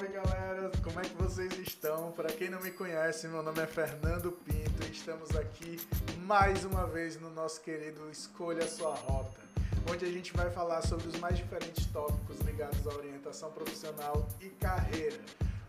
[0.00, 0.70] salve galera!
[0.82, 2.10] Como é que vocês estão?
[2.12, 5.78] Para quem não me conhece, meu nome é Fernando Pinto e estamos aqui
[6.20, 9.40] mais uma vez no nosso querido Escolha Sua Rota,
[9.90, 14.48] onde a gente vai falar sobre os mais diferentes tópicos ligados à orientação profissional e
[14.48, 15.20] carreira.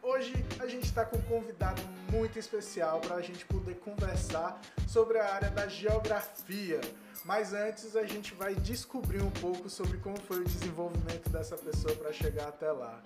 [0.01, 5.17] Hoje a gente está com um convidado muito especial para a gente poder conversar sobre
[5.17, 6.79] a área da geografia.
[7.25, 11.93] Mas antes a gente vai descobrir um pouco sobre como foi o desenvolvimento dessa pessoa
[11.95, 13.01] para chegar até lá.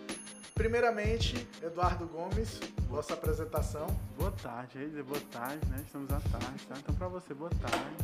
[0.56, 3.88] Primeiramente, Eduardo Gomes, vossa apresentação.
[4.18, 5.84] Boa tarde, aí boa tarde, né?
[5.86, 6.76] Estamos à tarde, tá?
[6.80, 7.96] Então para você, boa tarde,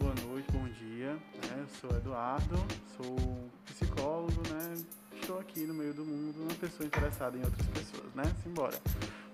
[0.00, 1.12] boa noite, bom dia.
[1.12, 1.56] Né?
[1.56, 2.56] Eu sou Eduardo,
[2.96, 4.74] sou psicólogo, né?
[5.20, 8.24] Estou aqui no meio do mundo, uma pessoa interessada em outras pessoas, né?
[8.42, 8.76] Simbora.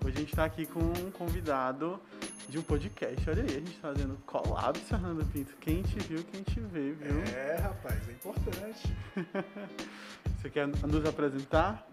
[0.05, 1.99] Hoje a gente está aqui com um convidado
[2.47, 3.29] de um podcast.
[3.29, 5.53] Olha aí, a gente está fazendo collab, Fernando Pinto.
[5.59, 7.21] Quem te viu, quem te vê, viu?
[7.35, 8.95] É, rapaz, é importante.
[10.37, 11.87] Você quer nos apresentar?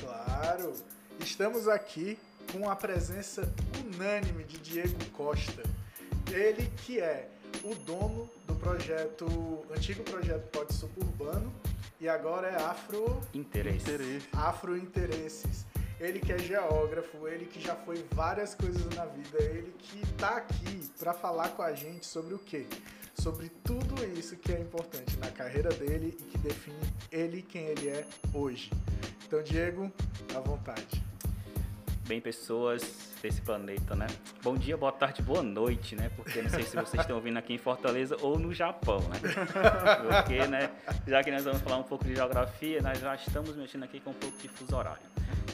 [0.00, 0.72] Claro.
[1.20, 2.18] Estamos aqui
[2.52, 3.52] com a presença
[3.84, 5.62] unânime de Diego Costa.
[6.32, 7.28] Ele que é
[7.64, 9.26] o dono do projeto,
[9.74, 11.52] antigo projeto Pod Suburbano
[12.00, 13.90] e agora é Afro Interesse.
[13.90, 14.28] Interesse.
[14.32, 15.66] Afro Interesses.
[16.00, 20.36] Ele que é geógrafo, ele que já foi várias coisas na vida, ele que tá
[20.36, 22.66] aqui para falar com a gente sobre o quê?
[23.14, 26.78] Sobre tudo isso que é importante na carreira dele e que define
[27.10, 28.70] ele quem ele é hoje.
[29.26, 29.90] Então, Diego,
[30.36, 31.07] à vontade.
[32.08, 34.06] Bem, pessoas desse planeta, né?
[34.42, 36.10] Bom dia, boa tarde, boa noite, né?
[36.16, 39.20] Porque não sei se vocês estão ouvindo aqui em Fortaleza ou no Japão, né?
[40.08, 40.70] Porque, né?
[41.06, 44.08] Já que nós vamos falar um pouco de geografia, nós já estamos mexendo aqui com
[44.08, 45.02] um pouco de fuso horário.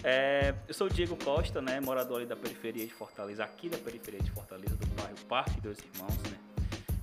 [0.04, 1.80] É, eu sou o Diego Costa, né?
[1.80, 5.78] Morador ali da periferia de Fortaleza, aqui da periferia de Fortaleza, do bairro Parque dos
[5.80, 6.38] Irmãos, né?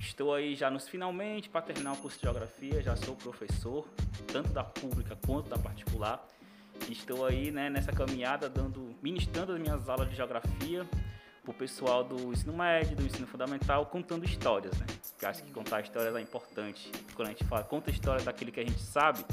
[0.00, 3.86] Estou aí já nos finalmente para terminar o curso de geografia, já sou professor,
[4.32, 6.26] tanto da pública quanto da particular.
[6.88, 10.86] Estou aí né, nessa caminhada, dando, ministrando as minhas aulas de geografia
[11.42, 14.86] para o pessoal do ensino médio, do ensino fundamental, contando histórias, né?
[15.10, 16.90] Porque acho que contar histórias é importante.
[17.14, 19.24] Quando a gente fala, conta histórias daquilo que a gente sabe,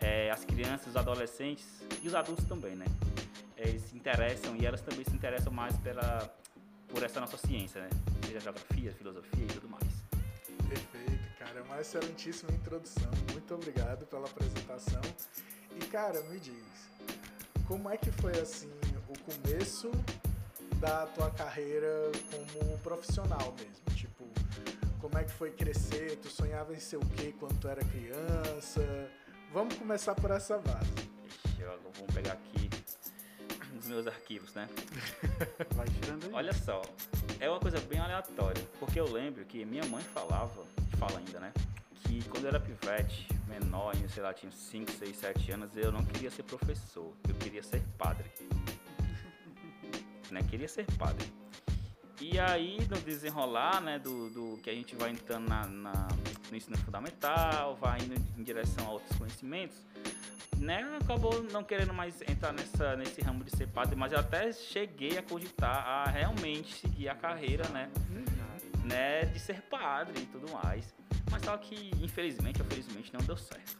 [0.00, 1.66] é, as crianças, os adolescentes
[2.02, 2.84] e os adultos também, né?
[3.56, 6.30] Eles se interessam e elas também se interessam mais pela,
[6.88, 7.88] por essa nossa ciência, né?
[8.26, 10.04] Seja geografia, filosofia e tudo mais.
[10.68, 11.58] Perfeito, cara.
[11.58, 13.10] É uma excelentíssima introdução.
[13.32, 15.00] Muito obrigado pela apresentação.
[15.76, 16.54] E, cara, me diz,
[17.66, 18.70] como é que foi, assim,
[19.08, 19.90] o começo
[20.80, 23.96] da tua carreira como profissional mesmo?
[23.96, 24.24] Tipo,
[25.00, 26.16] como é que foi crescer?
[26.16, 29.10] Tu sonhava em ser o quê quando tu era criança?
[29.52, 30.90] Vamos começar por essa base.
[31.26, 32.70] Ixi, eu vou pegar aqui
[33.78, 34.68] os meus arquivos, né?
[35.74, 36.32] Vai tirando aí.
[36.32, 36.80] Olha só,
[37.38, 40.64] é uma coisa bem aleatória, porque eu lembro que minha mãe falava,
[40.98, 41.52] fala ainda, né?
[42.04, 46.04] Que quando eu era pivete, menor, sei lá, tinha 5, 6, 7 anos, eu não
[46.04, 48.30] queria ser professor, eu queria ser padre.
[50.30, 50.42] né?
[50.48, 51.32] Queria ser padre.
[52.20, 56.08] E aí, no desenrolar, né, do, do que a gente vai entrando na, na,
[56.50, 59.76] no ensino fundamental, vai indo em direção a outros conhecimentos,
[60.56, 64.52] né, acabou não querendo mais entrar nessa, nesse ramo de ser padre, mas eu até
[64.52, 67.90] cheguei a cogitar a realmente seguir a carreira, né,
[68.84, 70.94] né, de ser padre e tudo mais.
[71.30, 73.76] Mas só que, infelizmente, ou felizmente, não deu certo.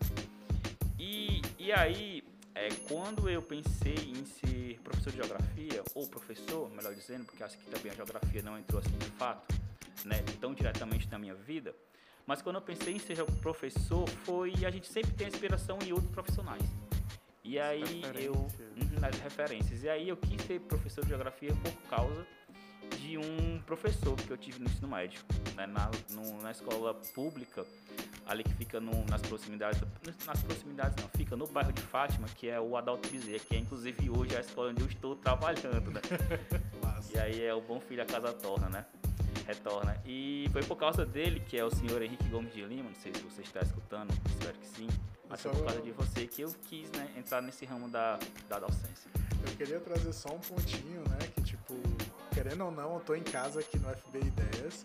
[0.98, 2.24] E, e aí,
[2.54, 7.58] é, quando eu pensei em ser professor de geografia, ou professor, melhor dizendo, porque acho
[7.58, 9.54] que também a geografia não entrou assim de fato,
[10.04, 11.74] né, tão diretamente na minha vida,
[12.26, 16.10] mas quando eu pensei em ser professor, foi a gente sempre tem inspiração em outros
[16.10, 16.62] profissionais.
[17.42, 18.32] E aí eu.
[18.32, 19.82] Uhum, nas referências.
[19.82, 22.26] E aí eu quis ser professor de geografia por causa
[23.00, 25.20] de um professor que eu tive no ensino médio,
[25.56, 27.64] né, na, no, na escola pública,
[28.26, 29.80] ali que fica no, nas proximidades,
[30.26, 33.58] nas proximidades não, fica no bairro de Fátima, que é o Adalto Bezerra, que é
[33.58, 36.00] inclusive hoje a escola onde eu estou trabalhando, né?
[37.14, 38.84] e aí é o Bom Filho a Casa Torna, né?
[39.46, 40.00] Retorna.
[40.06, 43.12] E foi por causa dele, que é o senhor Henrique Gomes de Lima, não sei
[43.12, 44.88] se você está escutando, espero que sim,
[45.28, 48.18] mas foi por causa de você que eu quis, né, entrar nesse ramo da,
[48.48, 49.10] da docência.
[49.46, 51.43] Eu queria trazer só um pontinho, né, que
[52.44, 54.84] querendo ou não, eu tô em casa aqui no FB Ideias,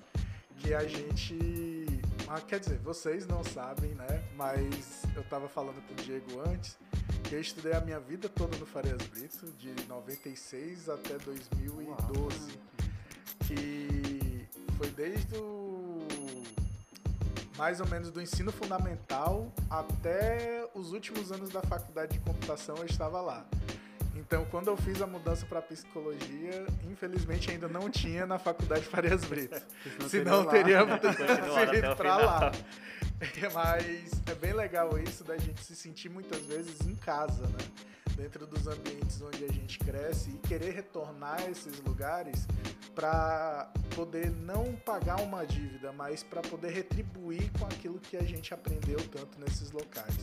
[0.60, 1.86] que a gente.
[2.30, 4.24] Ah, quer dizer, vocês não sabem, né?
[4.38, 6.78] Mas eu tava falando com o Diego antes
[7.24, 12.58] que eu estudei a minha vida toda no Farias Brito, de 96 até 2012.
[13.46, 14.48] Que
[14.78, 16.08] foi desde o.
[17.58, 22.86] mais ou menos do ensino fundamental até os últimos anos da faculdade de computação eu
[22.86, 23.46] estava lá.
[24.30, 29.26] Então, quando eu fiz a mudança para psicologia, infelizmente ainda não tinha na faculdade Farias
[29.26, 29.60] Brito.
[30.08, 32.52] Senão teríamos transferido para lá.
[33.52, 37.58] Mas é bem legal isso da gente se sentir muitas vezes em casa, né?
[38.16, 42.46] dentro dos ambientes onde a gente cresce e querer retornar a esses lugares
[42.94, 48.54] para poder não pagar uma dívida, mas para poder retribuir com aquilo que a gente
[48.54, 50.14] aprendeu tanto nesses locais.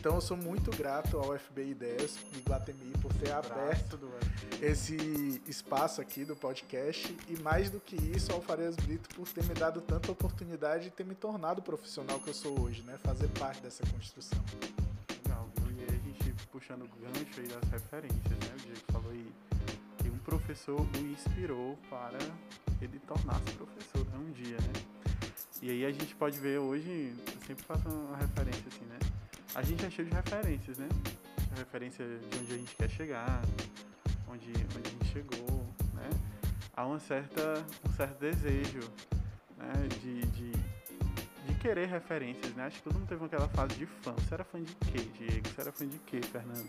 [0.00, 4.00] Então eu sou muito grato ao FB Ideias de Guatemi por ter aberto
[4.62, 4.96] esse
[5.46, 9.52] espaço aqui do podcast e mais do que isso ao Farias Brito por ter me
[9.52, 12.96] dado tanta oportunidade e ter me tornado o profissional que eu sou hoje, né?
[13.04, 14.42] Fazer parte dessa construção.
[15.22, 15.70] Legal, viu?
[15.76, 18.54] E aí a gente puxando o gancho aí das referências, né?
[18.54, 19.32] O Diego falou aí
[19.98, 22.16] que um professor o inspirou para
[22.80, 24.16] ele tornar-se professor né?
[24.16, 24.72] um dia, né?
[25.60, 29.09] E aí a gente pode ver hoje, eu sempre faço uma referência assim, né?
[29.54, 30.88] A gente é cheio de referências, né?
[31.56, 33.42] Referência de onde a gente quer chegar,
[34.28, 36.08] onde, onde a gente chegou, né?
[36.76, 38.80] Há uma certa, um certo desejo
[39.58, 39.72] né?
[40.00, 42.66] de, de, de querer referências, né?
[42.66, 44.12] Acho que todo mundo teve aquela fase de fã.
[44.12, 45.48] Você era fã de quê, Diego?
[45.48, 46.68] Você era fã de quê, Fernando?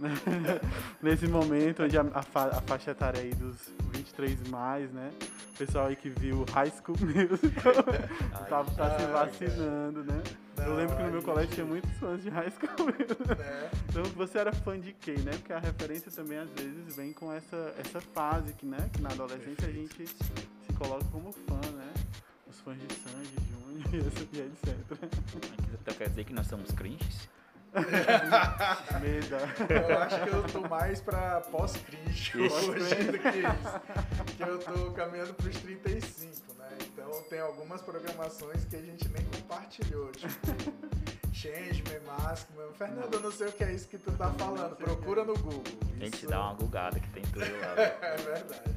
[1.02, 3.56] Nesse momento, onde a, a, fa, a, faixa etária aí dos
[3.92, 5.10] 23 mais, né?
[5.54, 7.74] O pessoal aí que viu High School Musical
[8.48, 10.22] tá, tá se vacinando, né?
[10.56, 13.36] Não, eu lembro que no meu colégio tinha muitos fãs de High School Musical.
[13.36, 13.70] Né?
[13.88, 15.32] Então você era fã de quem, né?
[15.32, 18.90] Porque a referência também às vezes vem com essa, essa fase que, né?
[18.92, 21.92] Que na adolescência a gente se coloca como fã, né?
[22.48, 23.88] Os fãs de Sandy, Júnior
[24.32, 24.76] e etc.
[25.82, 27.28] Então quer dizer que nós somos cringes?
[29.00, 29.38] Meda.
[29.68, 34.36] Eu acho que eu tô mais pra pós-crítico hoje do que isso.
[34.36, 36.68] Que eu tô caminhando pros 35, né?
[36.82, 40.10] Então tem algumas programações que a gente nem compartilhou.
[40.12, 40.46] Tipo,
[41.32, 42.48] Change, Memask.
[42.78, 44.74] Fernando, eu não sei o que é isso que tu tá falando.
[44.76, 45.62] Procura no Google.
[45.94, 46.28] A gente isso...
[46.28, 47.74] dá uma gugada que tem tudo lá.
[47.76, 48.76] é verdade.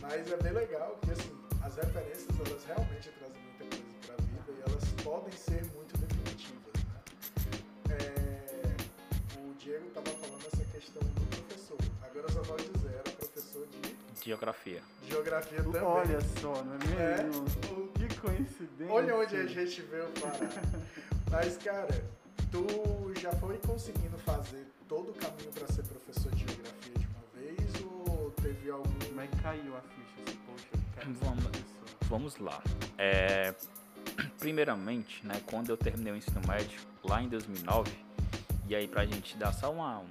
[0.00, 1.30] Mas é bem legal, porque assim,
[1.62, 5.98] as referências elas realmente trazem muita coisa pra vida e elas podem ser muito
[9.74, 11.78] Diego estava falando essa questão do professor.
[12.00, 14.24] Agora eu só vou dizer, era professor de.
[14.24, 14.82] Geografia.
[15.08, 15.82] Geografia também.
[15.82, 17.44] Olha só, não é mesmo?
[17.44, 18.94] É, que coincidência.
[18.94, 20.38] Olha onde a gente veio parar.
[21.28, 22.04] Mas, cara,
[22.52, 27.24] tu já foi conseguindo fazer todo o caminho para ser professor de geografia de uma
[27.34, 28.98] vez ou teve algum.
[29.06, 31.50] Como é que caiu a ficha assim, poxa, vamos,
[32.02, 32.62] vamos lá.
[32.96, 33.52] É,
[34.38, 38.04] primeiramente, né, quando eu terminei o ensino médio, lá em 2009,
[38.68, 40.08] e aí, pra gente dar só uma, um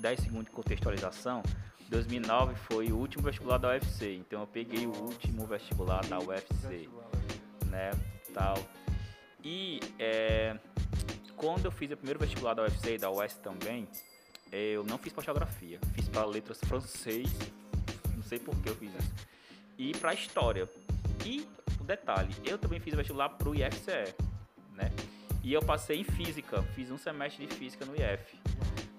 [0.00, 1.42] 10 segundos de contextualização,
[1.88, 6.88] 2009 foi o último vestibular da UFC, então eu peguei o último vestibular da UFC,
[7.66, 7.90] né,
[8.34, 8.58] tal.
[9.42, 10.58] E é,
[11.36, 13.88] quando eu fiz o primeiro vestibular da UFC e da US também,
[14.50, 17.28] eu não fiz para fiz para letras francês,
[18.14, 19.14] não sei por que eu fiz isso,
[19.78, 20.68] e para história.
[21.24, 21.48] E
[21.80, 24.14] o detalhe, eu também fiz vestibular para o IFCE,
[24.72, 24.90] né?
[25.46, 28.36] E eu passei em física, fiz um semestre de física no IF.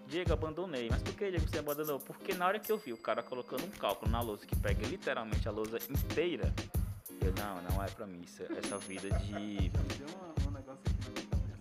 [0.08, 0.88] Diego, abandonei.
[0.90, 2.00] Mas por que, Diego, você abandonou?
[2.00, 4.88] Porque na hora que eu vi o cara colocando um cálculo na lousa que pega
[4.88, 6.54] literalmente a lousa inteira,
[7.22, 9.70] eu, não, não é pra mim isso, essa vida de...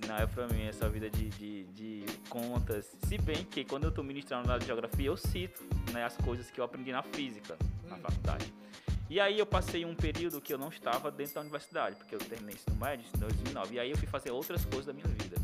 [0.07, 2.97] Não é pra mim essa vida de, de, de, contas.
[3.09, 6.61] Se bem que quando eu tô ministrando na geografia, eu cito né, as coisas que
[6.61, 8.55] eu aprendi na física, na faculdade.
[9.09, 12.19] E aí eu passei um período que eu não estava dentro da universidade, porque eu
[12.19, 13.77] terminei ensino médio em 2009.
[13.77, 15.37] E aí eu fui fazer outras coisas da minha vida.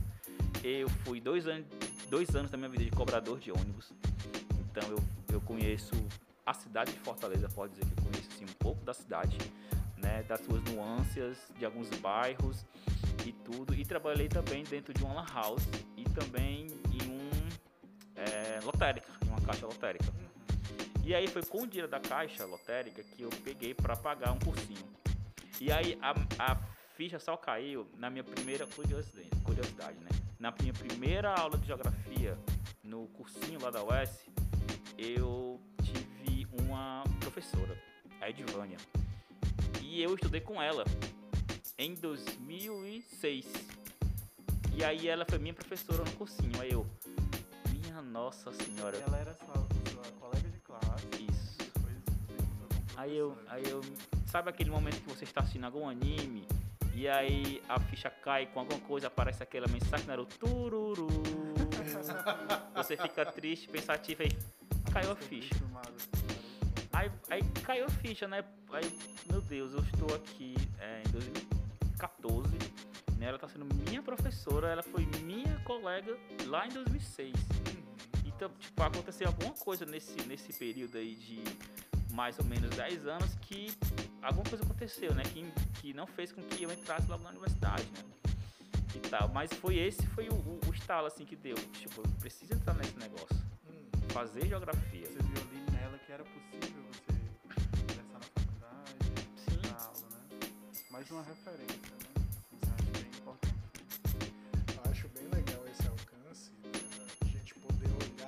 [0.65, 1.67] Eu fui dois anos,
[2.09, 3.93] dois anos da minha vida de cobrador de ônibus.
[4.71, 4.99] Então eu,
[5.33, 5.93] eu conheço
[6.45, 9.39] a cidade de Fortaleza, pode dizer que eu conheço assim, um pouco da cidade,
[9.97, 12.65] né, das suas nuances, de alguns bairros
[13.25, 13.75] e tudo.
[13.75, 15.63] E trabalhei também dentro de uma lan house
[15.97, 17.31] e também em um
[18.17, 20.13] é, lotérica, em uma caixa lotérica.
[21.05, 24.39] E aí foi com o dinheiro da caixa lotérica que eu peguei para pagar um
[24.39, 24.87] cursinho.
[25.61, 26.57] E aí a, a
[26.97, 30.11] ficha só caiu na minha primeira curiosidade, curiosidade, né?
[30.39, 32.39] Na minha primeira aula de geografia
[32.85, 34.27] no cursinho lá da UES,
[34.97, 37.77] eu tive uma professora,
[38.21, 38.79] a Edvânia.
[39.81, 40.85] E eu estudei com ela
[41.77, 43.47] em 2006.
[44.77, 46.61] E aí ela foi minha professora no cursinho.
[46.61, 46.87] Aí eu,
[47.73, 48.97] minha nossa senhora.
[48.99, 49.63] Ela era sua
[51.19, 51.59] isso.
[52.97, 53.81] Aí eu, aí eu.
[54.27, 56.47] Sabe aquele momento que você está assistindo algum anime
[56.95, 61.09] e aí a ficha cai com alguma coisa, aparece aquela mensagem Naruto tururu.
[62.77, 64.31] você fica triste, pensativo aí.
[64.93, 65.55] Caiu a ficha.
[66.93, 68.45] Aí, aí caiu a ficha, né?
[68.71, 68.99] Aí,
[69.31, 72.51] meu Deus, eu estou aqui é, em 2014.
[73.17, 73.27] Né?
[73.27, 77.33] Ela está sendo minha professora, ela foi minha colega lá em 2006.
[78.43, 81.45] Então, tipo, aconteceu alguma coisa nesse, nesse período aí de
[82.11, 83.73] mais ou menos 10 anos que
[84.21, 85.23] alguma coisa aconteceu, né?
[85.23, 85.45] Que,
[85.81, 88.03] que não fez com que eu entrasse logo na universidade, né?
[88.97, 89.29] E tal.
[89.29, 91.55] Mas foi esse, foi o, o, o estalo, assim, que deu.
[91.55, 93.37] Tipo, eu preciso entrar nesse negócio.
[93.71, 94.09] Hum.
[94.09, 95.07] fazer geografia.
[95.07, 97.13] Você viu ali nela que era possível você
[97.81, 99.71] ingressar na faculdade, Sim.
[99.71, 100.49] na aula, né?
[100.91, 102.12] Mais uma referência, né?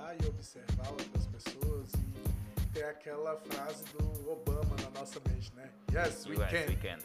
[0.05, 5.71] Olhar e observar outras pessoas e ter aquela frase do Obama na nossa mente, né?
[5.93, 6.67] Yes, we US can.
[6.69, 7.03] Weekend.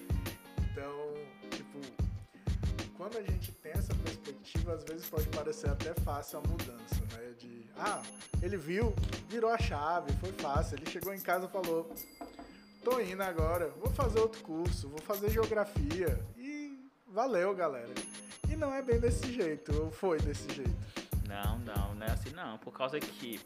[0.71, 1.13] Então,
[1.51, 1.79] tipo,
[2.97, 7.33] quando a gente tem essa perspectiva, às vezes pode parecer até fácil a mudança, né?
[7.37, 8.01] De, ah,
[8.41, 8.93] ele viu,
[9.29, 10.77] virou a chave, foi fácil.
[10.77, 11.89] Ele chegou em casa e falou:
[12.83, 16.19] tô indo agora, vou fazer outro curso, vou fazer geografia.
[16.37, 17.93] E valeu, galera.
[18.49, 20.98] E não é bem desse jeito, ou foi desse jeito.
[21.29, 22.57] Não, não, não é assim não.
[22.57, 23.39] Por causa que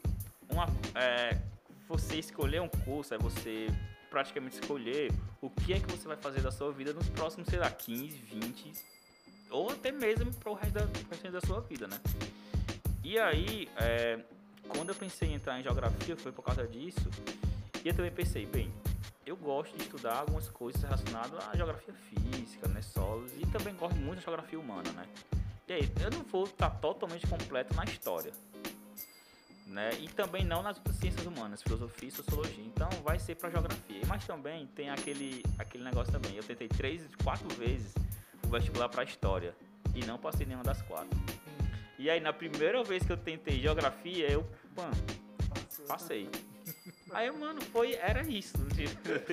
[0.50, 1.38] uma, é,
[1.86, 3.66] você escolher um curso é você
[4.08, 5.12] praticamente escolher
[5.42, 8.16] o que é que você vai fazer da sua vida nos próximos, sei lá, 15,
[8.16, 8.72] 20,
[9.50, 12.00] ou até mesmo para o resto da, pro resto da sua vida, né?
[13.02, 14.18] E aí, é,
[14.68, 17.10] quando eu pensei em entrar em geografia, foi por causa disso.
[17.84, 18.72] E eu também pensei, bem,
[19.26, 23.96] eu gosto de estudar algumas coisas relacionadas à geografia física, né, solos, e também gosto
[23.96, 25.06] muito da geografia humana, né?
[25.66, 28.32] E aí, eu não vou estar totalmente completo na história,
[29.66, 29.90] né?
[29.98, 32.64] E também não nas outras ciências humanas, filosofia e sociologia.
[32.64, 34.02] Então, vai ser para geografia.
[34.06, 36.36] Mas também tem aquele aquele negócio também.
[36.36, 37.94] Eu tentei três, quatro vezes
[38.44, 39.54] o vestibular para história
[39.94, 41.18] e não passei nenhuma das quatro.
[41.98, 44.90] E aí, na primeira vez que eu tentei geografia, eu, pã,
[45.88, 46.28] passei.
[47.10, 48.54] Aí, mano, foi, era isso.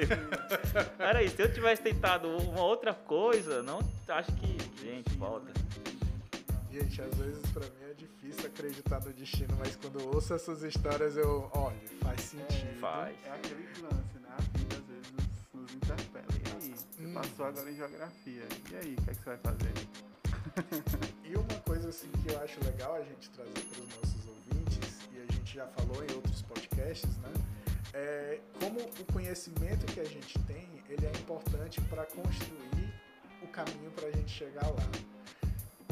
[0.99, 1.35] era isso.
[1.35, 4.57] Se eu tivesse tentado uma outra coisa, não acho que.
[4.81, 5.51] Gente, volta.
[6.71, 10.63] Gente, às vezes pra mim é difícil acreditar no destino, mas quando eu ouço essas
[10.63, 12.79] histórias eu, olha, faz sentido.
[12.79, 13.15] Faz.
[13.25, 14.29] É aquele lance, né?
[14.29, 16.25] A vida às vezes nos, nos interpela.
[16.31, 16.73] E aí?
[16.73, 17.13] Você Hum.
[17.13, 18.47] passou agora em geografia.
[18.71, 19.73] E aí, o que, é que você vai fazer?
[21.25, 24.99] E uma coisa assim que eu acho legal a gente trazer para os nossos ouvintes,
[25.13, 27.31] e a gente já falou em outros podcasts, né?
[27.93, 32.93] É como o conhecimento que a gente tem, ele é importante para construir
[33.41, 34.89] o caminho para a gente chegar lá.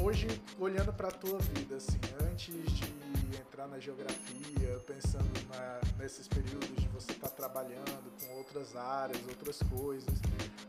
[0.01, 0.27] Hoje,
[0.59, 1.99] olhando para a tua vida, assim,
[2.31, 8.75] antes de entrar na geografia, pensando na- nesses períodos de você estar trabalhando com outras
[8.75, 10.19] áreas, outras coisas,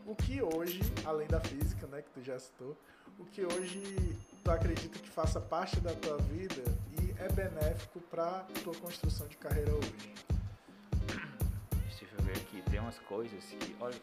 [0.05, 2.77] o que hoje, além da física, né, que tu já citou,
[3.19, 6.63] o que hoje tu acredita que faça parte da tua vida
[7.01, 10.15] e é benéfico para tua construção de carreira hoje?
[11.89, 13.97] Deixa eu ver aqui, tem umas coisas que, olha,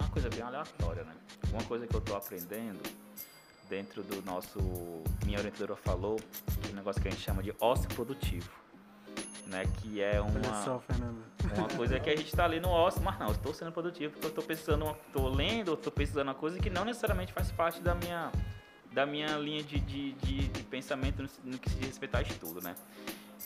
[0.00, 1.14] uma coisa bem aleatória, né?
[1.52, 2.80] Uma coisa que eu tô aprendendo
[3.68, 4.58] dentro do nosso,
[5.24, 6.18] minha orientadora falou,
[6.68, 8.50] é um negócio que a gente chama de ócio produtivo,
[9.46, 9.64] né?
[9.80, 11.22] Que é Olha uma, só, Fernando.
[11.56, 14.26] uma coisa que a gente tá ali no ócio, mas não, estou sendo produtivo porque
[14.26, 17.80] eu tô pensando, tô lendo, eu tô pesquisando uma coisa que não necessariamente faz parte
[17.80, 18.30] da minha,
[18.92, 22.22] da minha linha de, de, de, de pensamento no, no que se diz respeito a
[22.22, 22.74] estudo, né?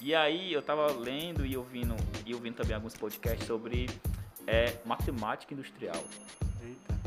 [0.01, 3.89] E aí eu tava lendo e ouvindo, e ouvindo também alguns podcasts sobre
[4.47, 6.03] é, matemática industrial.
[6.63, 6.98] Eita.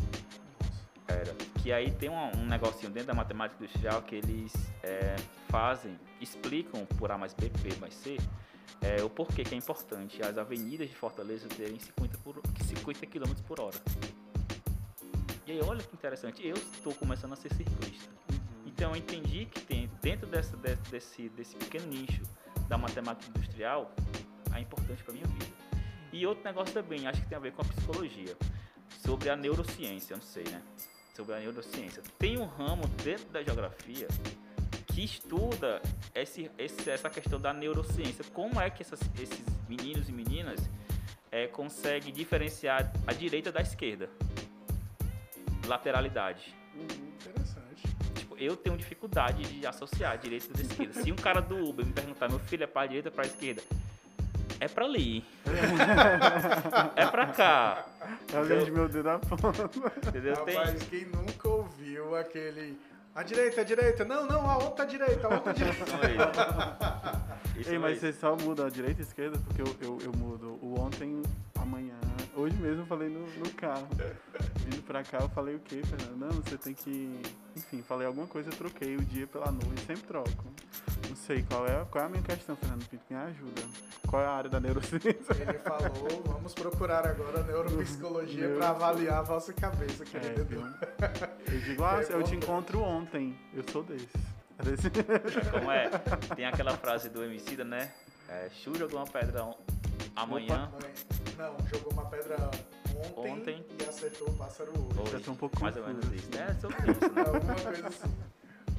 [1.61, 4.53] Que aí tem um, um negocinho dentro da matemática industrial que eles
[4.83, 5.15] é,
[5.49, 8.17] fazem, explicam por A mais B, B mais C,
[8.81, 13.33] é, o porquê que é importante as avenidas de Fortaleza terem 50, por, 50 km
[13.47, 13.77] por hora.
[15.45, 18.09] E aí, olha que interessante, eu estou começando a ser ciclista.
[18.31, 18.39] Uhum.
[18.65, 22.21] Então eu entendi que tem dentro dessa, de- desse, desse pequeno nicho
[22.67, 23.93] da matemática industrial
[24.55, 25.45] é importante para minha vida.
[26.11, 28.35] E outro negócio também, acho que tem a ver com a psicologia,
[29.05, 30.61] sobre a neurociência, eu não sei, né?
[31.21, 32.01] Sobre a neurociência.
[32.17, 34.07] Tem um ramo dentro da geografia
[34.87, 35.79] que estuda
[36.15, 38.25] esse, esse- essa questão da neurociência.
[38.33, 40.59] Como é que essas- esses meninos e meninas
[41.31, 44.09] é, conseguem diferenciar a direita da esquerda?
[45.67, 46.55] Lateralidade.
[46.75, 47.83] Interessante.
[48.15, 51.03] Tipo, eu tenho dificuldade de associar direita da esquerda.
[51.03, 53.61] Se um cara do Uber me perguntar, meu filho é pra direita ou pra esquerda?
[54.59, 55.23] É pra ali.
[56.95, 57.85] é pra cá.
[58.33, 59.47] Eu lembro de meu dedo da ponta.
[60.07, 60.35] Entendeu?
[60.37, 62.77] Tem- Rapaz, quem nunca ouviu aquele.
[63.13, 64.05] A direita, a direita.
[64.05, 65.83] Não, não, a outra direita, a outra direita.
[67.57, 69.37] Isso Ei, mas você só muda a direita e a esquerda?
[69.39, 71.21] Porque eu, eu, eu mudo o ontem,
[71.59, 71.93] amanhã.
[72.33, 73.87] Hoje mesmo eu falei no, no carro.
[74.65, 76.17] Vindo pra cá eu falei o quê, Fernando?
[76.17, 77.19] Não, você tem que.
[77.55, 80.45] Enfim, falei alguma coisa, eu troquei o dia pela noite, sempre troco.
[81.11, 83.61] Não sei qual é, qual é a minha questão, Fernando Pinto, me ajuda.
[84.07, 85.11] Qual é a área da neurociência?
[85.41, 90.45] Ele falou, vamos procurar agora a neuropsicologia Neuro- para avaliar a vossa cabeça, É, querido.
[90.45, 90.61] viu?
[90.61, 93.37] Eu digo, ah, É eu te encontro ontem.
[93.53, 94.07] Eu sou desses.
[94.57, 94.89] É desse.
[95.51, 95.89] Como é?
[96.33, 97.91] Tem aquela frase do Emicida, né?
[98.29, 99.57] É, Chu jogou uma pedra on-
[100.15, 100.71] amanhã.
[100.81, 100.93] Mãe,
[101.37, 102.37] não, jogou uma pedra
[103.17, 103.65] ontem, Ontem.
[103.81, 105.13] e acertou o pássaro hoje.
[105.15, 105.23] Hoje.
[105.25, 106.29] Tô um pouco Mais ou menos isso.
[106.33, 106.41] assim.
[106.41, 107.21] É sobre isso, né?
[107.27, 108.11] Alguma coisa assim.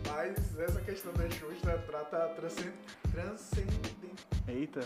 [0.07, 2.73] Mas essa questão da Xuxa trata transcend...
[3.13, 3.93] transcendente.
[4.49, 4.81] Eita.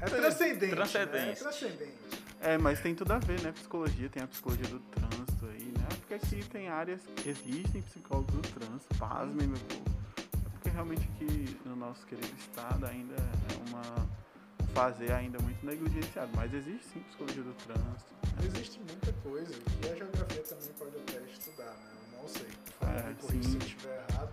[0.00, 0.74] É transcendente.
[0.74, 1.26] Transcendente.
[1.26, 1.32] Né?
[1.32, 1.94] É transcendente.
[2.40, 3.52] É, mas tem tudo a ver, né?
[3.52, 5.86] Psicologia, tem a psicologia do trânsito aí, né?
[5.98, 9.84] Porque aqui tem áreas, existem psicólogos do trânsito, pasmem, meu povo.
[10.46, 14.20] É porque realmente aqui no nosso querido estado ainda é uma
[14.62, 18.14] um fazer ainda muito negligenciado, mas existe sim psicologia do trânsito.
[18.24, 18.46] né?
[18.46, 21.99] Existe muita coisa que a geografia também pode até estudar, né?
[22.20, 22.46] Não sei.
[22.82, 24.30] É, Me corrija se eu estiver errado.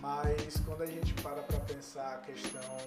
[0.00, 2.78] Mas quando a gente para para pensar a questão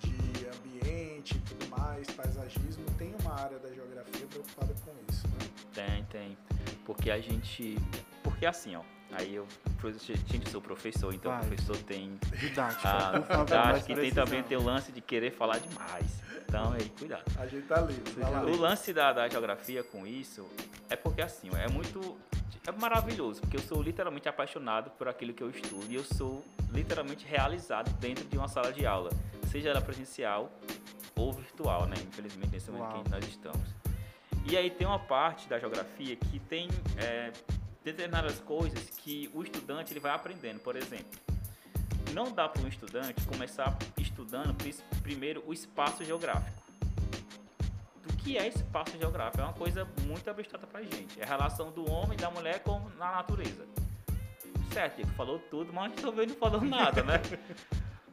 [0.00, 5.38] de ambiente e tudo mais, paisagismo, tem uma área da geografia preocupada com isso, né?
[5.74, 6.38] Tem, tem.
[6.84, 7.76] Porque a gente.
[8.22, 8.82] Porque assim, ó.
[9.12, 9.46] Aí eu.
[10.00, 11.40] Gente, eu sou professor, então Vai.
[11.40, 12.18] o professor tem.
[12.38, 16.20] Didática, A por favor, didática e tem também tem o lance de querer falar demais.
[16.46, 17.24] Então aí, cuidado.
[17.38, 18.20] A gente tá livre.
[18.20, 18.42] Lá.
[18.42, 20.48] O lance da, da geografia com isso
[20.90, 22.18] é porque assim, é muito.
[22.66, 26.44] É maravilhoso, porque eu sou literalmente apaixonado por aquilo que eu estudo e eu sou
[26.70, 29.08] literalmente realizado dentro de uma sala de aula,
[29.50, 30.52] seja ela presencial
[31.16, 31.96] ou virtual, né?
[32.06, 33.04] Infelizmente nesse momento Uau.
[33.04, 33.74] que nós estamos.
[34.50, 37.32] E aí tem uma parte da geografia que tem é,
[37.92, 40.60] determinadas coisas que o estudante ele vai aprendendo.
[40.60, 41.18] Por exemplo,
[42.12, 44.54] não dá para um estudante começar estudando
[45.02, 46.62] primeiro o espaço geográfico.
[48.08, 49.40] O que é espaço geográfico?
[49.40, 51.20] É uma coisa muito abstrata pra gente.
[51.20, 53.66] É a relação do homem e da mulher com na natureza.
[54.72, 57.20] Certo, Diego falou tudo, mas também não falou nada, né?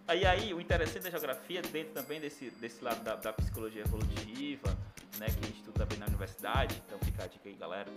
[0.08, 4.78] Aí, aí, o interessante da geografia, dentro também desse, desse lado da, da psicologia evolutiva,
[5.20, 7.92] né, que a gente estuda também na universidade, então fica a dica aí, galera.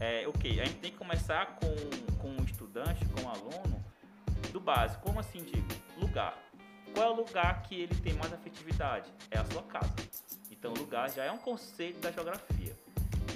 [0.00, 1.74] É, ok, a gente tem que começar com,
[2.18, 3.84] com o estudante, com o aluno,
[4.52, 5.02] do básico.
[5.02, 5.66] Como assim, digo?
[5.98, 6.36] Lugar.
[6.94, 9.10] Qual é o lugar que ele tem mais afetividade?
[9.30, 9.94] É a sua casa.
[10.50, 12.74] Então, lugar já é um conceito da geografia.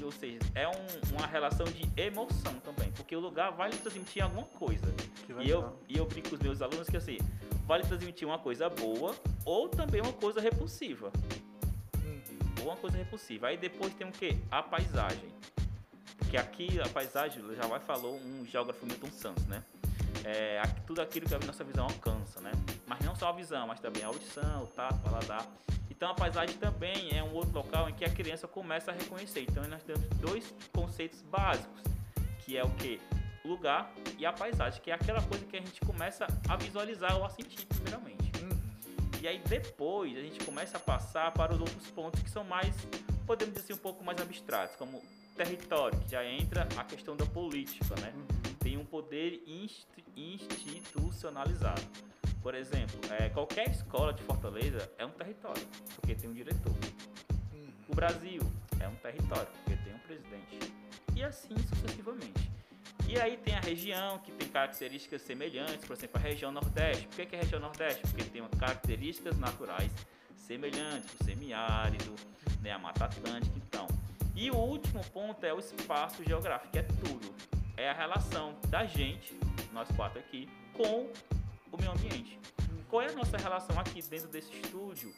[0.02, 4.23] Ou seja, é um- uma relação de emoção também, porque o lugar vai lhe transmitir
[4.25, 4.87] alguma coisa.
[5.41, 7.19] E eu, e eu brinco com os meus alunos que assim,
[7.67, 9.14] vai lhe transmitir uma coisa boa
[9.45, 11.13] ou também uma coisa repulsiva.
[12.62, 12.66] Uhum.
[12.66, 13.48] Ou uma coisa repulsiva.
[13.48, 14.38] Aí depois tem o que?
[14.50, 15.30] A paisagem.
[16.16, 19.62] Porque aqui a paisagem, já vai falou um geógrafo Milton Santos, né?
[20.25, 22.52] É, tudo aquilo que a nossa visão alcança, né?
[22.86, 25.46] Mas não só a visão, mas também a audição, o tato, o paladar.
[25.90, 29.42] Então a paisagem também é um outro local em que a criança começa a reconhecer.
[29.48, 31.82] Então nós temos dois conceitos básicos,
[32.40, 33.00] que é o que?
[33.44, 37.25] Lugar e a paisagem, que é aquela coisa que a gente começa a visualizar ou
[37.25, 38.31] a sentir primeiramente.
[39.23, 42.75] E aí depois a gente começa a passar para os outros pontos que são mais,
[43.25, 45.00] podemos dizer assim, um pouco mais abstratos, como
[45.37, 48.13] território, que já entra a questão da política, né?
[48.17, 48.54] Uhum.
[48.58, 51.80] Tem um poder insti- institucionalizado.
[52.43, 56.75] Por exemplo, é, qualquer escola de Fortaleza é um território, porque tem um diretor.
[57.52, 57.73] Uhum.
[57.91, 58.43] O Brasil
[58.80, 60.58] é um território, porque tem um presidente.
[61.15, 62.51] E assim sucessivamente.
[63.08, 67.06] E aí tem a região que tem características semelhantes, por exemplo, a região Nordeste.
[67.08, 68.00] Por que, é a região Nordeste?
[68.02, 69.91] Porque tem características naturais
[70.36, 72.15] semelhantes, o semiárido,
[72.62, 73.86] né, a Mata Atlântica, então.
[74.34, 77.34] E o último ponto é o espaço geográfico, que é tudo.
[77.76, 79.38] É a relação da gente,
[79.73, 81.10] nós quatro aqui, com
[81.71, 82.38] o meio ambiente.
[82.88, 85.12] Qual é a nossa relação aqui dentro desse estúdio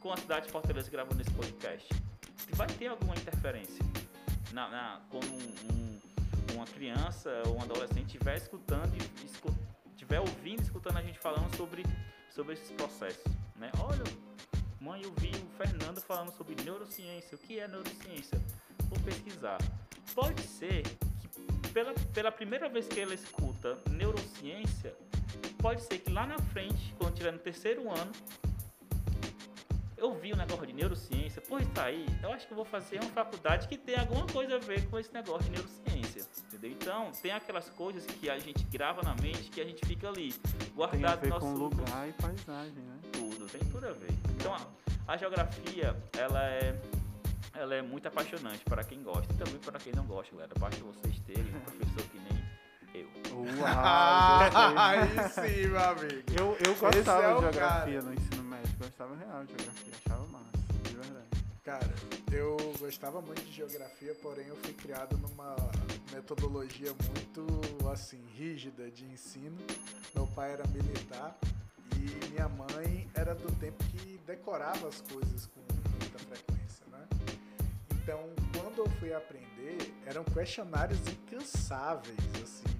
[0.00, 1.88] com a cidade de Fortaleza gravando esse podcast?
[2.52, 3.84] Vai ter alguma interferência?
[4.52, 5.97] Na, na- quando um- um-
[6.58, 9.54] uma criança ou um adolescente estiver escutando e escu-
[9.92, 11.84] estiver ouvindo, escutando a gente falando sobre,
[12.30, 13.70] sobre esses processos, né?
[13.80, 14.02] Olha,
[14.80, 17.36] mãe, eu vi o Fernando falando sobre neurociência.
[17.36, 18.40] O que é neurociência?
[18.84, 19.58] Vou pesquisar.
[20.14, 24.94] Pode ser que pela, pela primeira vez que ela escuta neurociência,
[25.58, 28.10] pode ser que lá na frente, quando estiver no terceiro ano,
[29.98, 33.00] eu vi o negócio de neurociência, pois tá aí, eu acho que eu vou fazer
[33.00, 36.70] uma faculdade que tem alguma coisa a ver com esse negócio de neurociência, entendeu?
[36.70, 40.32] Então, tem aquelas coisas que a gente grava na mente, que a gente fica ali,
[40.32, 42.98] Tem a guardado ver no com nosso lugar e paisagem, né?
[43.12, 44.12] tudo, tem tudo a ver.
[44.36, 46.78] Então, a, a geografia, ela é
[47.54, 50.52] ela é muito apaixonante para quem gosta e também para quem não gosta, galera.
[50.60, 53.60] Basta vocês terem um professor que nem eu.
[53.60, 54.40] Uau,
[54.78, 56.22] Aí sim, meu amigo.
[56.38, 58.02] Eu, eu gostava é de geografia cara.
[58.02, 58.37] no ensino
[58.78, 60.50] gostava real de geografia, achava massa,
[60.84, 61.28] de verdade.
[61.64, 61.94] Cara,
[62.32, 65.56] eu gostava muito de geografia, porém eu fui criado numa
[66.12, 69.58] metodologia muito assim rígida de ensino.
[70.14, 71.36] Meu pai era militar
[71.96, 75.60] e minha mãe era do tempo que decorava as coisas com
[76.00, 77.06] muita frequência, né?
[77.92, 82.77] Então, quando eu fui aprender, eram questionários incansáveis, assim.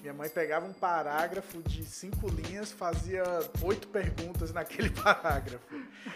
[0.00, 3.22] Minha mãe pegava um parágrafo de cinco linhas, fazia
[3.62, 5.64] oito perguntas naquele parágrafo.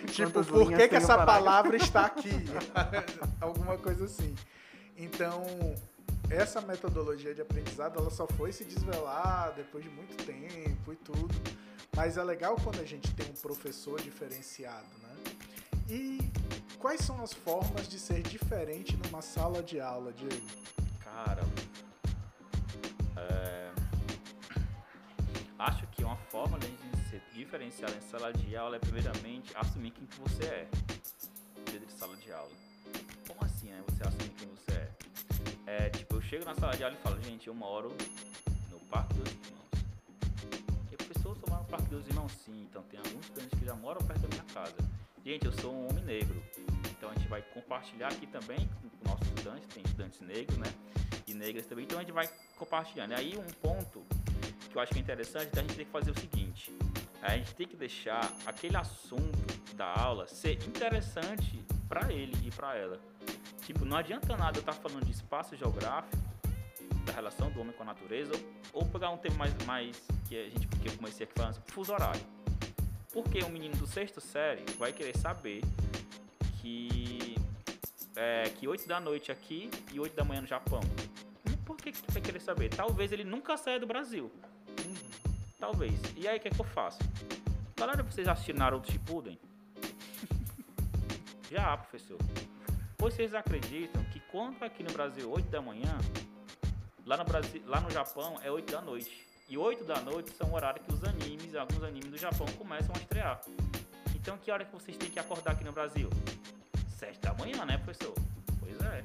[0.07, 2.31] Tipo, Quantas por que, que essa palavra está aqui?
[3.40, 4.35] Alguma coisa assim.
[4.97, 5.44] Então,
[6.31, 11.35] essa metodologia de aprendizado ela só foi se desvelar depois de muito tempo e tudo.
[11.94, 15.14] Mas é legal quando a gente tem um professor diferenciado, né?
[15.88, 16.18] E
[16.79, 20.47] quais são as formas de ser diferente numa sala de aula, Diego?
[21.05, 21.42] Cara,
[26.06, 26.68] uma forma de
[27.10, 30.68] ser diferenciado em sala de aula é primeiramente assumir quem que você é
[31.70, 32.50] dentro de sala de aula.
[33.26, 33.82] Como assim, né?
[33.88, 34.90] Você assumir quem você é?
[35.66, 37.96] É, tipo, eu chego na sala de aula e falo, gente, eu moro
[38.70, 39.64] no Parque dos Irmãos.
[40.90, 42.66] E a pessoa mora no Parque dos Irmãos, sim.
[42.70, 44.76] Então tem alguns estudantes que já moram perto da minha casa.
[45.24, 46.42] Gente, eu sou um homem negro.
[46.90, 50.72] Então a gente vai compartilhar aqui também com nossos estudantes, tem estudantes negros, né?
[51.26, 51.84] E negras também.
[51.84, 53.12] Então a gente vai compartilhando.
[53.12, 54.04] E aí um ponto
[54.74, 56.76] que eu acho que é interessante, então a gente tem que fazer o seguinte.
[57.22, 62.76] A gente tem que deixar aquele assunto da aula ser interessante para ele e para
[62.76, 63.00] ela.
[63.64, 66.16] Tipo, não adianta nada eu estar tá falando de espaço geográfico,
[67.06, 68.32] da relação do homem com a natureza,
[68.72, 69.96] ou pegar um tema mais, mais
[70.28, 72.20] que a gente que eu comecei aqui falando, fuso horário.
[73.12, 75.62] Porque um menino do sexto série vai querer saber
[76.60, 77.37] que
[78.16, 80.80] é, que 8 da noite aqui e 8 da manhã no Japão.
[81.64, 82.70] Por que, que vai querer saber?
[82.70, 84.32] Talvez ele nunca saia do Brasil.
[85.58, 85.98] Talvez.
[86.16, 86.98] E aí, o que, é que eu faço?
[87.76, 89.38] Galera, vocês assistiram Naruto Shippuden?
[91.50, 92.18] Já, professor.
[92.98, 95.98] Vocês acreditam que quando aqui no Brasil 8 da manhã,
[97.04, 99.26] lá no Brasil, lá no Japão é 8 da noite.
[99.48, 102.94] E 8 da noite são o horário que os animes, alguns animes do Japão começam
[102.94, 103.40] a estrear.
[104.14, 106.08] Então que hora que vocês têm que acordar aqui no Brasil?
[106.98, 108.14] 7 da manhã, né, professor?
[108.58, 109.04] Pois é.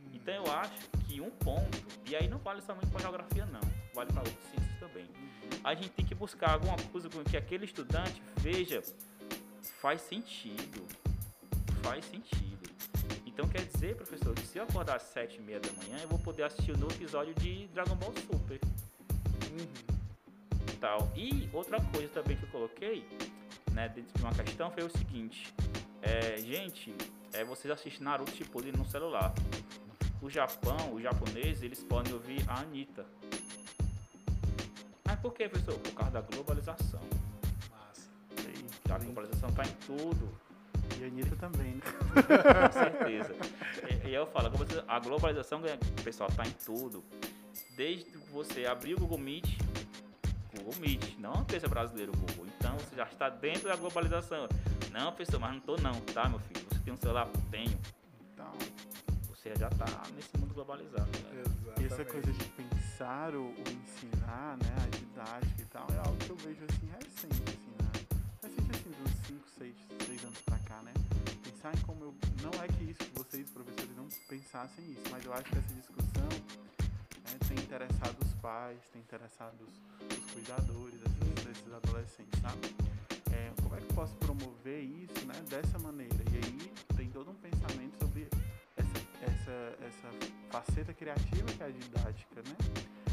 [0.00, 0.10] Hum.
[0.14, 3.60] Então eu acho que um ponto, e aí não vale somente para geografia não,
[3.94, 5.06] vale para ciências também.
[5.62, 8.82] A gente tem que buscar alguma coisa com que aquele estudante veja
[9.80, 10.86] faz sentido.
[11.82, 12.68] Faz sentido.
[13.26, 16.08] Então quer dizer, professor, que se eu acordar às sete e meia da manhã, eu
[16.08, 18.60] vou poder assistir o novo episódio de Dragon Ball Super.
[19.50, 20.76] Uhum.
[20.80, 21.12] Tal.
[21.16, 23.06] E outra coisa também que eu coloquei,
[23.72, 25.52] né, dentro de uma questão, foi o seguinte.
[26.02, 26.94] É, gente,
[27.32, 29.32] é, vocês assistem Naruto Shippuden no celular.
[30.20, 33.06] O Japão, os japoneses, eles podem ouvir a Anitta.
[35.24, 35.78] Por que, professor?
[35.78, 37.00] Por causa da globalização.
[37.70, 38.10] Massa.
[38.94, 40.28] a globalização está em tudo.
[41.00, 41.80] E a Anitta também, né?
[42.12, 43.34] Com certeza.
[44.04, 44.52] E, e eu falo,
[44.86, 45.62] a globalização,
[46.04, 47.02] pessoal, está em tudo.
[47.74, 49.58] Desde que você abrir o Google Meet,
[50.58, 52.46] Google Meet, não a empresa brasileira Google.
[52.58, 54.46] Então você já está dentro da globalização.
[54.92, 56.66] Não, pessoal, mas não estou não, tá, meu filho?
[56.70, 57.30] Você tem um celular?
[57.50, 57.80] Tenho.
[58.30, 58.52] Então,
[59.44, 59.84] você já está
[60.16, 61.10] nesse mundo globalizado.
[61.10, 61.42] Né?
[61.78, 66.16] E essa coisa de pensar ou, ou, ensinar, né, a didática e tal, é algo
[66.16, 67.90] que eu vejo assim recente, assim, né?
[68.42, 69.74] Recente assim, dos 5, 6,
[70.06, 70.94] 6 anos pra cá, né?
[71.44, 72.14] Pensar em como eu.
[72.42, 75.74] Não é que isso, que vocês, professores, não pensassem isso, mas eu acho que essa
[75.74, 76.28] discussão
[77.24, 82.74] né, tem interessado os pais, tem interessado os, os cuidadores assim, desses adolescentes, sabe?
[83.30, 86.16] É, como é que eu posso promover isso né, dessa maneira?
[86.32, 88.26] E aí tem todo um pensamento sobre
[89.24, 92.56] essa, essa, faceta criativa que é a didática, né?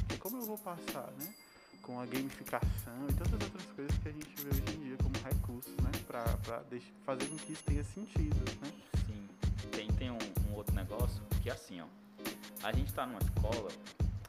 [0.08, 1.34] Que como eu vou passar, né?
[1.82, 5.14] com a gamificação e tantas outras coisas que a gente vê hoje em dia como
[5.24, 5.92] recursos, né?
[6.08, 6.64] Pra, pra
[7.06, 8.72] fazer com que isso tenha sentido, né?
[9.08, 9.28] Sim.
[9.72, 11.86] Tem, tem um, um outro negócio que é assim, ó.
[12.64, 13.72] A gente está numa escola,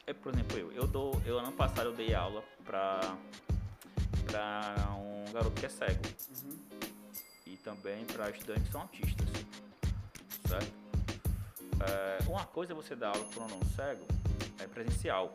[0.07, 3.16] é, por exemplo, eu, eu dou, eu ano passado eu dei aula para
[4.25, 6.03] para um garoto que é cego.
[6.42, 6.59] Uhum.
[7.47, 9.29] E também para estudantes que são autistas.
[10.49, 10.82] Certo?
[11.88, 14.07] É, uma coisa é você dar aula para um não cego,
[14.59, 15.33] é presencial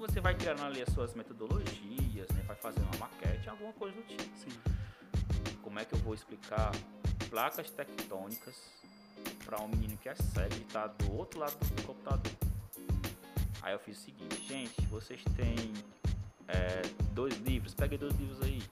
[0.00, 2.42] você vai criando ali as suas metodologias, né?
[2.46, 4.22] vai fazendo uma maquete, alguma coisa do tipo.
[4.34, 4.48] Sim.
[5.62, 6.72] Como é que eu vou explicar
[7.28, 8.56] placas tectônicas
[9.44, 12.32] para um menino que é cego e está do outro lado do computador?
[13.60, 15.74] Aí eu fiz o seguinte, gente, vocês têm
[16.48, 16.80] é,
[17.12, 18.62] dois livros, peguem dois livros aí.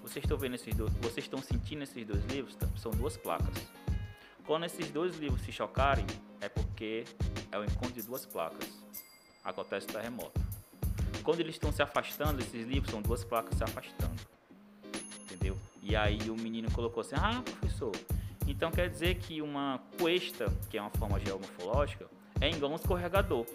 [0.00, 2.56] Vocês estão vendo esses dois, vocês estão sentindo esses dois livros?
[2.78, 3.54] São duas placas.
[4.50, 6.04] Quando esses dois livros se chocarem,
[6.40, 7.04] é porque
[7.52, 8.68] é o encontro de duas placas
[9.44, 10.40] acontece o terremoto.
[11.22, 14.20] Quando eles estão se afastando, esses livros são duas placas se afastando.
[15.20, 15.56] Entendeu?
[15.80, 17.92] E aí o menino colocou assim: Ah, professor,
[18.44, 22.08] então quer dizer que uma cuesta, que é uma forma geomorfológica,
[22.40, 23.46] é igual um escorregador.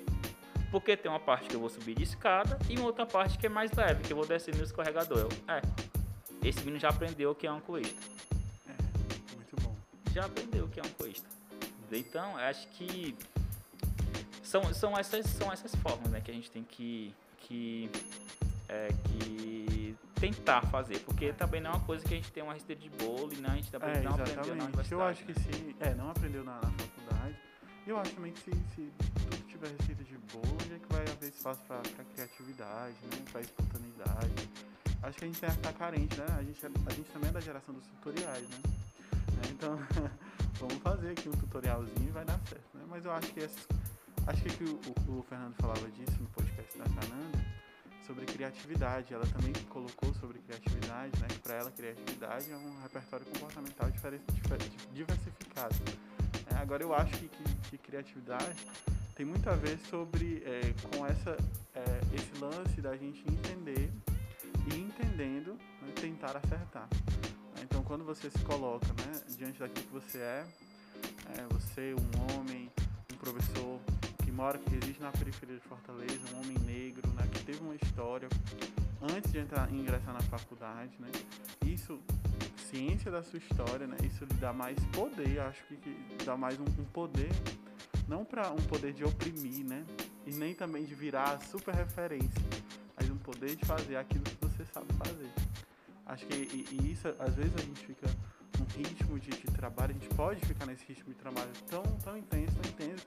[0.72, 3.48] Porque tem uma parte que eu vou subir de escada e uma outra parte que
[3.48, 5.18] é mais leve, que eu vou descer no escorregador.
[5.18, 5.62] Eu, é,
[6.42, 8.15] esse menino já aprendeu o que é uma cuesta.
[10.16, 10.22] É.
[10.22, 11.28] Já aprendeu o que é uma cuesta.
[11.92, 13.16] Então, acho que
[14.44, 17.90] são, são, essas, são essas formas né, que a gente tem que, que,
[18.70, 22.54] é, que tentar fazer, porque também não é uma coisa que a gente tem uma
[22.54, 24.92] receita de bolo e não, a gente também é, não aprendeu na universidade.
[24.92, 25.46] Eu acho que né?
[25.52, 25.76] se.
[25.80, 27.36] É, não aprendeu na, na faculdade.
[27.86, 31.02] E eu acho também que se, se tudo tiver receita de bolo, é que vai
[31.04, 31.82] haver espaço para
[32.16, 33.24] criatividade, né?
[33.32, 34.50] Para espontaneidade.
[35.04, 36.26] Acho que a gente que estar carente, né?
[36.30, 38.58] A gente, é, a gente também é da geração dos tutoriais, né?
[39.52, 39.78] Então,
[40.60, 42.84] vamos fazer aqui um tutorialzinho e vai dar certo, né?
[42.88, 43.68] Mas eu acho que esses,
[44.28, 47.46] acho que o, o, Fernando falava disso no podcast da Cananda,
[48.06, 49.14] sobre criatividade.
[49.14, 51.28] Ela também colocou sobre criatividade, né?
[51.28, 53.90] Que para ela criatividade é um repertório comportamental
[54.94, 55.76] diversificado.
[56.52, 58.56] É, agora eu acho que, que, que, criatividade
[59.16, 61.38] tem muito a ver sobre é, com essa
[61.74, 63.92] é, esse lance da gente entender
[64.72, 66.88] e entendendo né, tentar acertar.
[67.62, 70.46] Então quando você se coloca né, diante daquilo que você é,
[71.38, 72.72] é você um homem,
[73.14, 73.80] um professor
[74.24, 77.76] que mora, que reside na periferia de Fortaleza, um homem negro, né, que teve uma
[77.76, 78.28] história
[79.02, 81.10] antes de entrar, ingressar na faculdade, né?
[81.66, 82.00] Isso,
[82.70, 83.98] ciência da sua história, né?
[84.04, 87.30] Isso lhe dá mais poder, acho que, que dá mais um, um poder,
[88.08, 89.86] não para um poder de oprimir, né?
[90.26, 92.42] E nem também de virar super referência,
[92.98, 95.30] mas um poder de fazer aquilo que você sabe fazer.
[96.06, 98.08] Acho que e, e isso, às vezes a gente fica
[98.60, 102.18] num ritmo de, de, trabalho, a gente pode ficar nesse ritmo de trabalho tão, tão
[102.18, 103.06] intenso, tão intenso,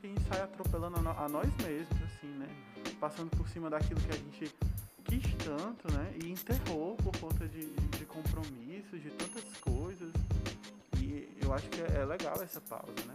[0.00, 2.48] que a gente sai atropelando a, a nós mesmos, assim, né?
[3.00, 4.54] Passando por cima daquilo que a gente
[5.04, 6.14] quis tanto, né?
[6.22, 10.12] E enterrou por conta de, de, de compromissos, de tantas coisas.
[10.98, 13.14] E eu acho que é, é legal essa pausa, né?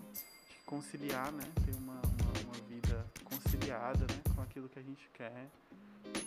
[0.50, 1.44] De conciliar, né?
[1.66, 4.22] Ter uma, uma, uma, vida conciliada, né?
[4.36, 5.50] Com aquilo que a gente quer.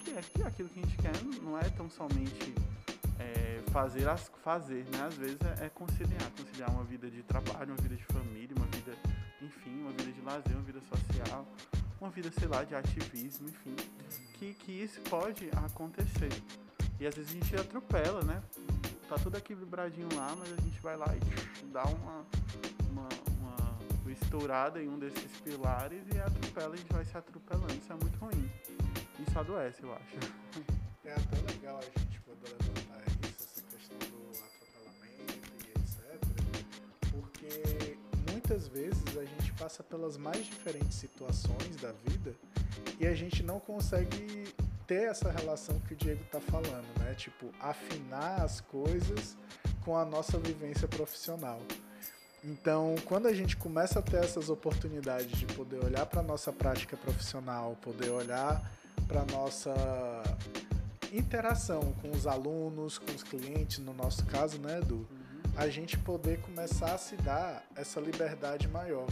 [0.04, 2.54] Que é que aquilo que a gente quer não é tão somente
[3.18, 5.04] é, fazer, as, fazer, né?
[5.06, 8.66] Às vezes é, é conciliar, conciliar uma vida de trabalho, uma vida de família, uma
[8.66, 8.92] vida
[9.40, 11.46] enfim, uma vida de lazer, uma vida social,
[12.00, 13.76] uma vida, sei lá, de ativismo, enfim,
[14.34, 16.30] que, que isso pode acontecer.
[16.98, 18.42] E às vezes a gente atropela, né?
[19.08, 22.26] Tá tudo equilibradinho lá, mas a gente vai lá e dá uma,
[22.90, 23.08] uma,
[24.02, 27.72] uma estourada em um desses pilares e atropela, a gente vai se atropelando.
[27.74, 28.50] Isso é muito ruim.
[29.26, 30.32] Isso adoece, eu acho.
[31.04, 32.15] É até legal a gente
[37.46, 37.98] Porque
[38.30, 42.34] muitas vezes a gente passa pelas mais diferentes situações da vida
[42.98, 44.52] e a gente não consegue
[44.86, 47.14] ter essa relação que o Diego está falando, né?
[47.14, 49.36] Tipo, afinar as coisas
[49.84, 51.60] com a nossa vivência profissional.
[52.44, 56.52] Então, quando a gente começa a ter essas oportunidades de poder olhar para a nossa
[56.52, 58.70] prática profissional, poder olhar
[59.08, 59.74] para a nossa
[61.12, 65.06] interação com os alunos, com os clientes, no nosso caso, né, Edu?
[65.56, 69.06] A gente poder começar a se dar essa liberdade maior.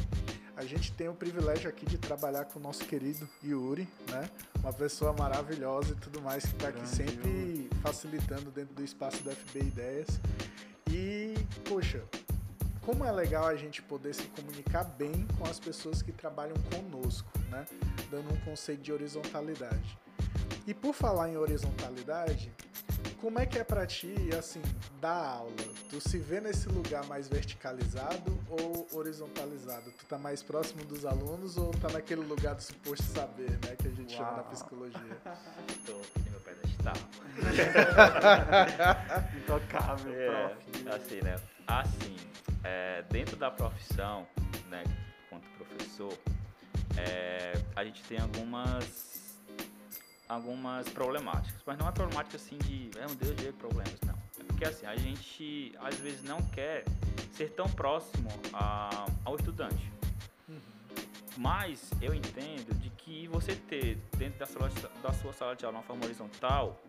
[0.57, 4.29] A gente tem o privilégio aqui de trabalhar com o nosso querido Yuri, né?
[4.61, 9.33] Uma pessoa maravilhosa e tudo mais que está aqui sempre facilitando dentro do espaço da
[9.33, 10.21] FB Ideias.
[10.91, 12.05] E, poxa,
[12.83, 17.29] como é legal a gente poder se comunicar bem com as pessoas que trabalham conosco,
[17.51, 17.67] né?
[18.11, 19.99] Dando um conceito de horizontalidade.
[20.67, 22.53] E por falar em horizontalidade,
[23.25, 24.61] como é que é para ti, assim,
[25.01, 25.51] dar aula?
[25.89, 29.91] Tu se vê nesse lugar mais verticalizado ou horizontalizado?
[29.93, 33.77] Tu tá mais próximo dos alunos ou tá naquele lugar do suposto saber, né?
[33.79, 34.25] Que a gente Uau.
[34.27, 35.17] chama na psicologia.
[35.87, 36.95] Tô aqui no meu pedestal.
[39.39, 40.89] Intocável, é, prof.
[40.95, 41.37] Assim, né?
[41.67, 42.17] Assim,
[42.63, 44.27] é, dentro da profissão,
[44.69, 44.85] né,
[45.31, 46.13] quanto professor,
[46.99, 49.24] é, a gente tem algumas
[50.29, 51.61] algumas problemáticas.
[51.67, 54.15] Mas não é problemática assim de, é meu Deus, de problemas, não.
[54.41, 56.85] É porque assim, a gente às vezes não quer
[57.33, 59.91] ser tão próximo a, ao estudante.
[60.49, 60.59] Uhum.
[61.37, 64.71] Mas eu entendo de que você ter dentro da, sala,
[65.03, 66.81] da sua sala de aula uma forma horizontal,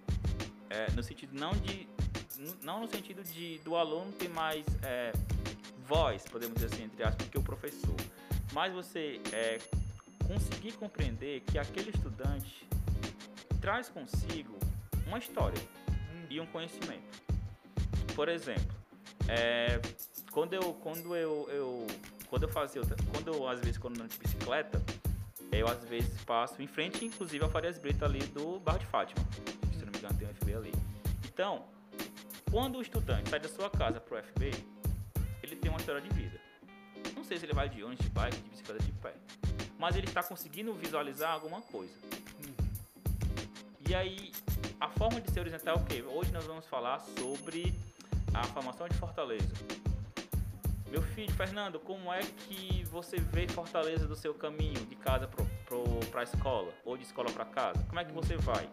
[0.70, 1.88] é, no sentido não de
[2.64, 5.14] não no sentido de do aluno ter mais é,
[5.88, 7.96] voz, podemos dizer assim, entre aspas, que o professor,
[8.52, 9.60] mas você é,
[10.28, 12.68] conseguir compreender que aquele estudante
[13.66, 14.60] traz consigo
[15.08, 16.28] uma história hum.
[16.30, 17.20] e um conhecimento.
[18.16, 18.76] Por exemplo,
[19.28, 19.82] é,
[20.30, 21.88] quando eu quando eu, eu
[22.30, 24.80] quando eu fazia quando eu às vezes quando ando de bicicleta
[25.52, 29.26] eu às vezes passo em frente inclusive ao Farias Brito ali do Barro de Fátima
[29.74, 30.72] se não me engano tem um FB ali
[31.28, 31.66] então
[32.52, 34.52] quando o estudante sai da sua casa para o FB
[35.42, 36.40] ele tem uma história de vida
[37.16, 39.16] não sei se ele vai de ônibus de bike de bicicleta de pé
[39.80, 41.96] mas ele está conseguindo visualizar alguma coisa
[43.88, 44.32] e aí,
[44.80, 46.04] a forma de ser horizontal é o quê?
[46.08, 47.74] Hoje nós vamos falar sobre
[48.34, 49.48] a formação de Fortaleza.
[50.90, 55.30] Meu filho, Fernando, como é que você vê Fortaleza do seu caminho de casa
[56.12, 57.84] para a escola ou de escola para casa?
[57.88, 58.70] Como é que você vai?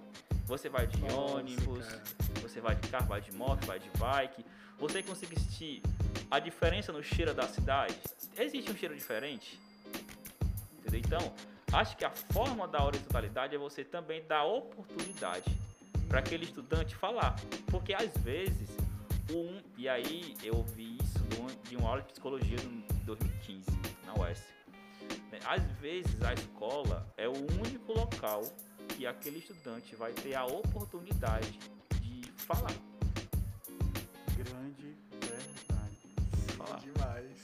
[0.47, 2.03] Você vai de Nossa, ônibus, cara.
[2.41, 4.45] você vai de carro, vai de moto, vai de bike.
[4.79, 5.83] Você consegue sentir
[6.31, 7.97] a diferença no cheiro da cidade?
[8.37, 9.61] Existe um cheiro diferente?
[10.79, 11.01] entendeu?
[11.05, 15.51] Então, acho que a forma da horizontalidade é você também dar oportunidade
[16.09, 17.37] para aquele estudante falar.
[17.71, 18.69] Porque às vezes,
[19.31, 21.23] um, e aí eu ouvi isso
[21.69, 23.65] de uma aula de psicologia em 2015,
[24.05, 24.45] na UES.
[25.31, 28.43] Né, às vezes a escola é o único local
[28.89, 31.59] que aquele estudante vai ter a oportunidade
[32.01, 32.75] de falar.
[34.37, 35.99] Grande verdade.
[36.47, 37.43] Sim, demais.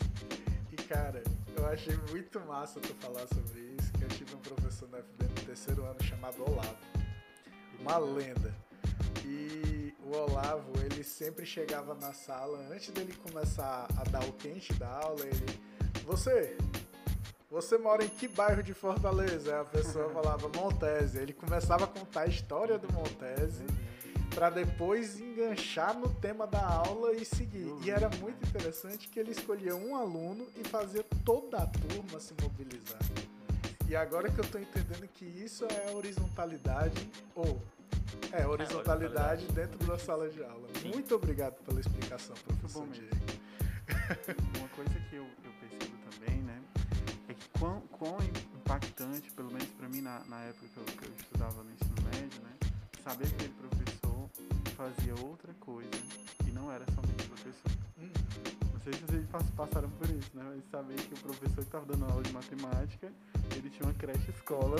[0.70, 1.22] E cara,
[1.56, 3.92] eu achei muito massa tu falar sobre isso,
[4.54, 6.76] professor na FB no terceiro ano chamado Olavo.
[7.80, 8.54] Uma lenda.
[9.24, 14.72] E o Olavo, ele sempre chegava na sala, antes dele começar a dar o quente
[14.74, 15.60] da aula, ele.
[16.04, 16.56] Você,
[17.50, 19.60] você mora em que bairro de Fortaleza?
[19.60, 21.18] A pessoa falava Montese.
[21.18, 23.64] Ele começava a contar a história do Montese
[24.34, 27.74] para depois enganchar no tema da aula e seguir.
[27.84, 32.34] E era muito interessante que ele escolhia um aluno e fazia toda a turma se
[32.40, 32.98] mobilizar.
[33.88, 37.58] E agora que eu estou entendendo que isso é horizontalidade, ou
[38.32, 40.68] é, horizontalidade, é, dentro da sala de aula.
[40.78, 40.90] Sim.
[40.90, 44.58] Muito obrigado pela explicação, professor Muito bom Diego.
[44.58, 46.60] Uma coisa que eu, eu percebo também, né,
[47.28, 48.18] é que quão, quão
[48.56, 51.96] impactante, pelo menos para mim na, na época que eu, que eu, estudava no ensino
[52.12, 52.50] médio, né,
[53.02, 54.28] saber que aquele professor
[54.76, 55.90] fazia outra coisa
[56.46, 57.72] e não era somente professor.
[57.98, 58.57] Hum.
[58.88, 62.06] Sei se vocês passaram por isso, né, mas saber que o professor que estava dando
[62.06, 63.12] aula de matemática
[63.54, 64.78] ele tinha uma creche escola,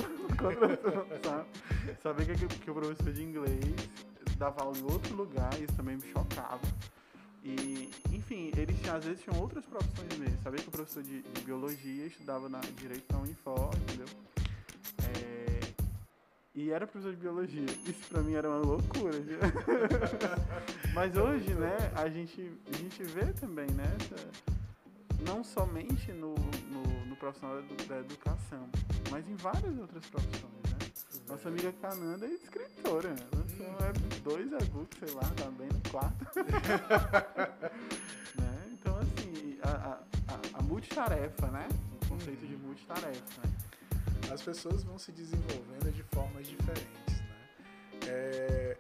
[1.23, 1.47] sabe?
[2.03, 3.75] Saber que, que o professor de inglês
[4.39, 6.59] dava aula em outro lugar, isso também me chocava.
[7.45, 10.39] E, enfim, eles tinham, às vezes tinham outras profissões mesmo.
[10.43, 14.07] Sabia que o professor de, de biologia estudava na direito na Unifor, entendeu?
[15.03, 15.38] É,
[16.59, 17.67] e era professor de biologia.
[17.87, 19.15] Isso pra mim era uma loucura.
[20.93, 23.87] Mas hoje, né, a gente, a gente vê também, né,
[25.21, 28.69] não somente no, no, no profissional da educação,
[29.11, 30.79] mas em várias outras profissões, né?
[31.29, 33.77] Nossa amiga Cananda é escritora, lançou hum.
[34.25, 36.25] dois e-books, sei lá, tá bem no quarto.
[38.41, 38.69] né?
[38.73, 40.01] Então, assim, a,
[40.33, 41.69] a, a, multitarefa, né?
[42.03, 43.53] O conceito de multitarefa, né?
[44.33, 47.37] As pessoas vão se desenvolvendo de formas diferentes, né?
[48.07, 48.77] É,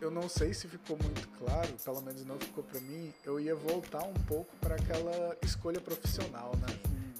[0.00, 3.54] eu não sei se ficou muito claro, pelo menos não ficou para mim, eu ia
[3.54, 6.66] voltar um pouco para aquela escolha profissional, né?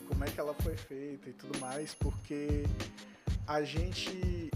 [0.07, 2.65] Como é que ela foi feita e tudo mais, porque
[3.47, 4.51] a gente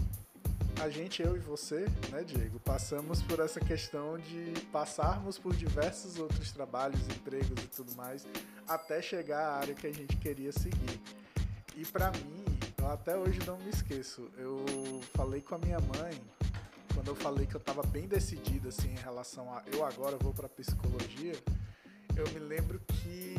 [0.81, 6.17] a gente, eu e você, né, Diego, passamos por essa questão de passarmos por diversos
[6.17, 8.25] outros trabalhos, empregos e tudo mais,
[8.67, 10.99] até chegar à área que a gente queria seguir.
[11.77, 12.43] E para mim,
[12.91, 14.65] até hoje não me esqueço, eu
[15.13, 16.21] falei com a minha mãe
[16.93, 20.33] quando eu falei que eu estava bem decidido assim em relação a eu agora vou
[20.33, 21.33] para psicologia,
[22.15, 23.35] eu me lembro que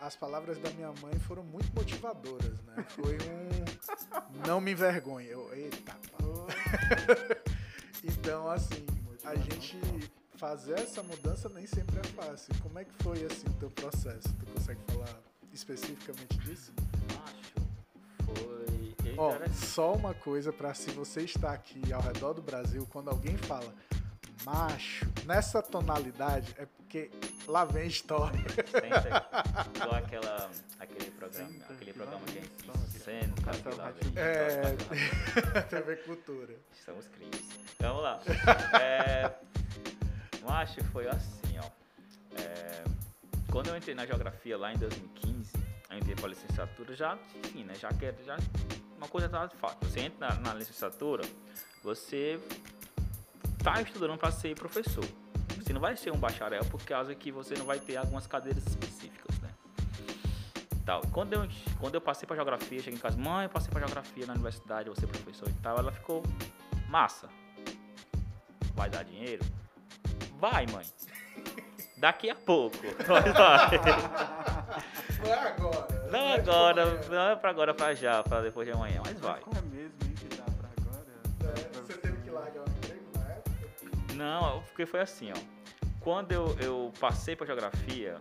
[0.00, 2.84] as palavras da minha mãe foram muito motivadoras, né?
[2.88, 3.60] Foi um
[4.46, 5.28] não me envergonhe.
[5.28, 5.94] Eu, eita,
[8.02, 8.86] então assim,
[9.24, 9.78] a gente
[10.36, 12.54] fazer essa mudança nem sempre é fácil.
[12.62, 14.28] Como é que foi assim o teu processo?
[14.38, 15.20] Tu consegue falar
[15.52, 16.72] especificamente disso?
[17.24, 17.49] Acho
[19.20, 23.36] Ó, só uma coisa para se você está aqui ao redor do Brasil, quando alguém
[23.36, 23.70] fala
[24.46, 27.10] macho, nessa tonalidade, é porque
[27.46, 28.40] lá vem história.
[28.40, 29.26] Senta,
[29.76, 33.50] igual aquela, aquele programa, Senta, aquele programa que a gente senta,
[34.18, 36.54] é, TV Cultura.
[36.82, 37.46] São os crimes.
[37.78, 38.20] Vamos lá.
[38.80, 39.34] É,
[40.46, 41.70] macho foi assim, ó.
[42.40, 42.84] É,
[43.52, 45.59] quando eu entrei na geografia lá em 2015,
[45.90, 48.36] eu entrei para licenciatura, já, enfim, né, já que já
[48.96, 49.86] uma coisa tá de fato.
[49.86, 51.24] Você entra na, na licenciatura,
[51.82, 52.38] você
[53.58, 55.04] está estudando para ser professor.
[55.56, 58.64] Você não vai ser um bacharel por causa que você não vai ter algumas cadeiras
[58.66, 59.50] específicas, né?
[60.84, 61.00] Tal.
[61.12, 61.48] Quando eu,
[61.78, 64.90] quando eu passei para geografia, cheguei em casa, mãe, eu passei para geografia na universidade,
[64.98, 66.22] ser professor e tal, ela ficou
[66.88, 67.28] massa.
[68.74, 69.44] Vai dar dinheiro?
[70.38, 70.84] Vai, mãe.
[71.96, 72.78] Daqui a pouco.
[73.06, 74.59] Vai, vai.
[75.22, 76.08] Não é agora.
[76.10, 79.40] Não é agora, não é pra agora, pra já, pra depois de amanhã, mas vai.
[79.40, 81.06] Qual é mesmo, hein, que dá pra agora?
[81.44, 84.14] É, você teve que largar o emprego na época?
[84.14, 85.60] Não, porque foi assim, ó.
[86.00, 88.16] Quando eu, eu passei pra geografia,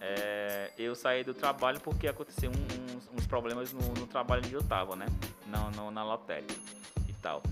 [0.00, 4.54] é, eu saí do trabalho porque aconteceu um, uns, uns, problemas no, no, trabalho onde
[4.54, 5.06] eu tava, né?
[5.46, 6.54] Na, no, na lotérica
[7.08, 7.42] e tal.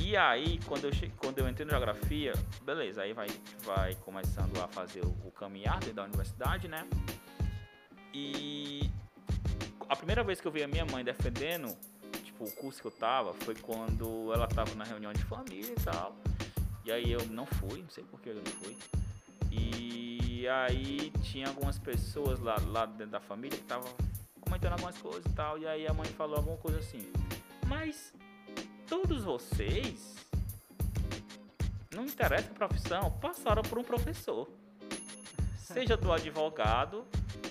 [0.00, 3.28] E aí, quando eu, quando eu entrei na geografia, beleza, aí vai,
[3.64, 6.86] vai começando a fazer o, o caminhar dentro da universidade, né?
[8.18, 8.90] E
[9.86, 11.76] a primeira vez que eu vi a minha mãe defendendo,
[12.24, 15.82] tipo, o curso que eu tava, foi quando ela tava na reunião de família e
[15.84, 16.16] tal.
[16.82, 18.74] E aí eu não fui, não sei por que eu não fui.
[19.50, 23.92] E aí tinha algumas pessoas lá, lá dentro da família que estavam
[24.40, 25.58] comentando algumas coisas e tal.
[25.58, 27.12] E aí a mãe falou alguma coisa assim.
[27.66, 28.14] Mas
[28.86, 30.16] todos vocês,
[31.94, 34.48] não interessa a profissão, passaram por um professor.
[35.58, 37.04] Seja do advogado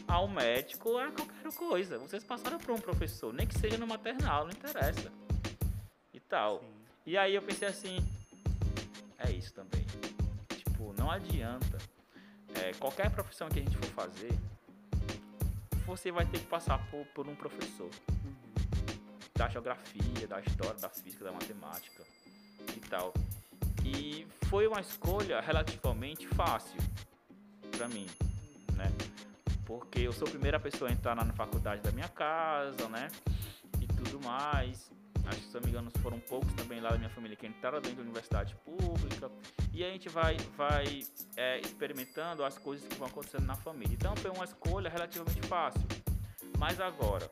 [0.07, 1.97] ao médico, a qualquer coisa.
[1.97, 5.11] Vocês passaram por um professor, nem que seja no maternal, não interessa.
[6.13, 6.59] E tal.
[6.59, 6.65] Sim.
[7.05, 7.97] E aí eu pensei assim,
[9.17, 9.85] é isso também.
[10.49, 11.77] Tipo, não adianta.
[12.55, 14.31] É, qualquer profissão que a gente for fazer,
[15.85, 17.89] você vai ter que passar por, por um professor.
[18.09, 18.35] Uhum.
[19.35, 22.03] Da geografia, da história, da física, da matemática
[22.75, 23.13] e tal.
[23.83, 26.77] E foi uma escolha relativamente fácil
[27.77, 28.07] para mim,
[28.75, 28.91] né?
[29.65, 33.09] Porque eu sou a primeira pessoa a entrar na faculdade da minha casa, né?
[33.81, 34.91] E tudo mais.
[35.25, 37.81] Acho que, se não me engano, foram poucos também lá da minha família que entraram
[37.81, 39.31] dentro da universidade pública.
[39.73, 41.03] E a gente vai, vai
[41.35, 43.93] é, experimentando as coisas que vão acontecendo na família.
[43.93, 45.81] Então foi uma escolha relativamente fácil.
[46.59, 47.29] Mas agora,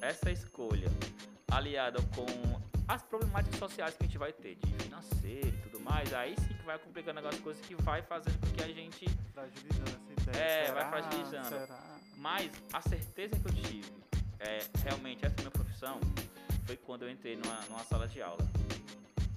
[0.00, 0.88] essa escolha
[1.50, 6.12] aliada com as problemáticas sociais que a gente vai ter, de financeiro e tudo mais,
[6.12, 9.06] aí sim que vai complicando algumas coisas que vai fazendo com que a gente.
[9.32, 10.44] Fragilizando essa ideia.
[10.44, 10.74] É, será?
[10.74, 11.48] vai fragilizando.
[11.48, 11.98] Será?
[12.16, 13.92] Mas a certeza que eu tive,
[14.38, 16.00] é, realmente essa a minha profissão,
[16.66, 18.40] foi quando eu entrei numa, numa sala de aula.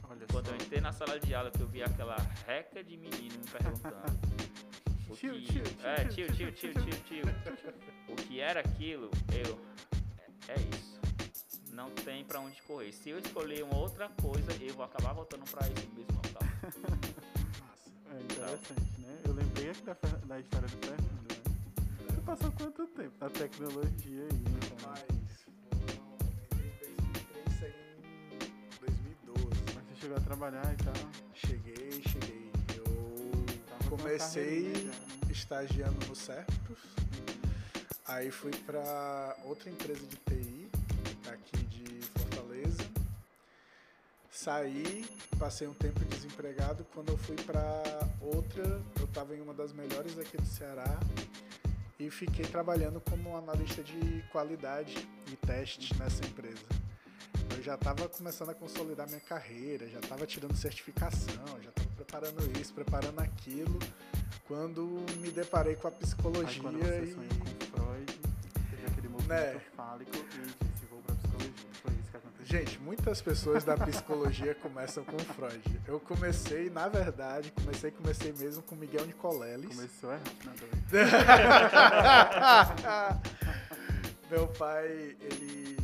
[0.09, 0.51] Olha Quando só.
[0.53, 4.17] eu entrei na sala de aula, que eu vi aquela reca de menino me perguntando.
[5.09, 7.23] o Tio, que, tio, é, tio, tio, tio, tio, tio, tio.
[8.07, 9.59] O que era aquilo, eu.
[10.47, 10.96] É, é isso.
[11.77, 12.91] Não tem pra onde correr.
[12.91, 16.41] Se eu escolher uma outra coisa, eu vou acabar voltando pra esse mesmo local.
[18.09, 19.15] É interessante, né?
[19.25, 19.93] Eu lembrei aqui da,
[20.25, 21.37] da história do Fernando, né?
[22.09, 24.59] Você passou quanto tempo na tecnologia aí, né?
[24.81, 25.05] cara?
[25.11, 26.17] Mas foram
[26.65, 27.73] entre 2003 e saí
[28.33, 29.47] em 2012.
[29.75, 30.95] Mas você chegou a trabalhar e tal.
[31.35, 32.51] Cheguei, cheguei.
[32.75, 34.91] Eu Tava comecei né?
[35.29, 36.79] estagiando no Cerpros.
[38.07, 40.56] Aí fui para outra empresa de TI,
[44.47, 45.05] Saí,
[45.37, 46.85] passei um tempo desempregado.
[46.93, 47.83] Quando eu fui para
[48.21, 48.63] outra,
[48.97, 50.97] eu estava em uma das melhores aqui do Ceará
[51.99, 54.95] e fiquei trabalhando como analista de qualidade
[55.29, 56.63] e teste nessa empresa.
[57.57, 62.57] Eu já estava começando a consolidar minha carreira, já estava tirando certificação, já estava preparando
[62.57, 63.77] isso, preparando aquilo,
[64.47, 68.19] quando me deparei com a Aí psicologia quando você e sonhou com Freud,
[68.71, 69.61] teve aquele movimento Né.
[69.75, 70.66] fálico e
[72.49, 75.61] Gente, muitas pessoas da psicologia começam com Freud.
[75.85, 79.75] Eu comecei, na verdade, comecei, comecei mesmo com Miguel Nicoleles.
[79.75, 80.31] Começou errado.
[84.31, 84.87] Meu pai,
[85.19, 85.75] ele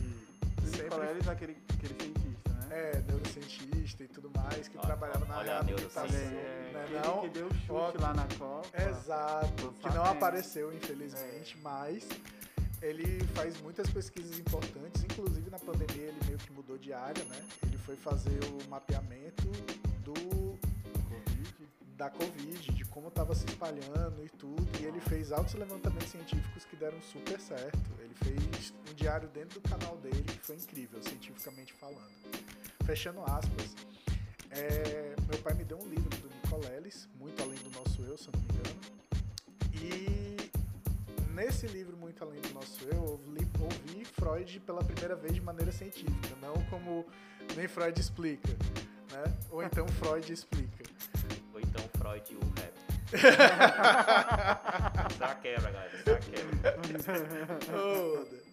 [0.68, 2.68] sempre Nicoleles, aquele, aquele cientista, né?
[2.72, 6.38] é neurocientista e tudo mais, que Olha- trabalhava na olha a reabilitação, neurociência.
[6.38, 7.22] É, né, não?
[7.24, 8.70] que deu chute lá na Copa.
[8.82, 12.08] Exato, que não apareceu, infelizmente, mas
[12.84, 17.42] ele faz muitas pesquisas importantes, inclusive na pandemia ele meio que mudou de área, né?
[17.66, 19.50] Ele foi fazer o mapeamento
[20.04, 20.14] do
[21.08, 21.70] Covid.
[21.96, 26.66] da Covid, de como estava se espalhando e tudo, e ele fez altos levantamentos científicos
[26.66, 27.80] que deram super certo.
[28.00, 32.12] Ele fez um diário dentro do canal dele que foi incrível, cientificamente falando.
[32.86, 33.76] Fechando aspas,
[34.52, 38.28] é, meu pai me deu um livro do Nicoleles, Muito Além do Nosso Eu, se
[38.28, 38.82] eu não me engano,
[39.74, 40.43] e
[41.34, 45.72] nesse livro Muito Além do Nosso Eu, li- ouvi Freud pela primeira vez de maneira
[45.72, 47.06] científica, não como
[47.56, 48.50] nem Freud explica,
[49.12, 49.24] né?
[49.50, 50.84] Ou então Freud explica.
[51.54, 52.74] Ou então Freud e o rap.
[55.18, 56.04] Só quebra, galera.
[56.04, 56.78] Só quebra.
[57.78, 58.44] Oda.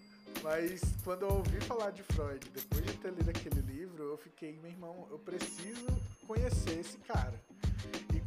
[0.43, 4.59] Mas quando eu ouvi falar de Freud, depois de ter lido aquele livro, eu fiquei,
[4.63, 5.87] meu irmão, eu preciso
[6.27, 7.35] conhecer esse cara.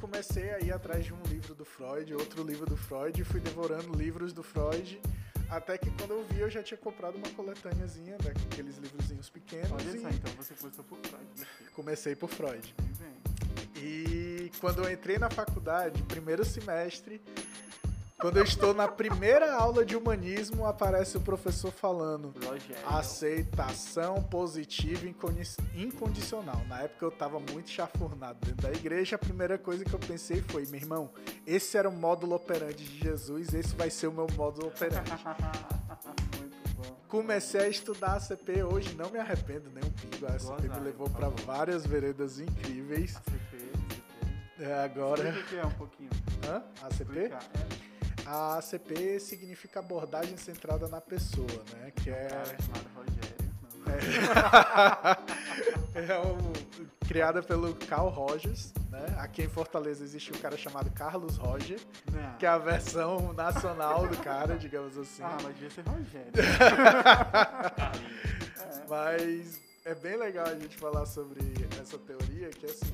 [0.04, 3.40] Comecei a ir atrás de um livro do Freud, outro livro do Freud, e fui
[3.40, 5.00] devorando livros do Freud,
[5.50, 10.02] até que quando eu vi eu já tinha comprado uma coletâneazinha daqueles livrozinhos pequenos Olha
[10.02, 11.26] só, então você começou por Freud.
[11.38, 11.46] né?
[11.74, 12.76] comecei por Freud.
[13.78, 17.22] E quando eu entrei na faculdade, primeiro semestre,
[18.24, 22.88] quando eu estou na primeira aula de humanismo, aparece o professor falando Rogério.
[22.88, 25.10] aceitação positiva e
[25.84, 26.62] incondicional.
[26.70, 30.42] Na época eu estava muito chafurnado dentro da igreja, a primeira coisa que eu pensei
[30.42, 31.10] foi, meu irmão,
[31.46, 34.72] esse era o módulo operandi de Jesus, esse vai ser o meu módulo
[36.78, 36.96] bom.
[37.10, 40.80] Comecei a estudar a CP, hoje não me arrependo nem um pingo, a CP me
[40.80, 43.18] levou por para várias veredas incríveis.
[43.18, 44.64] ACP, CP.
[44.64, 45.30] É, agora...
[45.30, 46.10] O que é um pouquinho.
[46.48, 46.64] Hã?
[46.88, 47.20] ACP?
[47.20, 47.83] É,
[48.26, 51.92] A ACP significa abordagem centrada na pessoa, né?
[51.96, 52.28] Que é.
[55.96, 56.54] É o,
[57.08, 59.06] criada pelo Carl Rogers, né?
[59.20, 61.80] Aqui em Fortaleza existe um cara chamado Carlos Roger,
[62.12, 62.34] Não.
[62.38, 65.22] que é a versão nacional do cara, digamos assim.
[65.22, 66.32] Ah, mas devia ser Rogério.
[68.90, 71.40] Mas é bem legal a gente falar sobre
[71.82, 72.94] essa teoria, que assim,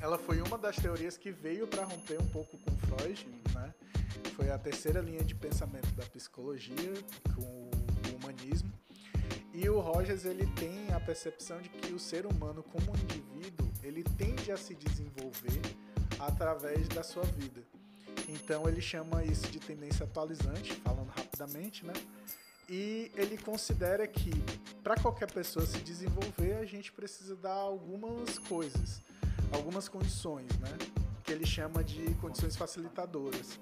[0.00, 3.72] ela foi uma das teorias que veio para romper um pouco com Freud, né?
[4.36, 6.92] Foi a terceira linha de pensamento da psicologia
[7.34, 8.72] com o humanismo.
[9.52, 14.02] E o Rogers ele tem a percepção de que o ser humano como indivíduo, ele
[14.02, 15.60] tende a se desenvolver
[16.18, 17.62] através da sua vida.
[18.28, 21.92] Então ele chama isso de tendência atualizante, falando rapidamente, né?
[22.68, 24.30] E ele considera que
[24.82, 29.02] para qualquer pessoa se desenvolver, a gente precisa dar algumas coisas,
[29.52, 30.76] algumas condições, né?
[31.22, 33.58] Que ele chama de condições facilitadoras,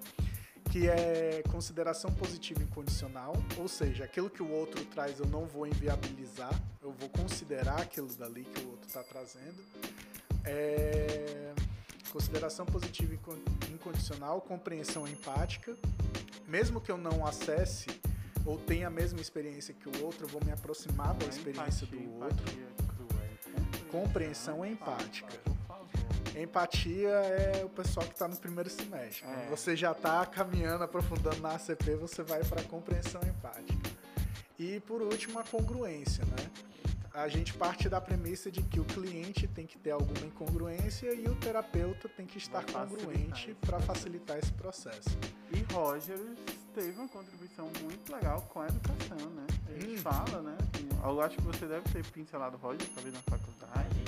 [0.73, 5.67] que é consideração positiva incondicional, ou seja, aquilo que o outro traz eu não vou
[5.67, 6.51] inviabilizar,
[6.81, 9.63] eu vou considerar aquilo dali que o outro está trazendo.
[10.47, 11.53] É,
[12.11, 13.37] consideração positiva incon-
[13.71, 15.77] incondicional, compreensão empática,
[16.49, 17.89] mesmo que eu não acesse
[18.47, 21.87] ou tenha a mesma experiência que o outro, eu vou me aproximar da é experiência
[21.87, 22.45] do outro.
[22.49, 25.52] é Compreensão empática.
[26.37, 29.23] Empatia é o pessoal que está no primeiro semestre.
[29.23, 29.47] Quando É.
[29.51, 33.91] você já está caminhando, aprofundando na ACP, você vai para a compreensão empática.
[34.59, 36.51] E por último, a congruência, né?
[37.15, 41.27] A gente parte da premissa de que o cliente tem que ter alguma incongruência e
[41.29, 45.11] o terapeuta tem que estar congruente para facilitar esse processo.
[45.53, 46.39] E Rogers
[46.75, 49.47] teve uma contribuição muito legal com a educação, né?
[49.69, 49.99] A gente Hum.
[49.99, 50.57] fala, né?
[51.05, 54.02] Eu acho que você deve ter pincelado Rogers, talvez na faculdade.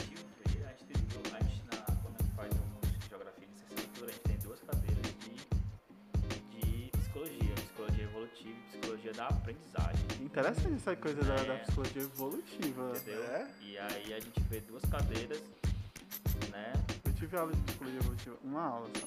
[7.75, 10.05] Psicologia, evolutiva e psicologia da aprendizagem.
[10.21, 11.59] Interessante essa coisa da, da É.
[11.59, 12.93] psicologia evolutiva.
[12.97, 13.25] Entendeu?
[13.25, 13.49] É?
[13.63, 15.43] E aí a gente vê duas cadeiras,
[16.51, 16.73] né?
[17.05, 19.07] Eu tive aula de psicologia evolutiva, uma aula só.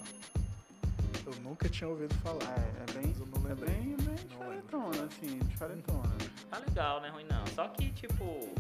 [1.26, 2.44] Eu nunca tinha ouvido falar.
[2.58, 6.18] É, é bem, mas eu não é bem, bem Não diferentona, assim, diferentona.
[6.50, 7.10] Tá legal, né?
[7.10, 7.46] Ruim não.
[7.48, 8.54] Só que, tipo.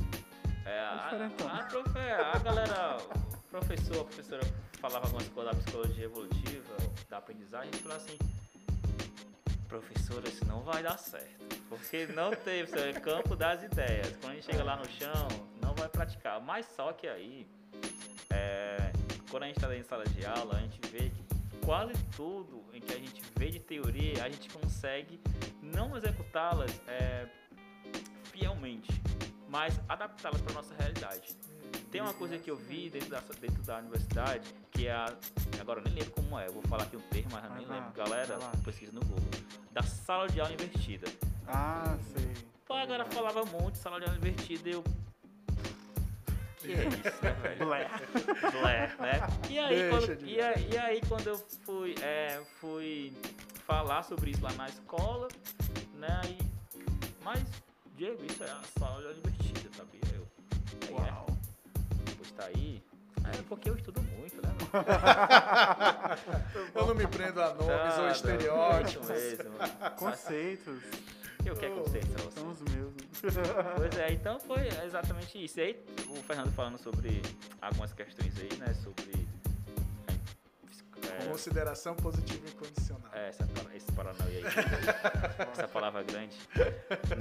[0.65, 1.47] É, a, diferentão.
[1.47, 4.41] a, profe- a galera, o professor, a professora
[4.81, 6.75] falava algumas coisas da psicologia evolutiva,
[7.09, 8.17] da aprendizagem, a gente falava assim.
[9.67, 11.45] Professora, isso não vai dar certo.
[11.69, 14.15] Porque não isso é campo das ideias.
[14.21, 15.27] Quando a gente chega lá no chão,
[15.61, 16.39] não vai praticar.
[16.41, 17.47] Mas só que aí,
[18.29, 18.91] é,
[19.29, 21.27] quando a gente está dentro de sala de aula, a gente vê que
[21.65, 25.19] quase tudo em que a gente vê de teoria, a gente consegue
[25.61, 27.27] não executá-las é,
[28.31, 28.89] fielmente,
[29.49, 31.35] mas adaptá-las para nossa realidade.
[31.91, 35.13] Tem uma coisa que eu vi dentro da, dentro da universidade, que é a.
[35.59, 37.65] Agora eu nem lembro como é, eu vou falar aqui um termo, mas eu nem
[37.65, 37.91] lá, lembro.
[37.93, 38.51] Galera, vai lá.
[38.63, 39.23] pesquisa no Google.
[39.71, 41.07] Da sala de aula invertida.
[41.47, 42.33] Ah, sei.
[42.65, 44.83] Pô, a galera falava muito de sala de aula invertida e eu.
[46.57, 47.57] Que é isso, né, velho?
[47.65, 47.89] Blé.
[48.51, 49.27] Blé, né?
[49.49, 53.13] E aí, quando, e, aí, e aí quando eu fui, é, fui
[53.65, 55.29] falar sobre isso lá na escola,
[55.95, 56.21] né?
[56.25, 56.37] E,
[57.23, 57.41] mas,
[57.95, 60.01] Diego, isso é a sala de aula invertida, sabia?
[60.13, 60.27] Eu,
[60.89, 61.25] é, Uau.
[61.25, 61.36] pois
[62.37, 62.81] tá aí.
[63.33, 64.55] É porque eu estudo muito, né?
[66.75, 69.07] Eu não me prendo a nomes ou estereótipos.
[69.09, 69.51] mesmo.
[69.97, 70.81] Conceitos
[71.45, 72.39] E o que é conceito pra você?
[72.39, 72.93] são os meus.
[73.75, 75.59] Pois é, então foi exatamente isso.
[75.59, 77.21] E aí, o Fernando falando sobre
[77.61, 78.73] algumas questões aí, né?
[78.75, 79.27] Sobre.
[81.19, 83.09] é, Consideração positiva incondicional.
[83.13, 84.43] é, essa, esse paranoia aí.
[85.51, 86.35] essa palavra grande.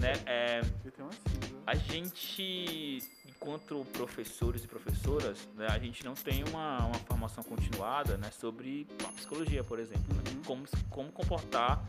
[0.00, 0.12] Né?
[0.26, 1.62] É, Eu tenho uma sigla.
[1.66, 3.02] a gente,
[3.46, 8.88] enquanto professores e professoras, né, a gente não tem uma, uma formação continuada né, sobre
[9.04, 10.12] a psicologia, por exemplo.
[10.16, 10.22] né?
[10.34, 10.42] Uhum.
[10.44, 11.80] Como, como comportar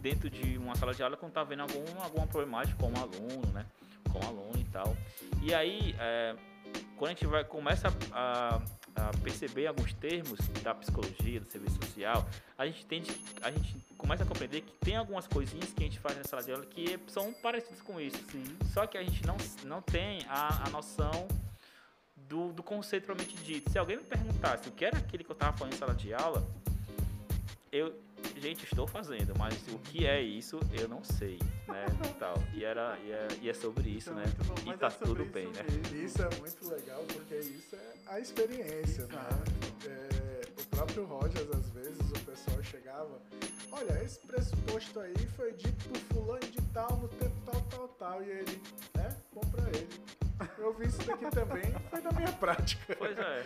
[0.00, 3.52] dentro de uma sala de aula quando está vendo algum, alguma problemática com um aluno,
[3.52, 3.66] né?
[4.12, 4.96] Com um aluno e tal.
[5.42, 6.36] E aí, é,
[6.96, 8.62] quando a gente vai, começa a, a-
[9.08, 12.26] a perceber alguns termos da psicologia, do serviço social,
[12.58, 15.98] a gente tende, a gente começa a compreender que tem algumas coisinhas que a gente
[15.98, 18.18] faz na sala de aula que são parecidas com isso.
[18.30, 18.44] Sim.
[18.72, 21.28] Só que a gente não, não tem a, a noção
[22.16, 23.70] do, do conceito propriamente dito.
[23.70, 26.12] Se alguém me perguntasse o que era aquele que eu estava falando em sala de
[26.14, 26.46] aula,
[27.72, 27.94] eu,
[28.40, 31.38] gente, estou fazendo, mas o que é isso eu não sei,
[31.68, 31.84] né?
[32.04, 32.34] e tal.
[32.54, 34.32] E, era, e, é, e é sobre isso, Então, né?
[34.46, 35.64] bom, E tá é tudo bem, né?
[35.92, 39.28] Isso é muito legal porque isso é a experiência, né?
[39.86, 43.20] É, o próprio Rogers, às vezes, o pessoal chegava,
[43.72, 48.22] olha, esse pressuposto aí foi dito por fulano de tal, no tempo tal, tal, tal,
[48.22, 48.62] e ele,
[48.98, 49.88] é, bom pra ele.
[50.58, 52.94] Eu vi isso daqui também, foi da minha prática.
[52.98, 53.44] Pois é.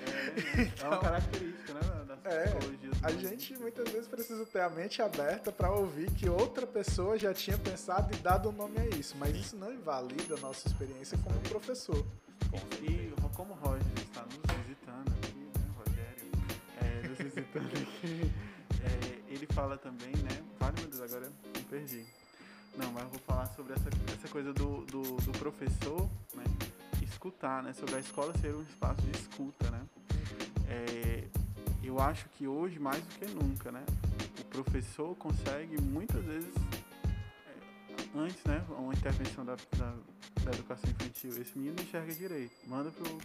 [0.82, 2.90] É uma característica, né, da- É, psicologia.
[3.02, 7.32] A gente muitas vezes precisa ter a mente aberta para ouvir que outra pessoa já
[7.34, 11.18] tinha pensado e dado o nome a isso, mas isso não invalida a nossa experiência
[11.18, 12.04] como professor.
[12.82, 16.30] E como o Roger está nos visitando aqui, né, Rogério,
[16.80, 18.32] é, nos visitando aqui,
[18.82, 20.42] é, ele fala também, né?
[20.60, 22.04] Vale, meu Deus, agora eu me perdi.
[22.76, 26.44] Não, mas eu vou falar sobre essa, essa coisa do, do, do professor, né?
[27.14, 27.72] Escutar, né?
[27.72, 29.80] Sobre a escola ser um espaço de escuta, né?
[30.68, 31.24] É,
[31.82, 33.84] eu acho que hoje, mais do que nunca, né?
[34.40, 36.52] O professor consegue muitas vezes,
[37.46, 38.62] é, antes, né?
[38.68, 39.94] Uma intervenção da, da,
[40.44, 43.18] da, educação infantil, esse menino enxerga direito, manda pro,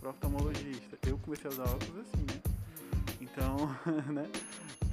[0.00, 0.98] pro oftalmologista.
[1.06, 2.42] Eu comecei a usar óculos assim, né?
[3.20, 3.56] Então,
[4.12, 4.28] né?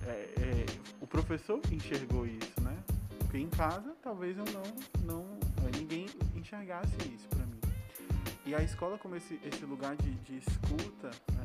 [0.05, 0.65] É, é,
[1.01, 2.77] o professor enxergou isso, né?
[3.19, 4.63] Porque em casa talvez eu não,
[5.03, 5.39] não
[5.75, 7.44] ninguém enxergasse isso mim.
[8.45, 11.43] E a escola como esse, esse lugar de, de escuta, né?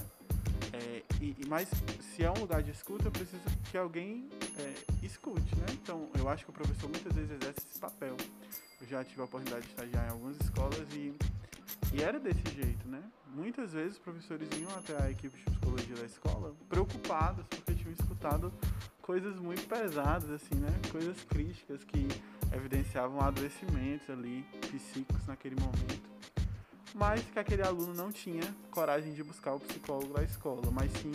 [0.72, 1.68] É, e, mas
[2.00, 4.28] se é um lugar de escuta, precisa que alguém
[4.58, 5.66] é, escute, né?
[5.72, 8.16] Então, eu acho que o professor muitas vezes exerce esse papel.
[8.80, 11.14] Eu já tive a oportunidade de estagiar em algumas escolas e,
[11.94, 13.02] e era desse jeito, né?
[13.34, 17.92] Muitas vezes os professores iam até a equipe de psicologia da escola preocupados porque tinham
[17.92, 18.52] escutado
[19.00, 20.68] coisas muito pesadas, assim, né?
[20.92, 22.06] Coisas críticas que
[22.54, 26.19] evidenciavam adoecimentos ali psíquicos naquele momento
[26.94, 31.12] mas que aquele aluno não tinha coragem de buscar o psicólogo da escola, mas sim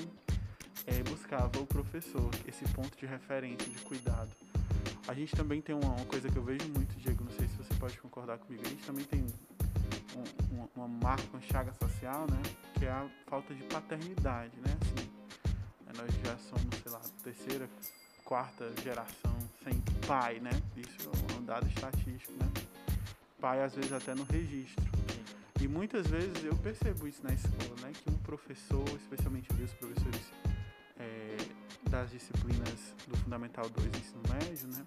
[0.88, 4.30] é, buscava o professor, esse ponto de referência, de cuidado.
[5.08, 7.56] A gente também tem uma, uma, coisa que eu vejo muito, Diego, não sei se
[7.58, 9.24] você pode concordar comigo, a gente também tem
[10.16, 12.42] um, uma, uma marca, uma chaga social, né,
[12.74, 15.10] que é a falta de paternidade, né, assim,
[15.86, 17.70] né, nós já somos, sei lá, terceira,
[18.24, 22.52] quarta geração sem pai, né, isso é um dado estatístico, né,
[23.40, 24.84] pai às vezes até no registro.
[25.76, 27.92] E muitas vezes eu percebo isso na escola, né?
[27.92, 30.32] Que um professor, especialmente os professores
[30.98, 31.36] é,
[31.90, 34.86] das disciplinas do Fundamental 2 ensino médio, né?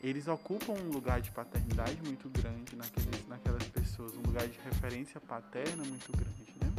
[0.00, 5.20] Eles ocupam um lugar de paternidade muito grande naqueles, naquelas pessoas, um lugar de referência
[5.20, 6.72] paterna muito grande, né?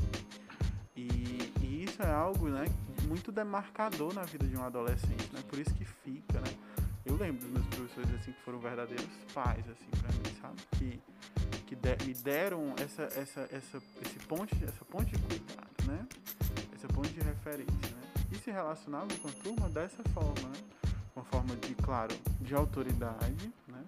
[0.95, 2.63] E, e isso é algo, né,
[3.09, 5.43] muito demarcador na vida de um adolescente, né?
[5.49, 6.70] Por isso que fica, né?
[7.05, 10.61] Eu lembro dos meus professores assim que foram verdadeiros pais assim para mim, sabe?
[10.77, 11.01] Que
[11.71, 16.05] que de, me deram essa, essa, essa, esse ponte, essa ponte de cuidado, né?
[16.75, 18.01] Essa ponte de referência, né?
[18.29, 20.59] E se relacionavam com a turma dessa forma, né?
[21.15, 23.85] Uma forma de, claro, de autoridade, né?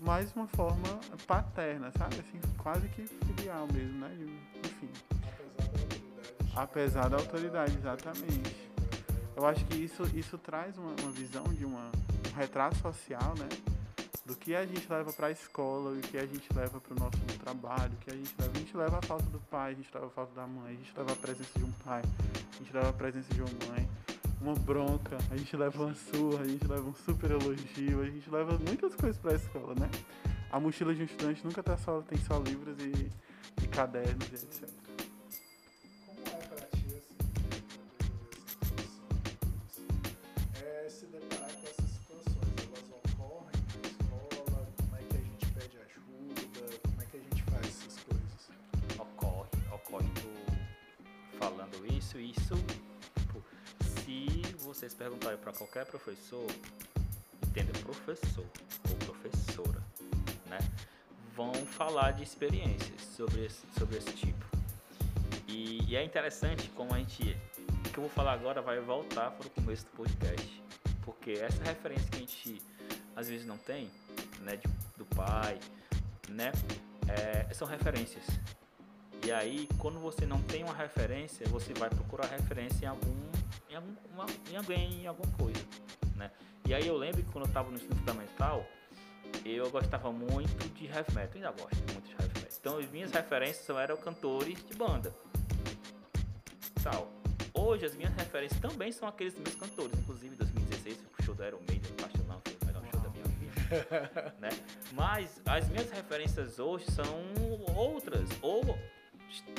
[0.00, 2.16] Mas uma forma paterna, sabe?
[2.16, 4.10] Assim, quase que filial mesmo, né?
[4.64, 4.90] Enfim.
[6.56, 8.72] Apesar da autoridade, exatamente.
[9.36, 11.92] Eu acho que isso, isso traz uma, uma visão de uma,
[12.32, 13.48] um retrato social, né?
[14.24, 16.98] do que a gente leva para a escola, o que a gente leva para o
[16.98, 18.52] nosso trabalho, o que a gente leva.
[18.54, 20.76] A gente leva a falta do pai, a gente leva a falta da mãe, a
[20.76, 23.88] gente leva a presença de um pai, a gente leva a presença de uma mãe,
[24.40, 28.30] uma bronca, a gente leva uma surra, a gente leva um super elogio, a gente
[28.30, 29.90] leva muitas coisas para a escola, né?
[30.50, 33.10] A mochila de um estudante nunca tá só, tem só livros e,
[33.62, 34.83] e cadernos e etc.
[54.84, 56.46] vocês perguntarem para qualquer professor,
[57.46, 58.44] entenda professor
[58.90, 59.80] ou professora,
[60.46, 60.58] né?
[61.34, 64.44] Vão falar de experiências sobre esse, sobre esse tipo.
[65.48, 67.34] E, e é interessante como a gente.
[67.86, 70.62] O que eu vou falar agora vai voltar para o começo do podcast.
[71.02, 72.62] Porque essa referência que a gente
[73.16, 73.90] às vezes não tem,
[74.40, 74.56] né?
[74.56, 75.58] De, do pai,
[76.28, 76.52] né?
[77.08, 78.24] É, são referências.
[79.24, 83.14] E aí, quando você não tem uma referência, você vai procurar referência em algum
[83.70, 83.94] em, algum,
[84.52, 85.64] em alguém, em alguma coisa,
[86.14, 86.30] né?
[86.66, 88.66] E aí eu lembro que quando eu estava no ensino fundamental,
[89.44, 92.58] eu gostava muito de heavy metal, ainda gosto muito de heavy metal.
[92.60, 95.14] Então as minhas referências eram cantores de banda.
[96.82, 97.10] Tal.
[97.54, 101.44] Hoje as minhas referências também são aqueles meus cantores, inclusive em 2016 o show do
[101.44, 104.50] Iron Maiden no Castelão foi o melhor show da minha vida, né?
[104.92, 107.24] Mas as minhas referências hoje são
[107.74, 108.62] outras, ou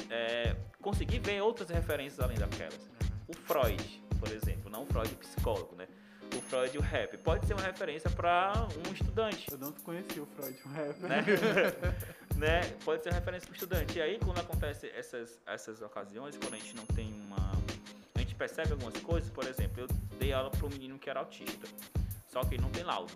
[0.09, 2.89] é, conseguir ver outras referências além daquelas.
[3.27, 5.87] O Freud, por exemplo, não o Freud o psicólogo, né?
[6.35, 9.47] O Freud o rap pode ser uma referência para um estudante.
[9.51, 10.99] Eu não conheci o Freud o rap.
[10.99, 11.23] Né?
[12.35, 12.61] né?
[12.83, 13.97] Pode ser uma referência para o estudante.
[13.97, 17.51] E aí, quando acontece essas, essas ocasiões, quando a gente não tem uma.
[18.15, 21.19] A gente percebe algumas coisas, por exemplo, eu dei aula para um menino que era
[21.19, 21.67] autista,
[22.27, 23.13] só que ele não tem laudo.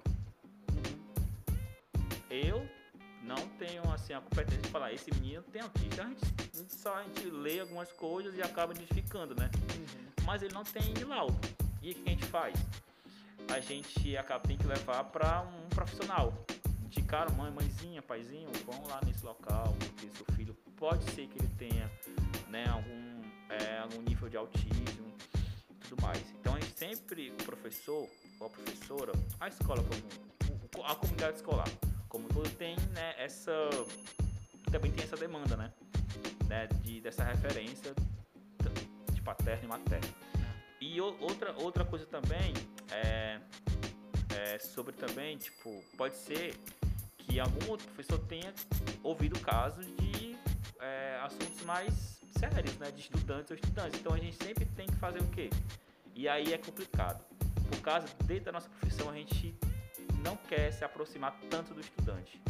[2.30, 2.68] Eu
[3.30, 6.01] não tenho assim a competência de falar esse menino tem autismo.
[6.01, 9.51] A gente, a gente só a gente lê algumas coisas e acaba identificando, né?
[9.75, 10.25] Uhum.
[10.25, 11.38] Mas ele não tem laudo.
[11.80, 12.55] E o que a gente faz?
[13.47, 16.34] A gente acaba tem que levar para um profissional.
[16.84, 21.49] Indicar mãe, mãezinha, paizinho, vão lá nesse local, porque seu filho pode ser que ele
[21.55, 21.91] tenha
[22.47, 25.13] né, algum, é, algum nível de autismo
[25.69, 26.19] e tudo mais.
[26.39, 28.09] Então a gente sempre, o professor
[28.39, 29.84] ou a professora, a escola
[30.86, 31.67] a comunidade escolar,
[32.10, 33.51] como todo tem né, essa
[34.72, 35.72] também tem essa demanda, né,
[36.47, 37.93] né de dessa referência
[39.14, 40.07] de paterno e materno.
[40.82, 42.53] E outra outra coisa também
[42.91, 43.39] é,
[44.36, 46.55] é sobre também tipo pode ser
[47.18, 48.53] que algum outro professor tenha
[49.03, 50.36] ouvido casos de
[50.80, 53.99] é, assuntos mais sérios, né, de estudantes ou estudantes.
[53.99, 55.49] Então a gente sempre tem que fazer o quê?
[56.16, 57.24] E aí é complicado.
[57.70, 59.55] Por causa, dentro da nossa profissão, a gente
[60.24, 62.41] não quer se aproximar tanto do estudante.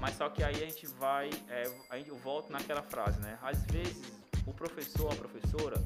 [0.00, 1.64] Mas só que aí a gente vai, é,
[2.06, 3.38] eu volto naquela frase, né?
[3.42, 4.12] Às vezes
[4.46, 5.76] o professor a professora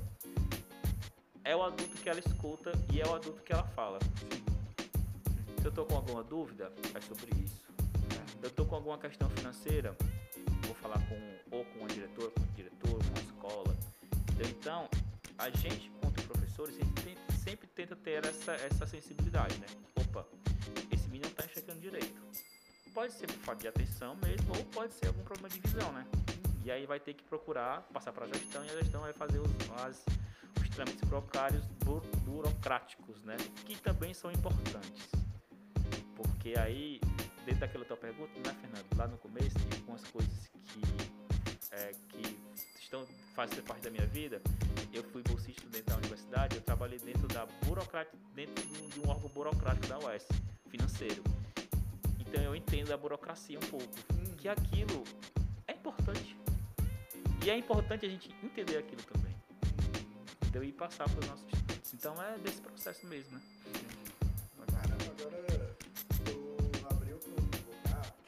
[1.45, 3.99] é o adulto que ela escuta e é o adulto que ela fala.
[5.59, 7.65] Se eu estou com alguma dúvida, é sobre isso.
[8.43, 9.97] Eu estou com alguma questão financeira,
[10.67, 13.77] vou falar com ou com o diretor, com o diretor, com a escola.
[14.41, 14.89] Então,
[15.39, 16.21] a gente, quanto
[16.55, 19.67] professores, tem, sempre tenta ter essa, essa sensibilidade, né?
[19.97, 20.27] Opa,
[20.91, 22.23] esse menino não está enxergando direito.
[22.95, 26.07] Pode ser por falta de atenção mesmo, ou pode ser algum problema de visão, né?
[26.65, 29.41] E aí vai ter que procurar passar para a gestão e a gestão vai fazer
[29.41, 29.51] os,
[29.85, 30.05] as,
[30.61, 31.67] os trâmites burocráticos,
[32.25, 33.37] burocráticos, né?
[33.67, 35.11] Que também são importantes.
[36.15, 37.01] Porque aí,
[37.45, 38.87] dentro daquela tua pergunta, né, Fernando?
[38.97, 40.81] Lá no começo, tem algumas coisas que,
[41.75, 42.39] é, que
[42.81, 44.41] estão, fazem parte da minha vida.
[44.93, 49.29] Eu fui bolsista dentro da universidade, eu trabalhei dentro da burocrática, dentro de um órgão
[49.31, 50.27] burocrático da UES,
[50.69, 51.23] financeiro.
[52.21, 53.89] Então eu entendo a burocracia um pouco.
[54.39, 55.03] Que aquilo
[55.67, 56.37] é importante.
[57.45, 59.35] E é importante a gente entender aquilo também.
[60.47, 61.95] Então, e passar para os nossos estudantes.
[61.95, 63.43] Então é desse processo mesmo, né?
[64.71, 65.54] Caramba, agora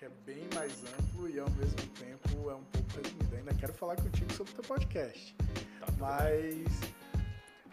[0.06, 3.36] é bem mais amplo e ao mesmo tempo é um pouco resumido.
[3.36, 5.34] Ainda quero falar contigo sobre o teu podcast.
[5.80, 6.64] Tá Mas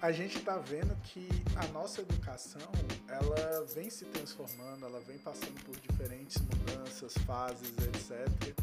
[0.02, 2.72] a gente está vendo que a nossa educação
[3.08, 8.58] ela vem se transformando, ela vem passando por diferentes mudanças, fases, etc.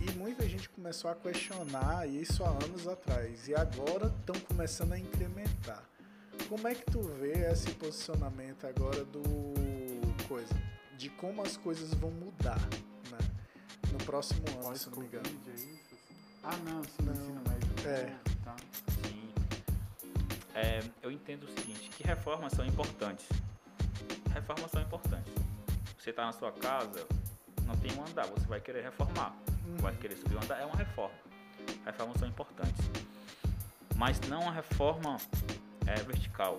[0.00, 4.98] E muita gente começou a questionar isso há anos atrás e agora estão começando a
[4.98, 5.84] incrementar.
[6.48, 9.22] Como é que tu vê esse posicionamento agora do
[10.26, 10.54] coisa?
[10.96, 12.58] De como as coisas vão mudar?
[14.04, 15.26] Próximo ano, se não me engano.
[15.26, 15.80] É isso?
[16.42, 17.12] Ah, não, sim, não.
[17.12, 17.88] ensino médio.
[17.88, 18.16] É.
[18.44, 18.56] Tá.
[19.02, 19.32] Sim.
[20.54, 23.26] É, eu entendo o seguinte, que reformas são importantes.
[24.32, 25.32] Reformas são importantes.
[25.98, 27.06] Você está na sua casa,
[27.66, 29.34] não tem um andar, você vai querer reformar.
[29.66, 29.76] Uhum.
[29.76, 31.14] Vai querer subir um andar, é uma reforma.
[31.84, 32.90] Reformas são importantes.
[33.96, 35.18] Mas não uma reforma
[35.86, 36.58] é, vertical,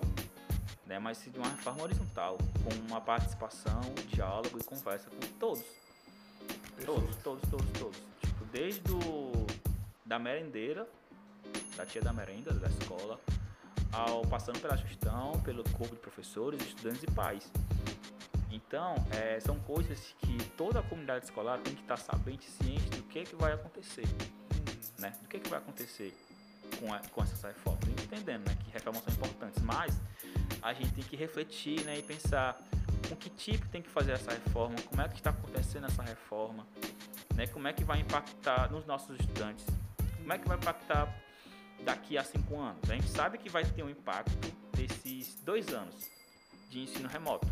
[0.86, 0.98] né?
[0.98, 5.81] mas sim uma reforma horizontal, com uma participação, diálogo e conversa com todos
[6.84, 7.98] Todos, todos, todos, todos.
[8.20, 9.46] Tipo, desde o,
[10.04, 10.88] da merendeira,
[11.76, 13.20] da tia da merenda, da escola,
[13.92, 17.50] ao passando pela gestão, pelo corpo de professores, estudantes e pais.
[18.50, 23.02] Então, é, são coisas que toda a comunidade escolar tem que estar sabendo, ciente do
[23.04, 24.06] que, que vai acontecer.
[24.98, 25.12] Né?
[25.22, 26.14] Do que, que vai acontecer
[26.78, 27.88] com, a, com essas reformas.
[27.88, 29.98] Entendendo né, que reformas são importantes, mas
[30.60, 32.60] a gente tem que refletir né, e pensar
[33.12, 36.66] com que tipo tem que fazer essa reforma, como é que está acontecendo essa reforma,
[37.34, 37.46] né?
[37.46, 39.66] como é que vai impactar nos nossos estudantes,
[40.16, 41.14] como é que vai impactar
[41.84, 42.88] daqui a cinco anos.
[42.88, 46.08] A gente sabe que vai ter um impacto desses dois anos
[46.70, 47.46] de ensino remoto.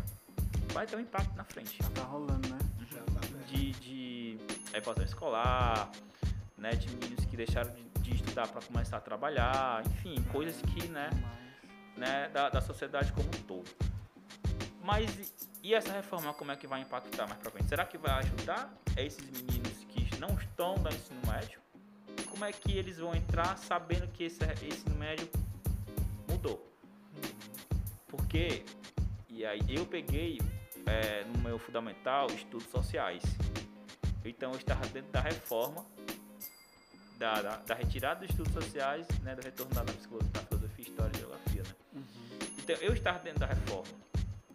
[0.73, 1.77] Vai ter um impacto na frente.
[1.81, 2.57] Já tá rolando, né?
[2.89, 4.37] Já tá de, de
[4.73, 5.91] evasão escolar,
[6.57, 6.71] né?
[6.71, 11.09] De meninos que deixaram de, de estudar para começar a trabalhar, enfim, coisas que, né?
[11.97, 13.69] né da, da sociedade como um todo.
[14.83, 17.69] Mas e essa reforma como é que vai impactar mais para frente?
[17.69, 21.59] Será que vai ajudar esses meninos que não estão no ensino médio?
[22.29, 25.29] Como é que eles vão entrar sabendo que esse, ensino médio
[26.27, 26.67] mudou?
[28.07, 28.63] Porque,
[29.29, 30.39] e aí eu peguei
[30.85, 33.23] é, no meu fundamental estudos sociais.
[34.25, 35.85] Então eu estava dentro da reforma,
[37.17, 41.11] da, da, da retirada dos estudos sociais, né, do retorno da, psicologia, da filosofia, história
[41.15, 41.63] e geografia.
[41.63, 41.75] Né?
[41.93, 42.03] Uhum.
[42.57, 44.00] Então eu estava dentro da reforma.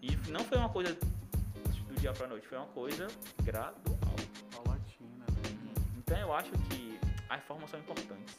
[0.02, 3.06] E não foi uma coisa do dia pra noite, foi uma coisa
[3.42, 3.96] gradual.
[4.50, 5.74] Paulatina, né?
[5.98, 8.36] Então eu acho que as reformas são importantes,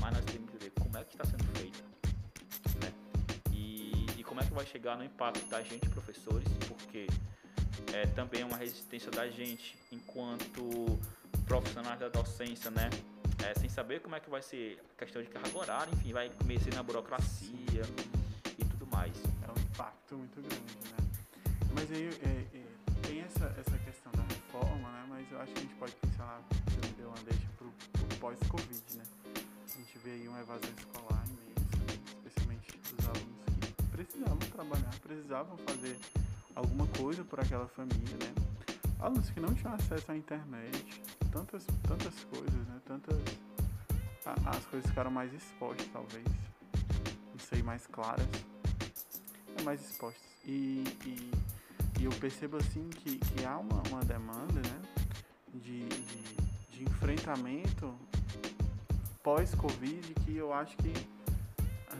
[0.00, 1.82] mas nós temos que ver como é que está sendo feita,
[2.82, 2.92] né?
[3.52, 7.06] E, e como é que vai chegar no impacto da gente, professores, porque
[7.92, 10.98] é também uma resistência da gente enquanto
[11.46, 12.88] profissionais da docência, né?
[13.44, 16.28] É, sem saber como é que vai ser a questão de carga horária, enfim, vai
[16.28, 17.82] começar na burocracia
[18.58, 19.16] e tudo mais.
[19.42, 20.89] É um impacto muito grande, né?
[21.74, 22.66] Mas aí é, é,
[23.06, 25.06] tem essa, essa questão da reforma, né?
[25.08, 28.18] Mas eu acho que a gente pode pensar, você me deu uma deixa pro, pro
[28.18, 29.04] pós-Covid, né?
[29.34, 33.44] A gente vê aí uma evasão escolar imensa, especialmente dos alunos
[33.76, 35.96] que precisavam trabalhar, precisavam fazer
[36.54, 38.34] alguma coisa por aquela família, né?
[38.98, 41.02] Alunos que não tinham acesso à internet,
[41.32, 42.80] tantas, tantas coisas, né?
[42.84, 43.16] Tantas.
[44.46, 46.26] As coisas ficaram mais expostas, talvez.
[47.32, 48.26] Não sei, mais claras.
[49.56, 50.22] É mais expostas.
[50.44, 51.30] E, e,
[52.00, 54.82] e eu percebo assim que, que há uma, uma demanda, né?
[55.52, 56.22] De, de,
[56.72, 57.94] de enfrentamento
[59.22, 60.92] pós-Covid que eu acho que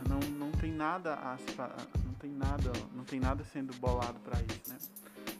[0.08, 1.36] não, não tem nada a
[2.04, 4.78] não tem nada não tem nada sendo bolado para isso né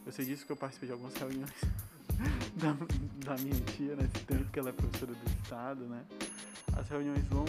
[0.05, 1.49] eu sei disso que eu participei de algumas reuniões
[2.55, 2.73] da,
[3.33, 6.05] da minha tia nesse tempo que ela é professora do estado né
[6.77, 7.45] as reuniões long,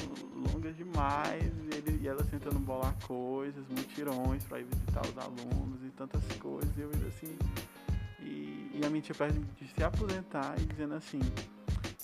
[0.53, 5.83] longas demais e, ele, e ela tentando bolar coisas mutirões para ir visitar os alunos
[5.85, 7.37] e tantas coisas e eu assim
[8.21, 11.21] e, e a minha tia pede de se aposentar e dizendo assim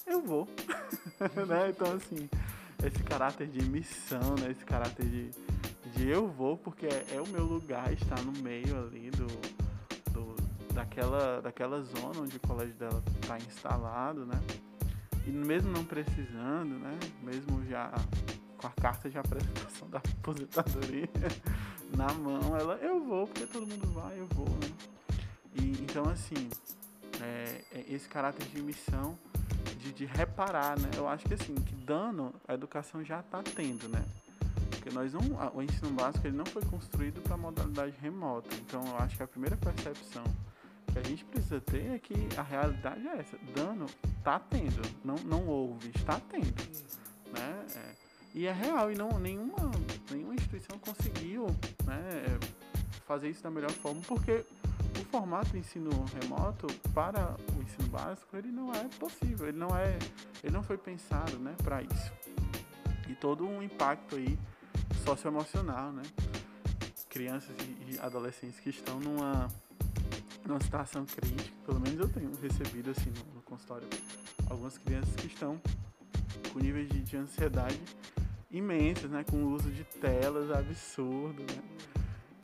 [0.07, 0.49] eu vou
[1.49, 2.29] né então assim
[2.85, 4.51] esse caráter de missão, né?
[4.51, 5.31] Esse caráter de,
[5.95, 9.27] de eu vou porque é, é o meu lugar estar no meio ali do,
[10.13, 10.37] do,
[10.73, 14.41] daquela, daquela zona onde o colégio dela está instalado, né?
[15.29, 16.99] E mesmo não precisando, né?
[17.23, 17.93] Mesmo já
[18.57, 21.09] com a carta de apresentação da aposentadoria
[21.95, 24.73] na mão, ela eu vou porque todo mundo vai, eu vou, né?
[25.55, 26.49] E, então assim,
[27.21, 29.19] é, é esse caráter de missão
[29.79, 30.89] de, de reparar, né?
[30.97, 34.03] Eu acho que assim, que dano a educação já está tendo, né?
[34.71, 35.21] Porque nós não,
[35.55, 38.49] o ensino básico ele não foi construído para modalidade remota.
[38.55, 40.25] Então eu acho que a primeira percepção
[40.93, 43.39] que a gente precisa ter é que a realidade é essa.
[43.55, 43.87] Dano
[44.19, 46.63] está tendo, não, não houve, está tendo,
[47.33, 47.67] né?
[47.77, 47.95] É,
[48.35, 49.71] e é real e não nenhuma
[50.11, 51.47] nenhuma instituição conseguiu,
[51.85, 52.25] né?
[53.07, 54.45] Fazer isso da melhor forma porque
[55.01, 59.77] o formato de ensino remoto para o ensino básico ele não é possível, ele não
[59.77, 59.99] é,
[60.43, 62.13] ele não foi pensado, né, para isso.
[63.09, 64.39] E todo um impacto aí
[65.05, 66.03] socioemocional, né?
[67.09, 67.57] Crianças
[67.89, 69.49] e adolescentes que estão numa
[70.47, 73.89] numa situação crítica, pelo menos eu tenho recebido assim no, no consultório
[74.49, 75.61] algumas crianças que estão
[76.53, 77.81] com níveis de, de ansiedade
[78.51, 81.63] imensos, né, com o uso de telas absurdo, né?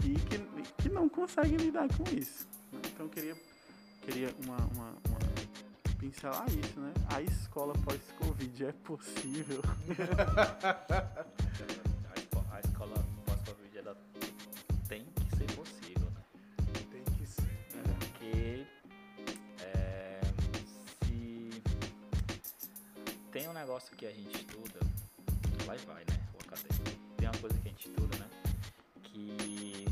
[0.05, 0.39] e que,
[0.83, 2.47] que não conseguem lidar com isso.
[2.73, 2.81] Né?
[2.93, 3.37] Então eu queria,
[4.03, 5.19] queria uma, uma, uma
[5.99, 6.93] pincelar isso, né?
[7.15, 9.63] A escola pós-Covid é possível.
[23.35, 24.79] tem um negócio que a gente estuda,
[25.67, 26.21] vai vai, né?
[26.35, 26.85] O acadêmico.
[27.17, 28.31] Tem uma coisa que a gente estuda, né?
[29.03, 29.85] Que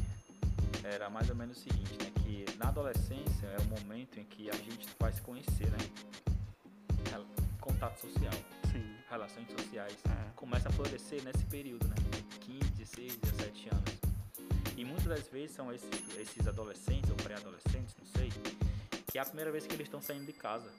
[0.84, 2.12] era mais ou menos o seguinte, né?
[2.22, 5.78] Que na adolescência é o momento em que a gente vai se conhecer, né?
[7.60, 8.32] Contato social.
[8.70, 8.96] Sim.
[9.10, 9.96] Relações sociais.
[10.08, 10.30] É.
[10.36, 11.96] Começa a florescer nesse período, né?
[12.42, 14.76] 15, 16, 17 anos.
[14.76, 18.30] E muitas das vezes são esses, esses adolescentes ou pré-adolescentes, não sei,
[19.12, 20.72] que é a primeira vez que eles estão saindo de casa.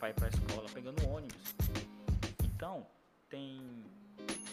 [0.00, 1.54] Para ir para a escola, pegando ônibus.
[2.42, 2.84] Então,
[3.30, 3.62] tem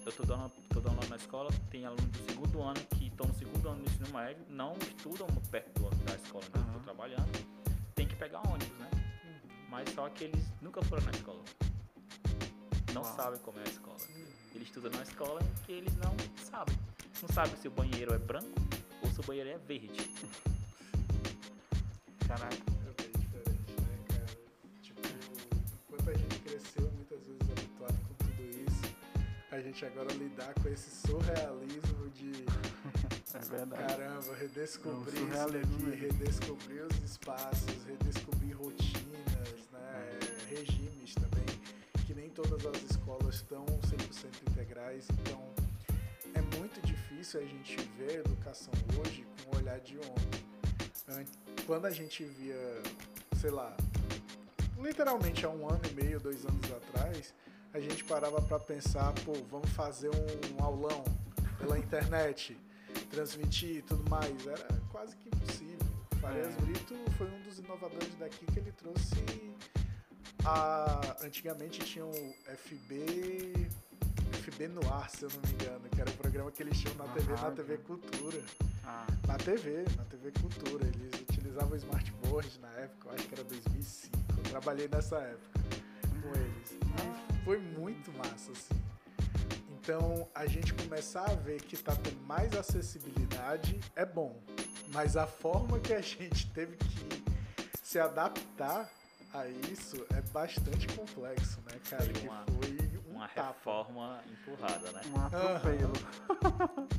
[0.06, 3.26] eu tô dando, tô dando lá na escola, tem alunos do segundo ano que estão
[3.26, 6.74] no segundo ano do ensino médio, não estudam perto do, da escola onde uhum.
[6.74, 7.32] eu tô trabalhando,
[7.96, 8.88] tem que pegar ônibus, né?
[8.94, 9.50] Uhum.
[9.72, 11.44] Mas só que eles nunca foram na escola.
[12.94, 13.16] Não Uau.
[13.16, 13.98] sabem como é a escola.
[13.98, 14.26] Uhum.
[14.54, 16.78] Eles estudam na escola que eles não sabem.
[17.20, 18.54] Não sabem se o banheiro é branco
[19.02, 19.90] ou se o banheiro é verde.
[22.28, 22.75] Caraca.
[26.46, 28.16] Cresceu muitas vezes habituado com
[29.56, 32.32] a gente agora lidar com esse surrealismo de
[33.34, 33.88] é verdade.
[33.88, 40.56] caramba, redescobrir isso aqui, redescobrir os espaços, redescobrir rotinas, né, é.
[40.56, 41.46] regimes também,
[42.06, 45.42] que nem todas as escolas estão 100% integrais, então
[46.34, 51.26] é muito difícil a gente ver a educação hoje com o olhar de ontem.
[51.66, 52.84] Quando a gente via,
[53.40, 53.76] sei lá,
[54.86, 57.34] literalmente há um ano e meio, dois anos atrás,
[57.74, 61.04] a gente parava para pensar, pô, vamos fazer um aulão
[61.58, 62.56] pela internet,
[63.10, 64.46] transmitir e tudo mais.
[64.46, 65.80] Era quase que impossível.
[66.22, 66.62] Farias é.
[66.62, 69.16] Brito foi um dos inovadores daqui que ele trouxe
[70.46, 71.18] a...
[71.24, 73.68] Antigamente tinha o FB.
[74.44, 76.94] FB no ar, se eu não me engano, que era o programa que eles tinham
[76.96, 78.44] na, TV, na TV Cultura.
[78.84, 79.08] Ah.
[79.28, 80.86] Na TV, na TV Cultura.
[80.86, 84.35] Eles utilizavam o smartboard na época, eu acho que era 2005.
[84.56, 85.60] Trabalhei nessa época
[86.22, 86.72] com eles.
[86.72, 88.82] E foi muito massa, assim.
[89.70, 94.42] Então, a gente começar a ver que tá tendo mais acessibilidade é bom.
[94.94, 97.22] Mas a forma que a gente teve que
[97.84, 98.90] se adaptar
[99.34, 102.06] a isso é bastante complexo, né, cara?
[102.06, 103.48] Foi que uma- foi um Uma tapa.
[103.50, 105.02] reforma empurrada, né?
[105.14, 105.94] Um atropelo.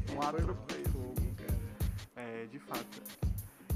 [0.05, 1.15] Que um atropelo.
[2.17, 3.03] É, de fato.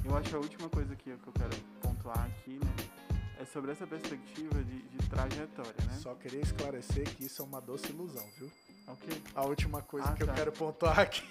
[0.05, 3.00] Eu acho a última coisa que, que eu quero pontuar aqui, né?
[3.41, 5.99] É sobre essa perspectiva de, de trajetória, né?
[6.03, 8.51] Só queria esclarecer que isso é uma doce ilusão, viu?
[8.87, 9.23] Ok.
[9.35, 10.35] A última coisa Ah, que eu tá.
[10.35, 11.23] quero pontuar aqui.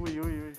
[0.00, 0.54] Ui, ui, ui.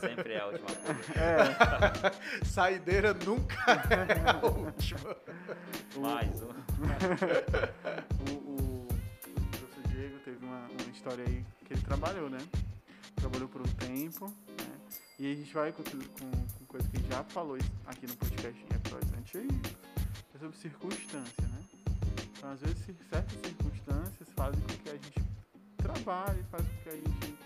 [0.00, 1.00] Sempre é a última coisa.
[1.20, 3.54] É, Saideira nunca
[3.90, 5.16] é a última.
[6.00, 6.48] Mais um.
[8.30, 8.88] o, o, o
[9.50, 12.38] professor Diego teve uma, uma história aí que ele trabalhou, né?
[13.16, 14.72] Trabalhou por um tempo, né?
[15.18, 18.16] E a gente vai com, com, com coisa que a gente já falou aqui no
[18.16, 19.72] podcast em episódios antigos,
[20.42, 21.62] sobre circunstância, né?
[22.36, 22.78] Então, às vezes,
[23.08, 25.22] certas circunstâncias fazem com que a gente
[25.76, 27.38] trabalhe, fazem com que a gente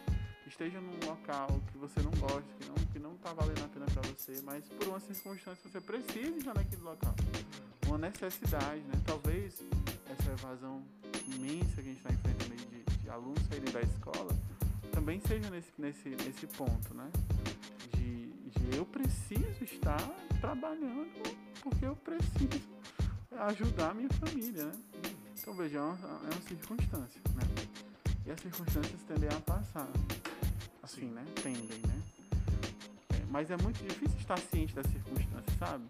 [0.47, 3.85] esteja num local que você não gosta, que não, que não tá valendo a pena
[3.87, 7.15] pra você, mas por uma circunstância você precisa estar naquele local.
[7.87, 8.95] Uma necessidade, né?
[9.05, 9.61] Talvez
[10.11, 10.83] essa evasão
[11.27, 14.35] imensa que a gente está enfrentando aí de, de alunos saírem da escola
[14.93, 17.11] também seja nesse, nesse, nesse ponto, né?
[17.95, 20.01] De, de eu preciso estar
[20.41, 21.13] trabalhando
[21.63, 22.76] porque eu preciso
[23.33, 24.73] ajudar a minha família, né?
[25.39, 27.43] Então veja, é uma, é uma circunstância, né?
[28.25, 29.89] E as circunstâncias tendem a passar.
[30.83, 31.11] Assim, Sim.
[31.11, 31.25] né?
[31.43, 32.03] Tendem, né?
[33.11, 35.85] É, mas é muito difícil estar ciente das circunstâncias, sabe?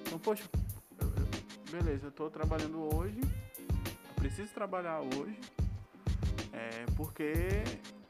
[0.00, 0.44] Então, poxa,
[1.00, 5.38] eu- eu- beleza, eu tô trabalhando hoje, eu preciso trabalhar hoje,
[6.52, 7.32] é, porque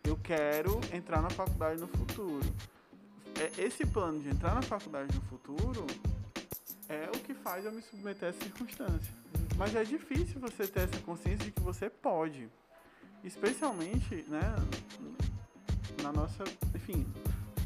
[0.05, 2.41] eu quero entrar na faculdade no futuro.
[3.39, 5.87] É, esse plano de entrar na faculdade no futuro
[6.91, 9.12] é o que faz eu me submeter a essa circunstância.
[9.57, 12.49] Mas é difícil você ter essa consciência de que você pode.
[13.22, 14.41] Especialmente, né,
[16.03, 16.43] na nossa,
[16.74, 17.07] enfim,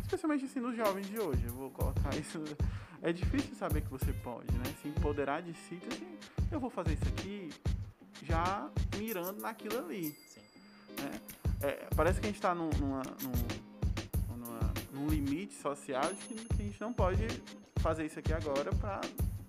[0.03, 2.43] especialmente assim nos jovens de hoje, eu vou colocar isso.
[3.01, 4.64] É difícil saber que você pode, né?
[4.83, 6.18] Se empoderar de si, então, assim,
[6.51, 7.51] eu vou fazer isso aqui
[8.22, 10.11] já mirando naquilo ali.
[10.27, 10.41] Sim.
[11.01, 11.20] né?
[11.62, 13.64] É, parece que a gente está num, num-
[14.93, 17.27] num limite social de que, que a gente não pode
[17.85, 18.99] fazer isso aqui agora para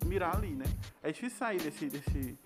[0.05, 0.65] mirar ali, né?
[1.01, 2.38] É difícil sair desse, desse,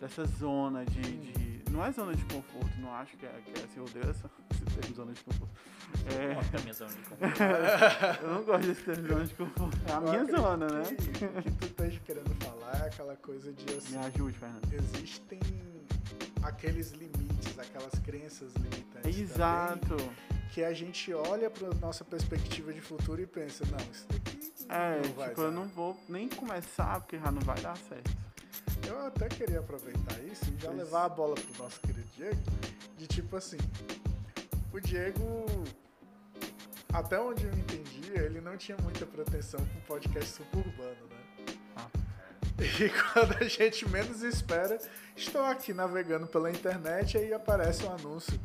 [0.00, 3.64] dessa zona de, de- Não é zona de conforto, não acho que é, que é
[3.64, 5.52] esse odeio essa, esse termo zona de conforto.
[6.16, 7.42] É, Corta a minha zona de conforto.
[8.22, 9.78] eu não gosto desse termo zona de conforto.
[9.88, 10.82] É a Eu minha zona, né?
[10.82, 13.98] O que tu estás querendo falar é aquela coisa de assim.
[13.98, 14.72] Me ajude, Fernando.
[14.72, 15.40] Existem
[16.42, 19.02] aqueles limites, aquelas crenças limitantes.
[19.02, 19.96] também, Exato.
[20.52, 25.00] que a gente olha para nossa perspectiva de futuro e pensa, não, isso daqui É,
[25.06, 28.10] não vai tipo, eu não vou nem começar porque já não vai dar certo.
[28.86, 30.78] Eu até queria aproveitar isso e já Pois.
[30.78, 32.36] levar a bola pro nosso querido Diego,
[32.96, 33.58] de tipo assim,
[34.72, 35.46] o Diego,
[36.92, 41.54] até onde eu entendi, ele não tinha muita pretensão com podcast suburbano, né?
[41.76, 41.86] Ah.
[42.58, 44.78] E quando a gente menos espera,
[45.16, 48.38] estou aqui navegando pela internet e aí aparece um anúncio.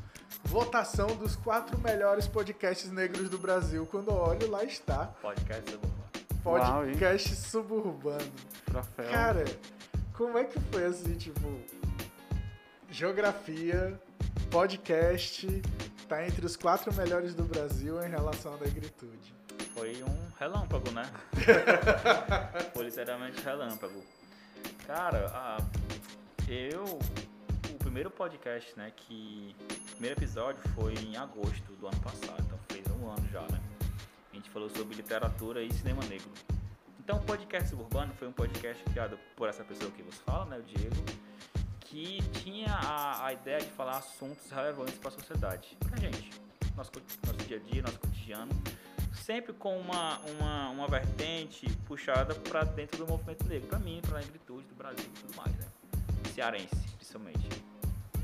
[0.43, 3.85] Votação dos quatro melhores podcasts negros do Brasil.
[3.85, 5.05] Quando eu olho, lá está.
[5.21, 5.77] Podcast
[6.41, 6.73] suburbano.
[6.73, 6.83] Uau?
[6.83, 8.31] Podcast suburbano.
[8.65, 9.09] Troféu.
[9.09, 9.45] Cara,
[10.13, 11.59] como é que foi assim, tipo,
[12.89, 13.99] geografia,
[14.49, 15.47] podcast,
[16.07, 19.33] tá entre os quatro melhores do Brasil em relação à negritude.
[19.73, 21.09] Foi um relâmpago, né?
[22.73, 24.03] Foi literalmente relâmpago.
[24.85, 25.57] Cara, ah,
[26.49, 26.83] eu.
[27.69, 28.91] O primeiro podcast, né?
[28.93, 29.55] Que.
[29.69, 33.61] O primeiro episódio foi em agosto do ano passado, então fez um ano já, né?
[34.41, 36.31] A gente falou sobre literatura e cinema negro.
[36.99, 40.57] Então, o podcast suburbano foi um podcast criado por essa pessoa que você fala, né?
[40.57, 40.95] O Diego.
[41.81, 45.77] Que tinha a, a ideia de falar assuntos relevantes para a sociedade.
[45.87, 46.31] Pra gente.
[46.75, 46.91] Nosso,
[47.23, 48.51] nosso dia a dia, nosso cotidiano
[49.13, 54.17] sempre com uma, uma, uma vertente puxada para dentro do movimento negro, para mim, para
[54.17, 55.67] a negritude do Brasil e tudo mais, né?
[56.33, 57.47] Cearense, principalmente,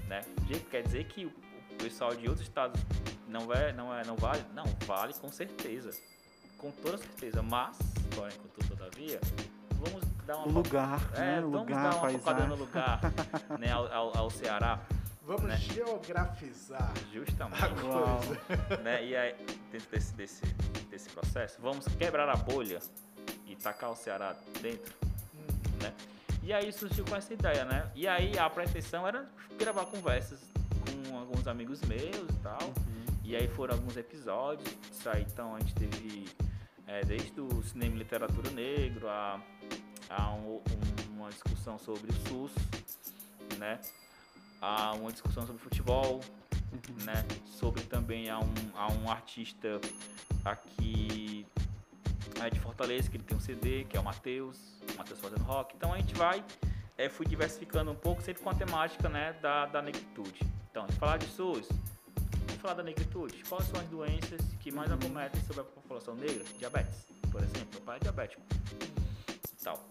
[0.07, 0.23] né?
[0.47, 1.31] Diego, quer dizer que o
[1.77, 2.81] pessoal de outros estados
[3.27, 4.43] não é, não é, não vale?
[4.53, 5.91] Não, vale com certeza,
[6.57, 7.77] com toda certeza, mas,
[8.15, 9.19] porém, contudo, todavia,
[9.73, 11.41] vamos dar uma O lugar, é, né?
[11.41, 12.99] Vamos lugar, dar uma focada no lugar,
[13.59, 14.79] né, ao, ao, ao Ceará,
[15.25, 15.57] Vamos Né?
[15.57, 17.61] geografizar justamente.
[17.61, 18.77] a coisa.
[18.81, 19.03] né?
[19.05, 19.35] E aí,
[19.71, 20.41] dentro desse, desse,
[20.89, 22.79] desse processo, vamos quebrar a bolha
[23.45, 24.95] e tacar o Ceará dentro,
[25.35, 25.93] Hum, né?
[26.41, 27.91] E aí surgiu com essa ideia, né?
[27.93, 29.25] E aí a pretensão era
[29.59, 30.39] gravar conversas
[31.09, 32.61] com alguns amigos meus e tal.
[32.61, 32.96] Uhum.
[33.27, 34.73] E aí foram alguns episódios.
[34.89, 36.25] Isso aí, então a gente teve
[36.87, 39.41] é, desde o cinema e literatura negro a,
[40.09, 42.53] a um- um- uma discussão sobre o SUS,
[43.57, 43.77] né?
[44.61, 46.21] A uma discussão sobre futebol,
[46.71, 47.03] Uhum.
[47.05, 47.25] né?
[47.45, 49.81] Sobre também a um, a um artista
[50.45, 51.45] aqui
[52.41, 54.57] é, de Fortaleza, que ele tem um CD, que é o Matheus,
[54.93, 55.75] o Matheus fazendo rock.
[55.75, 56.41] Então a gente vai,
[56.97, 60.39] é, fui diversificando um pouco, sempre com a temática né, da, da negritude.
[60.71, 61.67] Então, a gente falar de SUS,
[62.47, 63.43] vamos falar da negritude.
[63.47, 66.43] Quais são as doenças que mais acometem sobre a população negra?
[66.57, 67.67] Diabetes, por exemplo.
[67.73, 68.41] Meu pai é diabético.
[68.81, 69.85] E tal.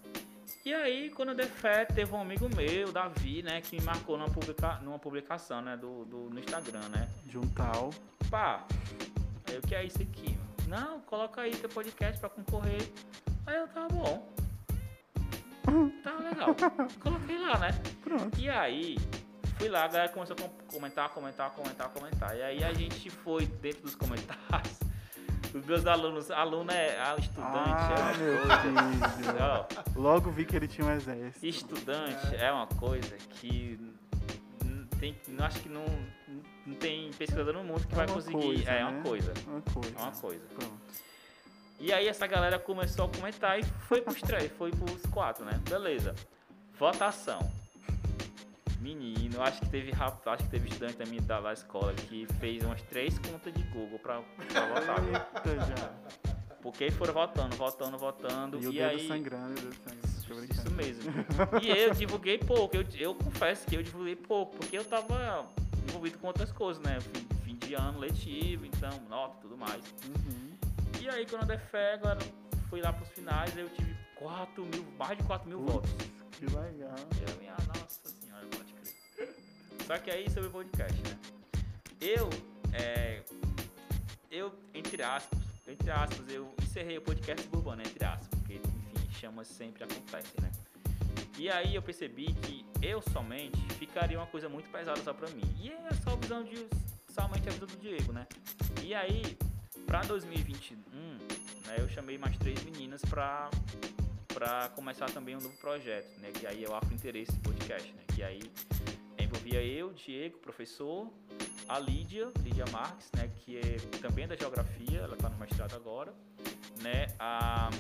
[0.64, 4.18] E aí, quando eu dei fé, teve um amigo meu, Davi, né, que me marcou
[4.18, 7.08] numa, publica, numa publicação, né, do, do, no Instagram, né?
[7.24, 7.90] De um tal.
[8.28, 8.66] Pá,
[9.48, 10.36] aí o que é isso aqui?
[10.66, 12.90] Não, coloca aí teu podcast pra concorrer.
[13.46, 14.34] Aí eu, tá bom.
[16.02, 16.54] Tá legal.
[17.00, 17.70] Coloquei lá, né?
[18.02, 18.38] Pronto.
[18.38, 18.96] E aí,
[19.58, 22.36] fui lá, a galera começou a com- comentar, comentar, comentar, comentar.
[22.36, 24.78] E aí a gente foi dentro dos comentários.
[25.54, 29.82] Os meus alunos, aluno é ah, estudante, Ah, é meu uma coisa.
[29.96, 31.46] Ó, Logo vi que ele tinha um exército.
[31.46, 33.78] estudante é uma coisa que
[35.00, 35.84] tem, acho que não,
[36.66, 38.42] não tem pesquisador no mundo que É vai uma conseguir.
[38.42, 39.02] coisa, é uma né?
[39.02, 39.32] coisa.
[39.46, 39.94] Uma coisa.
[39.96, 40.44] É uma coisa.
[40.58, 40.80] Pronto.
[41.78, 45.58] E aí essa galera começou a comentar e foi pros três, foi pros quatro, né?
[45.68, 46.14] Beleza.
[46.78, 47.50] Votação.
[48.94, 52.24] Menino, acho que teve rap- acho que teve estudante da minha da, da escola que
[52.38, 54.98] fez umas três contas de Google pra, pra votar.
[55.04, 56.34] Eita, já.
[56.62, 58.62] Porque foram votando, votando, votando.
[58.62, 59.08] E o E, dedo aí.
[59.08, 60.52] sangrando, dedo sangrando.
[60.52, 61.12] Isso mesmo.
[61.62, 65.46] E eu divulguei pouco, eu, eu confesso que eu divulguei pouco, porque eu tava
[65.88, 66.98] envolvido com outras coisas, né?
[67.00, 69.82] Fim, fim de ano letivo, então, nota e tudo mais.
[70.06, 70.52] Uhum.
[71.00, 72.18] E aí, quando eu dei fé, agora
[72.70, 75.72] fui lá pros finais, eu tive 4 mil, mais de 4 mil Putz.
[75.90, 76.06] votos.
[76.32, 76.94] Que legal.
[79.86, 81.18] Só que aí sobre o podcast, né?
[82.00, 82.28] Eu,
[82.72, 83.22] é,
[84.30, 89.46] eu, entre aspas, entre aspas, eu encerrei o podcast suburbano, entre aspas, porque, enfim, chamas
[89.46, 90.50] sempre acontecem, né?
[91.38, 95.54] E aí eu percebi que eu somente ficaria uma coisa muito pesada só pra mim.
[95.60, 96.66] E é só a visão de,
[97.12, 98.26] somente a visão do Diego, né?
[98.82, 99.36] E aí,
[99.86, 103.50] pra 2021, né, eu chamei mais três meninas pra
[104.34, 106.30] para começar também um novo projeto, né?
[106.30, 108.02] Que aí é o Afro Interesse Podcast, né?
[108.14, 108.40] Que aí
[109.26, 111.10] envolvia eu, Diego, professor,
[111.68, 113.28] a Lídia, Lídia Marques, né?
[113.28, 116.14] Que é também da geografia, ela está no mestrado agora,
[116.82, 117.06] né?
[117.18, 117.70] A,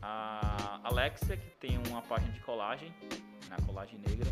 [0.00, 2.92] a Alexia, que tem uma página de colagem,
[3.48, 4.26] na colagem negra,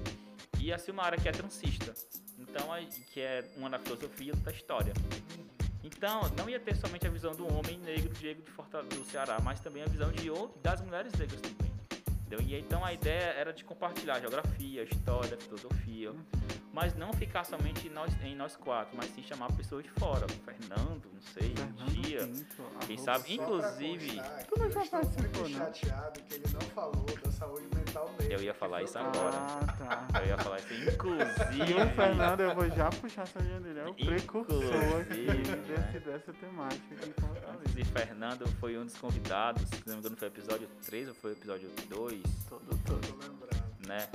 [0.60, 1.92] e a Silmara, que é transista,
[2.38, 2.68] então
[3.12, 4.92] que é uma da filosofia da história.
[5.82, 9.38] Então, não ia ter somente a visão do homem negro Diego de Fortaleza, do Ceará,
[9.42, 10.30] mas também a visão de
[10.62, 11.73] das mulheres negras também.
[12.26, 12.40] Entendeu?
[12.46, 16.12] E então a ideia era de compartilhar geografia, história, filosofia,
[16.72, 20.26] mas não ficar somente em nós, em nós quatro, mas sim chamar pessoas de fora.
[20.44, 23.34] Fernando, não sei, Fernando Gia, Pinto, quem sabe?
[23.34, 25.72] Inclusive- Tu não eu já estou participou, muito né?
[25.74, 28.34] chateado que ele não falou da saúde mental dele.
[28.34, 29.36] Eu ia falar isso agora.
[29.36, 30.08] Ah, tá.
[30.20, 31.90] eu ia falar isso, E o inclusive.
[31.94, 33.78] Fernando, eu vou já puxar a sardinha dele.
[33.80, 34.56] É o precursor
[35.00, 37.60] aqui Inclusive, desse, dessa temática aqui em Fortaleza.
[37.60, 41.14] Inclusive, Fernando foi um dos convidados, se não me engano foi o episódio 3 ou
[41.14, 42.13] foi o episódio 2,
[42.48, 43.18] Todo, todo.
[43.20, 43.86] Lembrado.
[43.86, 44.08] né?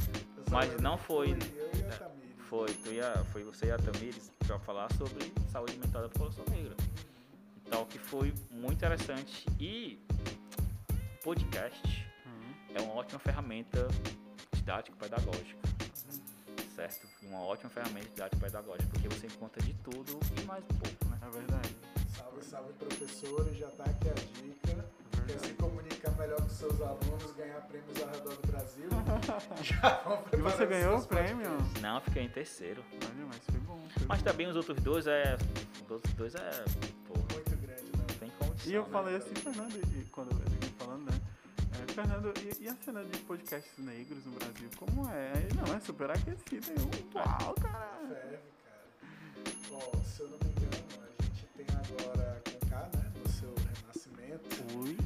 [0.52, 2.36] Mas não foi- Eu e a Tamires.
[2.50, 6.43] Foi, tu ia, foi você e a Tamires para falar sobre saúde mental da população
[6.50, 6.76] negra.
[7.66, 9.45] Então, que foi muito interessante.
[9.60, 10.00] E
[11.24, 12.76] podcast Uhum.
[12.76, 13.88] é uma ótima ferramenta
[14.54, 15.60] didático-pedagógica,
[16.76, 17.08] certo?
[17.24, 21.20] Uma ótima ferramenta didático-pedagógica, porque você encontra de tudo e mais um pouco, né?
[21.22, 21.76] É verdade.
[22.16, 23.58] Salve, salve, professores.
[23.58, 24.86] Já tá aqui a dica.
[25.22, 28.89] É Quer se comunicar melhor com seus alunos, ganhar prêmios ao redor do Brasil?
[29.63, 31.49] Já vão E você ganhou o prêmio?
[31.49, 31.82] podcasts.
[31.82, 32.84] Não, fiquei em terceiro.
[32.93, 33.88] Olha, mas foi bom.
[33.97, 34.26] Foi Mas bom.
[34.30, 35.38] também os outros dois é.
[35.86, 36.49] Os outros dois é.
[37.07, 37.91] Pô, Muito grande, né?
[37.97, 38.72] não tem condição.
[38.72, 38.89] E eu né?
[38.91, 41.19] falei assim, Fernando, e quando ele vinha falando, né?
[41.72, 45.31] É, Fernando, e, e a cena de podcasts negros no Brasil, como é?
[45.35, 46.68] Aí, Não, é super aquecida.
[46.77, 47.99] Eu, uau, cara.
[48.07, 49.60] Ferve, cara.
[49.69, 53.11] Bom, se eu não me engano, a gente tem agora Conká, né?
[53.15, 54.77] No seu renascimento.
[54.77, 54.98] Ui.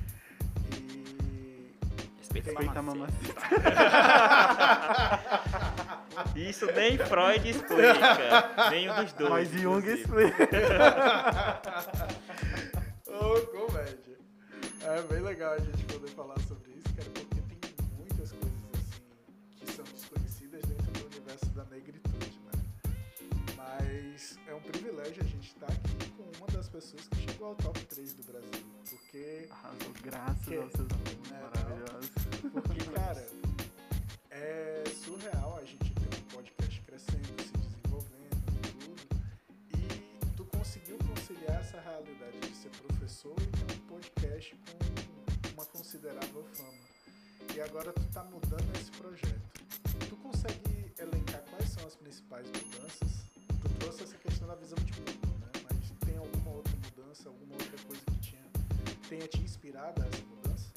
[2.43, 3.41] Respeita a mamacita.
[6.35, 8.69] Isso nem Freud explica.
[8.69, 9.29] Nenhum dos dois.
[9.29, 10.43] Mas Jung explica.
[13.07, 14.17] Ô, comédia.
[14.81, 17.57] É bem legal a gente poder falar sobre isso, cara, porque tem
[17.97, 19.01] muitas coisas assim
[19.55, 22.51] que são desconhecidas dentro do universo da negritude, né?
[23.55, 25.82] Mas é um privilégio a gente estar aqui uma das
[26.73, 28.49] pessoas que chegou ao top 3 do Brasil.
[28.89, 32.09] Porque, Arrasou, graças Que- aos seus alunos né, maravilhosos.
[32.51, 33.27] porque, cara,
[34.31, 39.01] é surreal a gente ter um podcast crescendo, se desenvolvendo e tudo.
[39.77, 45.65] E tu conseguiu conciliar essa realidade de ser professor e ter um podcast com uma
[45.67, 46.83] considerável fama.
[47.55, 49.61] E agora tu tá mudando esse projeto.
[50.09, 53.25] Tu consegue elencar quais são as principais mudanças?
[53.61, 55.32] Tu trouxe essa questão da visão de mundo,
[57.13, 58.41] mudança, alguma outra coisa que tinha,
[59.07, 60.71] tenha te inspirado a essa mudança?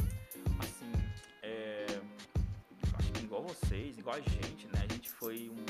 [0.60, 0.92] assim,
[1.42, 1.86] é,
[2.98, 4.84] acho que igual vocês, igual a gente, né?
[4.88, 5.64] A gente foi um.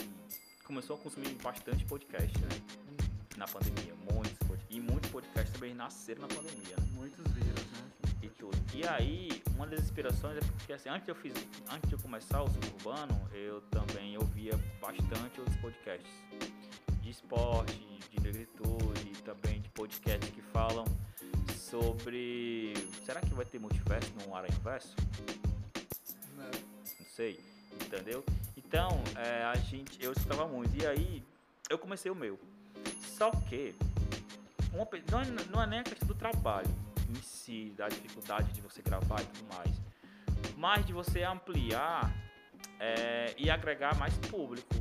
[0.65, 2.49] Começou a consumir bastante podcast, né?
[3.37, 4.67] Na pandemia, muitos podcasts.
[4.77, 6.87] E muitos podcasts também nasceram na pandemia, né?
[6.95, 7.91] Muitos vírus, né?
[8.23, 8.57] E tudo.
[8.75, 11.35] E aí, uma das inspirações é porque assim, antes de eu fiz,
[11.71, 16.11] antes de eu começar o suburbano, eu também ouvia bastante outros podcasts
[17.01, 17.79] de esporte,
[18.11, 18.95] de negritude,
[19.27, 20.85] também de podcasts que falam
[21.59, 22.73] sobre.
[23.05, 24.94] Será que vai ter multiverso no Aranha Verso?
[26.36, 26.51] Né?
[27.01, 27.40] Não sei,
[27.74, 28.24] entendeu?
[28.57, 30.74] Então, é, a gente, eu escutava muito.
[30.81, 31.24] E aí,
[31.69, 32.39] eu comecei o meu.
[33.03, 33.74] Só que,
[34.73, 36.69] uma não, é, não é nem a questão do trabalho
[37.11, 39.74] em si, da dificuldade de você gravar e tudo mais,
[40.57, 42.15] mas de você ampliar
[42.78, 44.74] é, e agregar mais público.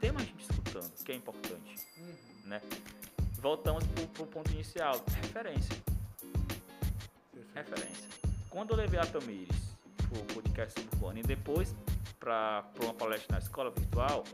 [0.00, 2.14] Tem mais gente escutando, que é importante, Uhum.
[2.44, 2.60] né?
[3.44, 5.76] Voltamos pro, pro ponto inicial, referência.
[7.30, 7.54] Perfeito.
[7.54, 8.08] Referência.
[8.48, 9.76] Quando eu levei a Tamires
[10.08, 11.74] pro podcast suburbano e depois
[12.18, 14.24] para uma palestra na escola virtual,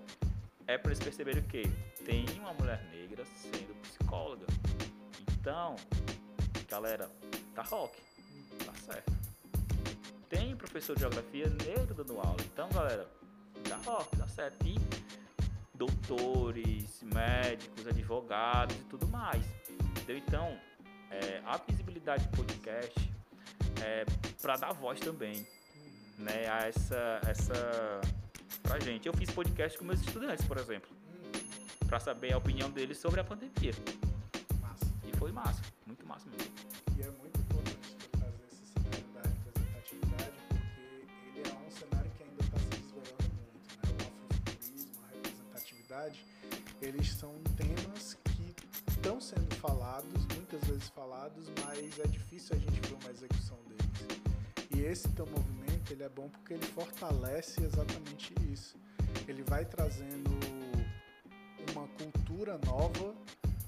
[0.65, 1.65] é para eles perceberem o quê?
[2.05, 4.47] Tem uma mulher negra sendo psicóloga.
[5.33, 5.75] Então,
[6.69, 7.11] galera,
[7.53, 8.01] tá rock,
[8.65, 9.13] tá certo.
[10.29, 12.37] Tem professor de geografia negro dando aula.
[12.45, 13.09] Então, galera,
[13.69, 14.65] tá rock, tá certo.
[14.65, 14.79] E
[15.81, 19.43] doutores, médicos, advogados e tudo mais.
[19.91, 20.19] Entendeu?
[20.19, 20.59] Então,
[21.11, 23.11] é, a visibilidade do podcast
[23.83, 24.05] é
[24.43, 25.47] para dar voz também,
[26.19, 28.01] né, a essa, essa
[28.63, 29.09] pra gente.
[29.09, 30.91] Eu fiz podcast com meus estudantes, por exemplo,
[31.87, 33.73] para saber a opinião deles sobre a pandemia.
[34.61, 34.85] Massa.
[35.07, 36.53] E foi massa, muito massa mesmo.
[36.99, 37.40] E é muito
[46.81, 48.55] eles são temas que
[48.89, 54.71] estão sendo falados, muitas vezes falados, mas é difícil a gente ver uma execução deles.
[54.75, 58.77] E esse teu movimento, ele é bom porque ele fortalece exatamente isso.
[59.27, 60.31] Ele vai trazendo
[61.73, 63.15] uma cultura nova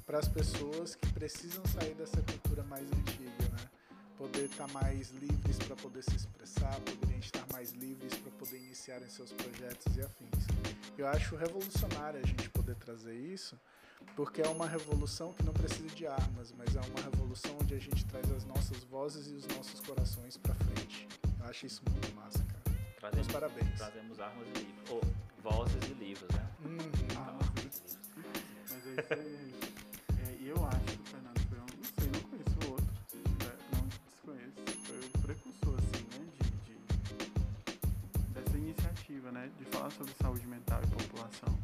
[0.06, 3.71] para as pessoas que precisam sair dessa cultura mais antiga, né?
[4.22, 9.08] Poder estar mais livres para poder se expressar, poderem estar mais livres para poder iniciarem
[9.10, 10.46] seus projetos e afins.
[10.96, 13.58] Eu acho revolucionário a gente poder trazer isso,
[14.14, 17.78] porque é uma revolução que não precisa de armas, mas é uma revolução onde a
[17.80, 21.08] gente traz as nossas vozes e os nossos corações para frente.
[21.40, 22.62] Eu acho isso muito massa, cara.
[23.16, 23.76] Meus Trazemos, parabéns.
[23.76, 25.00] trazemos armas e livros, ou
[25.42, 26.48] vozes e livros, né?
[26.64, 26.76] Uhum.
[26.76, 27.98] Então, Ah, armas e livros.
[28.70, 29.71] Mas é isso aí.
[39.42, 39.50] Né?
[39.58, 41.58] De falar sobre saúde mental e população.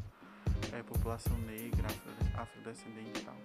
[0.73, 3.35] É, população negra, afro, afrodescendente e tal.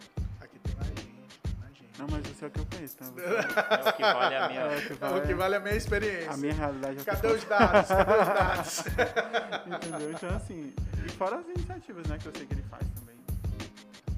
[0.41, 1.99] Aqui tem mais gente, tem mais gente.
[1.99, 3.11] Não, mas você é o que eu conheço, né?
[3.15, 4.61] Você, É o que vale a minha.
[4.61, 6.33] é, o que É vale, o que vale a minha experiência.
[6.33, 7.89] a minha realidade é Cadê os dados?
[7.89, 8.85] Cadê os dados?
[9.67, 10.11] Entendeu?
[10.11, 10.75] Então, assim,
[11.07, 13.17] e fora as iniciativas, né, que eu sei que ele faz também,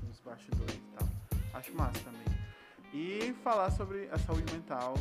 [0.09, 1.09] nos bastidores e tal.
[1.55, 2.25] Acho massa também.
[2.95, 4.95] E falar sobre a saúde mental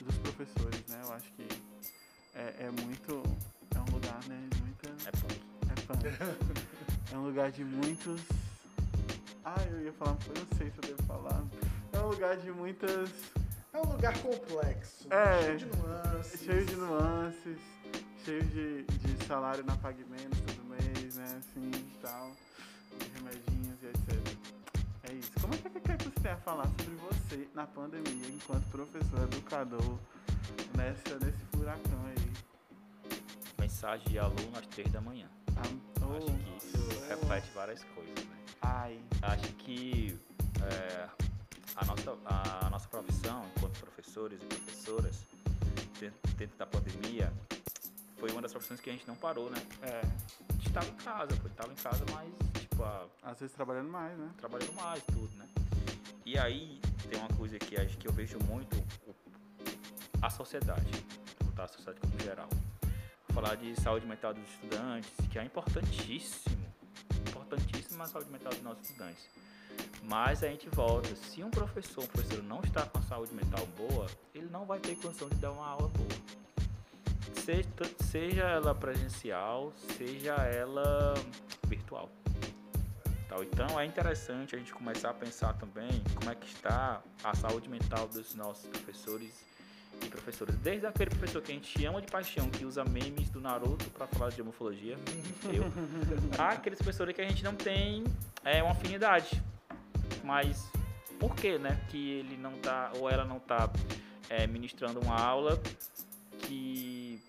[0.00, 1.00] dos professores, né?
[1.04, 1.46] Eu acho que
[2.34, 3.22] é, é muito.
[4.28, 4.48] É um lugar, né?
[4.50, 4.88] de Muita.
[5.06, 5.40] É punk.
[5.70, 6.36] É fã.
[7.12, 8.20] É um lugar de muitos.
[9.44, 11.44] Ah, eu ia falar, eu não sei se eu devo falar.
[11.92, 13.10] É um lugar de muitas.
[13.72, 15.42] É um lugar complexo, É.
[15.42, 16.40] cheio de nuances.
[16.42, 17.58] cheio de nuances,
[18.24, 21.24] cheio de, de salário na Pague Menos todo mês, né?
[21.38, 22.32] Assim e tal,
[22.98, 24.38] de remedinhos e etc.
[25.08, 25.30] É isso.
[25.40, 28.64] Como é que você quer que você tenha a falar sobre você na pandemia, enquanto
[28.70, 29.98] professor, educador,
[30.76, 32.25] nessa, nesse furacão aí?
[33.76, 35.28] Mensagem de aluno às três da manhã.
[35.54, 35.60] Ah,
[36.00, 38.36] oh, Acho que isso reflete várias coisas, né?
[38.62, 40.18] Ai, Acho que
[40.62, 41.06] é,
[41.76, 45.26] a, nossa, a nossa profissão, enquanto professores e professoras,
[46.00, 47.30] dentro, dentro da pandemia,
[48.16, 49.58] foi uma das profissões que a gente não parou, né?
[49.82, 50.00] é.
[50.00, 53.90] A gente estava em casa, pô, estava em casa, mas, tipo, a, Às vezes trabalhando
[53.90, 54.30] mais, né?
[54.38, 55.46] trabalhando mais, tudo, né?
[56.24, 56.80] E aí
[57.10, 58.74] tem uma coisa que acho que eu vejo muito
[60.22, 60.90] a sociedade,
[61.58, 62.48] a sociedade como geral.
[63.36, 66.56] Falar de saúde mental dos estudantes, que é importantíssimo,
[67.28, 69.28] importantíssimo a saúde mental dos nossos estudantes.
[70.04, 73.66] Mas a gente volta, se um professor, um professor não está com a saúde mental
[73.76, 76.08] boa, ele não vai ter condição de dar uma aula boa.
[77.44, 77.68] Seja,
[78.00, 81.12] seja ela presencial, seja ela
[81.68, 82.08] virtual.
[83.28, 83.44] Tal.
[83.44, 87.68] Então é interessante a gente começar a pensar também como é que está a saúde
[87.68, 89.44] mental dos nossos professores
[90.06, 90.56] e professoras.
[90.56, 94.06] Desde aquele professor que a gente ama de paixão, que usa memes do Naruto para
[94.06, 94.96] falar de homofobia,
[95.52, 95.64] eu,
[96.38, 98.04] aqueles professores que a gente não tem
[98.44, 99.42] é, uma afinidade.
[100.24, 100.68] Mas
[101.18, 101.80] por que, né?
[101.88, 103.70] Que ele não tá, ou ela não tá
[104.28, 105.60] é, ministrando uma aula
[106.40, 107.22] que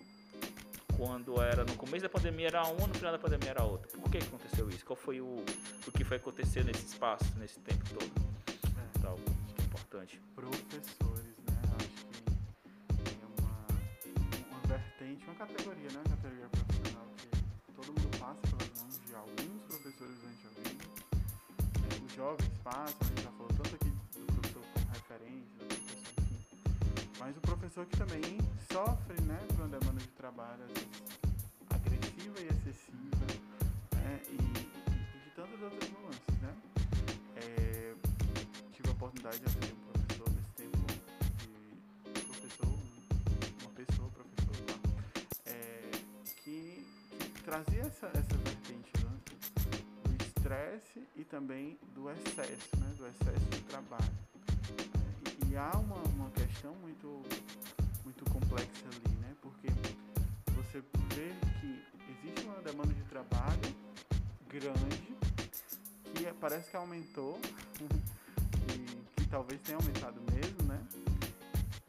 [0.96, 3.88] quando era no começo da pandemia era um, no final da pandemia era outro.
[4.00, 4.84] Por que aconteceu isso?
[4.84, 5.44] Qual foi o,
[5.86, 8.10] o que foi acontecer nesse espaço, nesse tempo todo?
[9.06, 9.08] É.
[9.08, 10.20] É importante.
[10.34, 10.96] Professores,
[15.08, 16.02] uma vertente, uma categoria, né?
[16.08, 20.84] Categoria profissional que todo mundo passa pelas mãos de alguns professores durante a vida.
[22.04, 25.98] Os jovens passam, a gente já falou tanto aqui do professor como referência, do professor,
[26.32, 27.10] enfim.
[27.18, 28.38] Mas o professor que também
[28.70, 29.38] sofre, né?
[29.48, 30.88] Por uma demanda de trabalho, às vezes,
[31.70, 33.26] agressiva e excessiva,
[33.94, 34.20] né?
[34.28, 36.54] E- e de tantas outras nuances, né?
[37.36, 37.94] É,
[38.72, 39.87] tive a oportunidade de atender um
[46.48, 46.86] que,
[47.34, 49.10] que trazia essa, essa vertente né,
[50.04, 52.94] do estresse e também do excesso, né?
[52.96, 54.12] Do excesso de trabalho.
[55.46, 57.22] E, e há uma, uma questão muito,
[58.04, 59.34] muito complexa ali, né?
[59.42, 59.68] Porque
[60.56, 60.82] você
[61.14, 63.74] vê que existe uma demanda de trabalho
[64.48, 65.16] grande
[66.14, 67.38] que é- parece que aumentou
[68.74, 70.80] e que talvez tenha aumentado mesmo, né?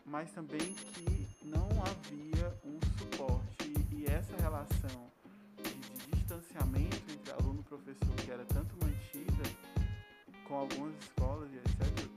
[0.06, 5.10] Mas também que não havia um suporte e essa relação
[5.64, 9.44] de, de distanciamento entre aluno e professor que era tanto mantida
[10.48, 12.10] com algumas escolas e etc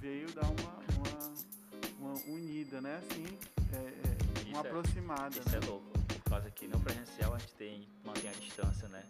[0.00, 2.98] veio dar uma, uma, uma unida, né?
[2.98, 3.24] Assim,
[3.72, 5.60] é, é, uma é- aproximada, Isso né?
[5.62, 5.90] é louco,
[6.24, 9.04] por causa que no presencial a gente tem, mantém a distância, né?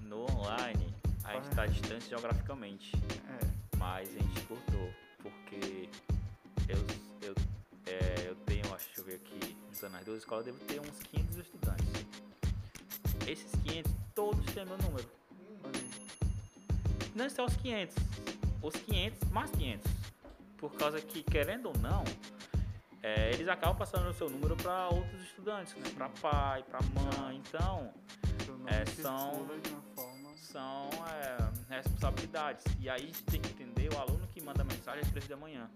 [0.00, 0.94] No online
[1.24, 2.92] a gente está distante geograficamente,
[3.28, 4.90] É, mas a gente cortou,
[5.22, 5.88] porque
[6.68, 6.78] eu,
[7.28, 7.34] eu,
[7.86, 8.36] é, eu
[8.82, 11.86] acho, deixa eu ver aqui, juntando as duas escolas, devo ter uns 500 estudantes.
[13.26, 15.08] Esses 500, todos têm meu número.
[17.14, 17.94] Não só os 500,
[18.62, 19.90] os 500 mais 500.
[20.56, 22.04] Por causa que, querendo ou não,
[23.02, 25.90] é, eles acabam passando o seu número para outros estudantes, né?
[25.94, 27.36] Para pai, para mãe.
[27.36, 27.92] Então,
[28.66, 29.46] É, são-
[30.36, 32.64] são é, responsabilidades.
[32.80, 35.36] E aí a gente tem que entender o aluno que manda mensagem às 3 da
[35.36, 35.68] manhã.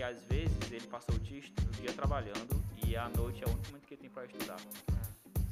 [0.00, 3.50] Porque às vezes ele passou o dia, o dia trabalhando e à noite é o
[3.50, 4.58] único momento que ele tem para estudar.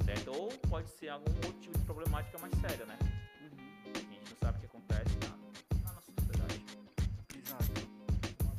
[0.03, 0.31] Certo?
[0.31, 2.97] Ou pode ser algum outro tipo de problemática mais séria, né?
[3.41, 3.91] Uhum.
[3.93, 6.65] A gente não sabe o que acontece na, na nossa sociedade.
[7.37, 7.89] Exato.
[8.41, 8.55] Uma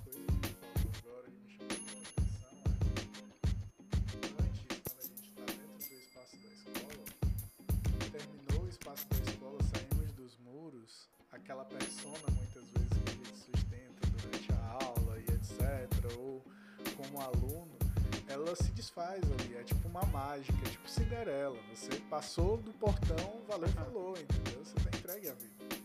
[18.51, 21.57] ela se desfaz ali, é tipo uma mágica, é tipo Cinderela.
[21.73, 24.65] Você passou do portão, valeu, falou, entendeu?
[24.65, 25.77] Você tá entregue à vida.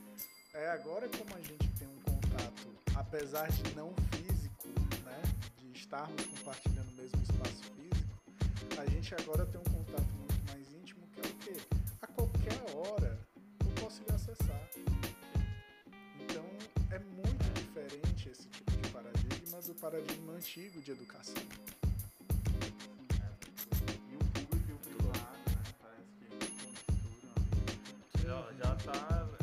[0.51, 4.67] É agora como a gente tem um contato, apesar de não físico,
[5.03, 5.21] né,
[5.59, 10.73] de estarmos compartilhando o mesmo espaço físico, a gente agora tem um contato muito mais
[10.73, 11.61] íntimo que é o quê?
[12.01, 13.19] A qualquer hora
[13.59, 14.69] eu posso lhe acessar.
[16.19, 16.45] Então
[16.89, 21.84] é muito diferente esse tipo de paradigma do paradigma antigo de educação.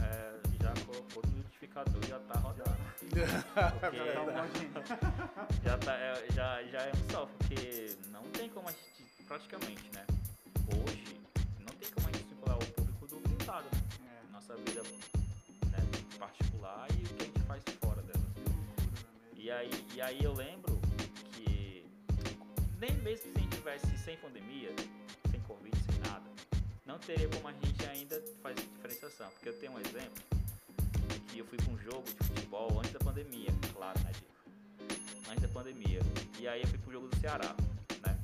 [0.01, 2.82] É, já colocou no notificador, já tá rodando.
[3.81, 4.73] Porque Já homogêneo.
[5.64, 9.82] já, tá, é, já, já é um só, porque não tem como a gente, praticamente,
[9.94, 10.06] né?
[10.69, 11.20] Hoje,
[11.60, 13.82] não tem como a gente vincular o público do privado, né?
[14.06, 15.78] É, Nossa vida né,
[16.19, 18.24] particular e o que a gente faz fora dela.
[19.36, 20.81] E aí, e aí eu lembro
[21.32, 21.85] que
[22.81, 24.70] nem mesmo se a gente tivesse sem pandemia,
[25.31, 26.31] sem Covid, sem nada,
[26.93, 29.31] não teria como a gente ainda fazer diferenciação.
[29.31, 30.23] Porque eu tenho um exemplo
[31.28, 34.12] que eu fui para um jogo de futebol antes da pandemia, claro, né?
[35.31, 36.01] Antes da pandemia.
[36.39, 37.56] E aí eu fui pro jogo do Ceará,
[38.06, 38.19] né?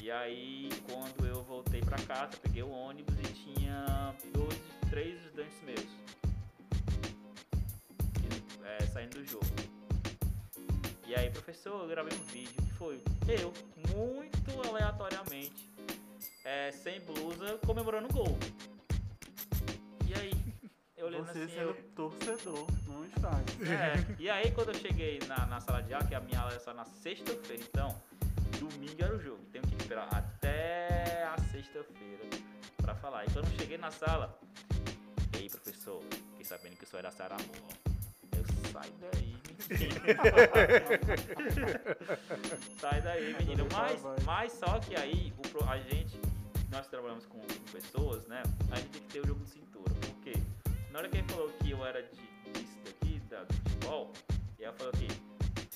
[0.00, 4.58] E aí quando eu voltei para casa, peguei o ônibus e tinha dois,
[4.88, 5.86] três estudantes meus.
[8.64, 9.44] É, saindo do jogo.
[11.06, 13.52] E aí, professor, eu gravei um vídeo que foi eu,
[13.96, 15.67] muito aleatoriamente,
[16.48, 18.38] é, sem blusa, comemorando o gol.
[20.06, 20.32] E aí,
[20.96, 23.54] eu olhando Você assim, sendo eu, torcedor num estádio.
[23.70, 26.52] é, e aí quando eu cheguei na, na sala de aula, que a minha aula
[26.52, 27.94] era só na sexta-feira, então,
[28.58, 29.44] domingo era o jogo.
[29.52, 32.24] Tenho que esperar até a sexta-feira
[32.78, 33.26] pra falar.
[33.26, 34.40] E quando eu cheguei na sala,
[35.34, 37.44] ei professor, fiquei sabendo que o senhor era Saramor.
[38.32, 39.36] Eu sai daí,
[39.68, 40.00] menino.
[42.80, 43.68] sai daí, menino.
[43.70, 46.18] Mas, mas só que aí o a gente,
[46.70, 48.42] nós trabalhamos com, com pessoas, né?
[48.70, 49.92] A gente tem que ter o jogo de cintura.
[49.94, 50.34] Por quê?
[50.90, 52.10] Na hora que ele falou que eu era de,
[52.52, 54.12] disso daqui, da, do futebol,
[54.58, 55.08] e ela falou que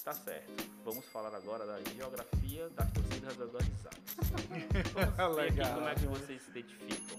[0.05, 0.69] Tá certo.
[0.85, 4.01] Vamos falar agora da geografia das torcidas organizadas.
[5.17, 5.75] Vamos ver aqui Legal.
[5.75, 7.19] como é que vocês se identificam.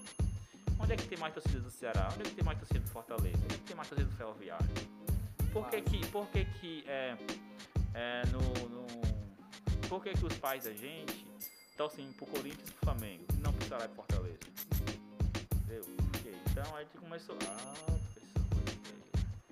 [0.82, 2.10] Onde é que tem mais torcida do Ceará?
[2.14, 3.38] Onde é que tem mais torcida do Fortaleza?
[3.42, 4.68] Onde é que tem mais torcida do Ferroviário?
[5.54, 7.18] Por que que, por que, que é,
[7.94, 11.26] é, no, no- Por que que os pais da gente
[11.76, 13.24] torcem pro Corinthians e pro Flamengo?
[13.42, 14.40] Não pro Ceará e Fortaleza?
[15.56, 15.84] Entendeu?
[16.24, 16.34] Quê?
[16.52, 17.38] Então aí gente começou...
[17.48, 17.94] Ah.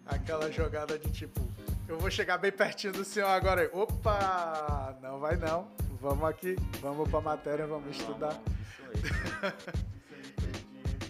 [0.05, 1.39] Aquela jogada de tipo,
[1.87, 3.69] eu vou chegar bem pertinho do senhor agora.
[3.73, 4.97] Opa!
[5.01, 5.71] Não vai não.
[6.01, 8.33] Vamos aqui, vamos pra matéria, vamos estudar.
[8.33, 8.93] Isso aí.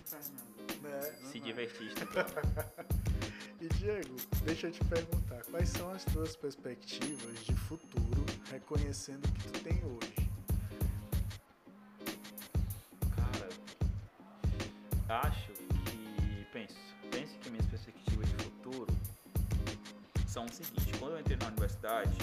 [0.05, 0.81] Isso aí.
[0.81, 1.01] Né?
[1.31, 2.91] Se divertir, estudando.
[3.61, 9.31] E Diego, deixa eu te perguntar, quais são as tuas perspectivas de futuro, reconhecendo o
[9.33, 10.20] que tu tem hoje?
[15.11, 16.45] Acho que.
[16.51, 16.75] Penso.
[17.11, 18.87] Penso que minhas perspectivas de futuro
[20.27, 22.15] são o seguinte: quando eu entrei na universidade,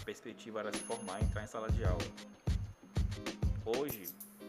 [0.00, 2.04] a perspectiva era se formar e entrar em sala de aula.
[3.64, 4.06] Hoje,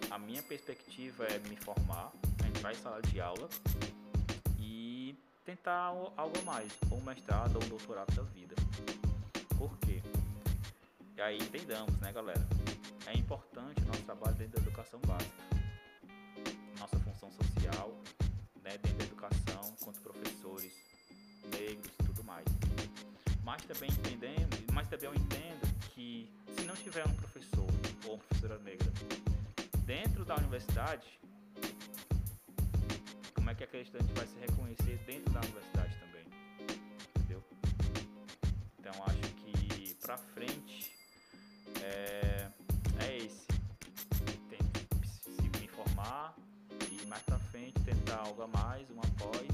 [0.09, 2.11] a minha perspectiva é me formar,
[2.47, 3.49] entrar em sala de aula
[4.57, 8.55] e tentar al- algo a mais, ou um mestrado ou um doutorado da vida.
[9.57, 10.01] Por quê?
[11.17, 12.47] E aí entendamos, né, galera?
[13.05, 15.58] É importante o nosso trabalho dentro da educação básica
[16.79, 17.91] nossa função social,
[18.63, 20.71] né, dentro da educação, quanto professores
[21.51, 22.45] negros e tudo mais.
[23.43, 27.67] Mas também entendemos, mas também eu entendo que se não tiver um professor
[28.05, 28.91] ou uma professora negra
[29.85, 31.19] dentro da universidade,
[33.33, 36.25] como é que aquele estudante vai se reconhecer dentro da universidade também?
[37.17, 37.43] Entendeu?
[38.77, 40.95] Então acho que pra frente
[41.81, 42.47] é,
[42.99, 43.47] é esse.
[44.49, 46.38] Tem que se me formar e
[47.09, 49.47] mais pra frente tentar algo a mais, uma pós.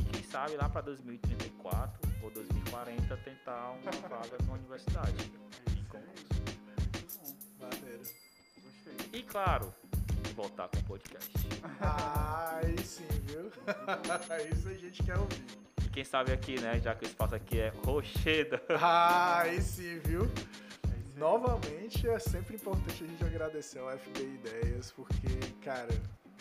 [0.00, 5.30] E quem sabe lá pra 2034 ou 2040 tentar uma vaga numa universidade.
[5.70, 6.24] Em concurso.
[6.94, 7.66] Muito bom.
[7.66, 7.98] Maneiro.
[7.98, 9.20] Gostei.
[9.20, 9.72] E claro,
[10.34, 11.32] voltar com o podcast.
[11.80, 13.52] Ah, aí sim, viu?
[14.52, 15.44] Isso a gente quer ouvir.
[15.84, 18.62] E quem sabe aqui, né, já que o espaço aqui é Rocheda.
[18.80, 20.22] Ah, aí sim, viu?
[21.16, 25.28] Novamente, é sempre importante a gente agradecer ao FB Ideias, porque,
[25.62, 25.88] cara,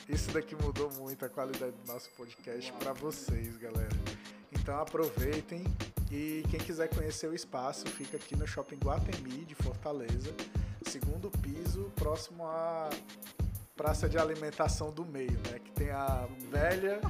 [0.09, 3.89] isso daqui mudou muito a qualidade do nosso podcast para vocês, galera.
[4.51, 5.63] Então aproveitem
[6.11, 10.34] e quem quiser conhecer o espaço, fica aqui no Shopping Guatemi de Fortaleza,
[10.88, 12.89] segundo piso, próximo à
[13.75, 15.59] praça de alimentação do meio, né?
[15.63, 17.01] Que tem a velha,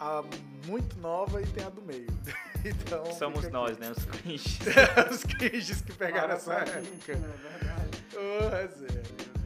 [0.00, 0.22] a
[0.66, 2.06] muito nova e tem a do meio.
[2.64, 3.80] Então, Somos nós, aqui.
[3.82, 4.58] né, os cringes.
[5.12, 7.14] Os cringes que pegaram essa época.
[7.14, 7.32] né?
[7.52, 8.04] Verdade.
[8.16, 9.37] Ô, Zé.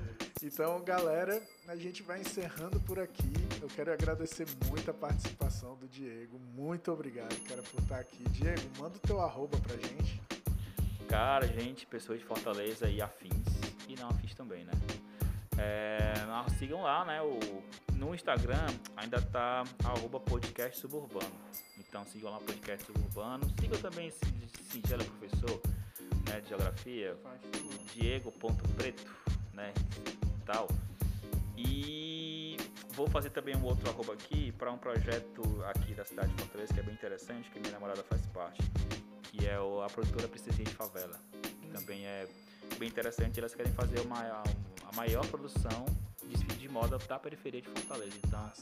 [0.45, 3.33] Então, galera, a gente vai encerrando por aqui.
[3.61, 6.37] Eu quero agradecer muito a participação do Diego.
[6.57, 8.25] Muito obrigado, cara, por estar aqui.
[8.31, 10.21] Diego, manda o teu arroba pra gente.
[11.09, 13.47] Cara, gente, pessoas de Fortaleza e afins.
[13.89, 14.73] E não afins também, né?
[15.57, 16.13] É,
[16.59, 17.23] sigam lá, né?
[17.23, 17.39] O,
[17.95, 18.67] no Instagram
[18.97, 21.31] ainda tá arroba podcast suburbano.
[21.79, 23.49] Então sigam lá podcast suburbano.
[23.61, 25.63] Sigam também esse singelo professor
[26.29, 27.17] né, de geografia,
[27.65, 29.15] o Diego.preto,
[29.53, 29.73] né?
[30.45, 30.69] Tal.
[31.57, 32.57] E
[32.95, 36.75] vou fazer também um outro arroba aqui para um projeto aqui da cidade de Fortaleza
[36.75, 38.63] que é bem interessante, que minha namorada faz parte,
[39.23, 41.19] que é a produtora Princesinha de Favela.
[41.73, 42.29] Também é
[42.79, 45.87] bem interessante, elas querem fazer uma, a maior produção
[46.29, 48.17] de de moda da periferia de Fortaleza.
[48.25, 48.53] Então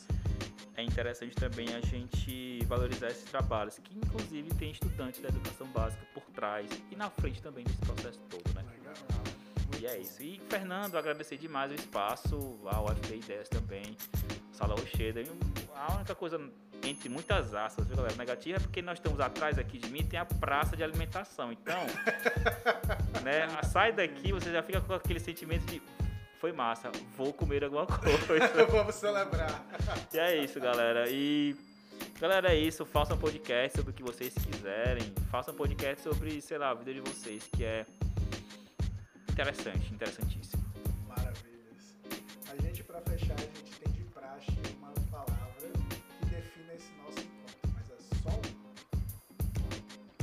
[0.74, 6.02] é interessante também a gente valorizar esses trabalhos, que inclusive tem estudantes da educação básica
[6.15, 8.65] por trás e na frente também desse processo todo, né?
[8.70, 8.94] Legal.
[9.81, 10.23] E é isso.
[10.23, 13.97] E Fernando, agradecer demais o espaço, ao UFB Ideias também,
[14.52, 15.23] Sala Rocheda.
[15.74, 16.39] A única coisa,
[16.85, 20.20] entre muitas aspas, viu, galera, negativa é porque nós estamos atrás aqui de mim tem
[20.20, 21.51] a praça de alimentação.
[21.51, 21.81] Então,
[23.24, 25.81] né, sai daqui, você já fica com aquele sentimento de
[26.39, 28.65] foi massa, vou comer alguma coisa.
[28.70, 29.62] Vamos celebrar.
[30.12, 31.05] E é isso, galera.
[31.09, 31.55] E
[32.19, 32.85] galera, é isso.
[32.85, 35.12] Façam um podcast sobre o que vocês quiserem.
[35.31, 37.85] Façam um podcast sobre, sei lá, a vida de vocês, que é
[39.31, 40.62] interessante, interessantíssimo.
[41.09, 41.94] Maravilhas.
[42.51, 45.70] A gente, pra fechar, a gente tem de praxe uma palavra
[46.19, 48.61] que define esse nosso encontro, mas é só uma.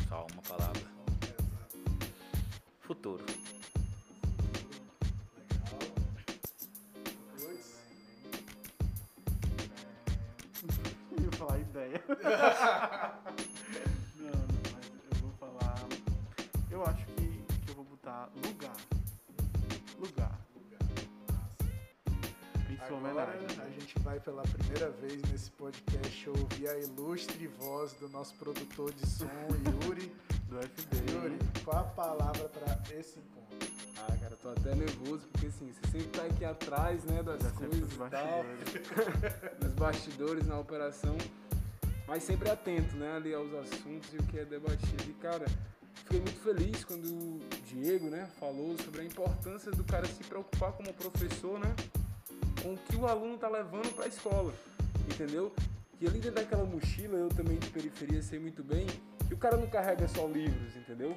[0.07, 0.81] Só uma palavra.
[1.23, 1.77] Exato.
[2.81, 3.25] Futuro.
[11.11, 12.03] Eu ia falar ideia.
[14.17, 15.75] não, não, mas eu vou falar.
[16.69, 18.29] Eu acho que, que eu vou botar.
[18.45, 18.96] Lugar.
[22.93, 23.61] Agora homenagem.
[23.61, 28.93] a gente vai pela primeira vez nesse podcast ouvir a ilustre voz do nosso produtor
[28.93, 29.27] de som,
[29.83, 30.11] Yuri.
[30.47, 31.11] Do FB.
[31.11, 33.67] Yuri, qual a palavra para esse encontro?
[33.97, 37.51] Ah, cara, tô até nervoso, porque assim, você sempre tá aqui atrás, né, das Já
[37.51, 39.59] coisas os e tal, bastidores.
[39.61, 41.17] nos bastidores, na operação,
[42.07, 45.03] mas sempre atento, né, ali aos assuntos e o que é debatido.
[45.09, 45.45] E, cara,
[45.95, 50.71] fiquei muito feliz quando o Diego, né, falou sobre a importância do cara se preocupar
[50.71, 51.75] como professor, né,
[52.67, 54.53] com o que o aluno tá levando para a escola,
[55.09, 55.53] entendeu?
[56.01, 58.85] E ali dentro daquela mochila, eu também de periferia sei muito bem,
[59.25, 61.15] que o cara não carrega só livros, entendeu?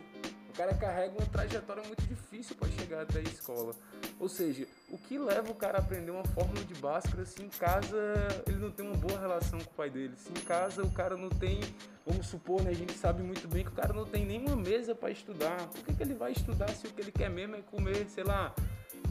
[0.49, 3.75] O cara carrega uma trajetória muito difícil para chegar até a escola.
[4.19, 7.49] Ou seja, o que leva o cara a aprender uma fórmula de Bhaskara se em
[7.49, 7.99] casa
[8.47, 10.15] ele não tem uma boa relação com o pai dele?
[10.17, 11.61] Se em casa o cara não tem,
[12.07, 14.95] vamos supor, né, a gente sabe muito bem que o cara não tem nenhuma mesa
[14.95, 15.67] para estudar.
[15.69, 18.25] Por que, que ele vai estudar se o que ele quer mesmo é comer, sei
[18.25, 18.55] lá,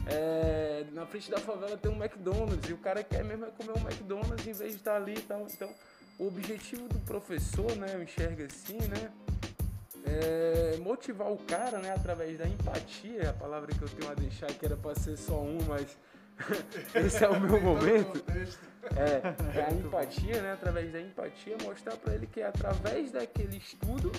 [0.06, 3.72] é, na frente da favela tem um McDonald's e o cara quer mesmo é comer
[3.72, 5.46] um McDonald's em vez de estar ali e tal.
[5.48, 5.70] Então,
[6.18, 9.10] o objetivo do professor, né, eu enxergo assim, né,
[10.06, 14.46] é motivar o cara, né, através da empatia, a palavra que eu tenho a deixar
[14.48, 15.96] que era para ser só um, mas
[16.94, 18.22] esse é o meu momento.
[18.96, 23.58] É, é a empatia, né, através da empatia, mostrar para ele que é através daquele
[23.58, 24.10] estudo,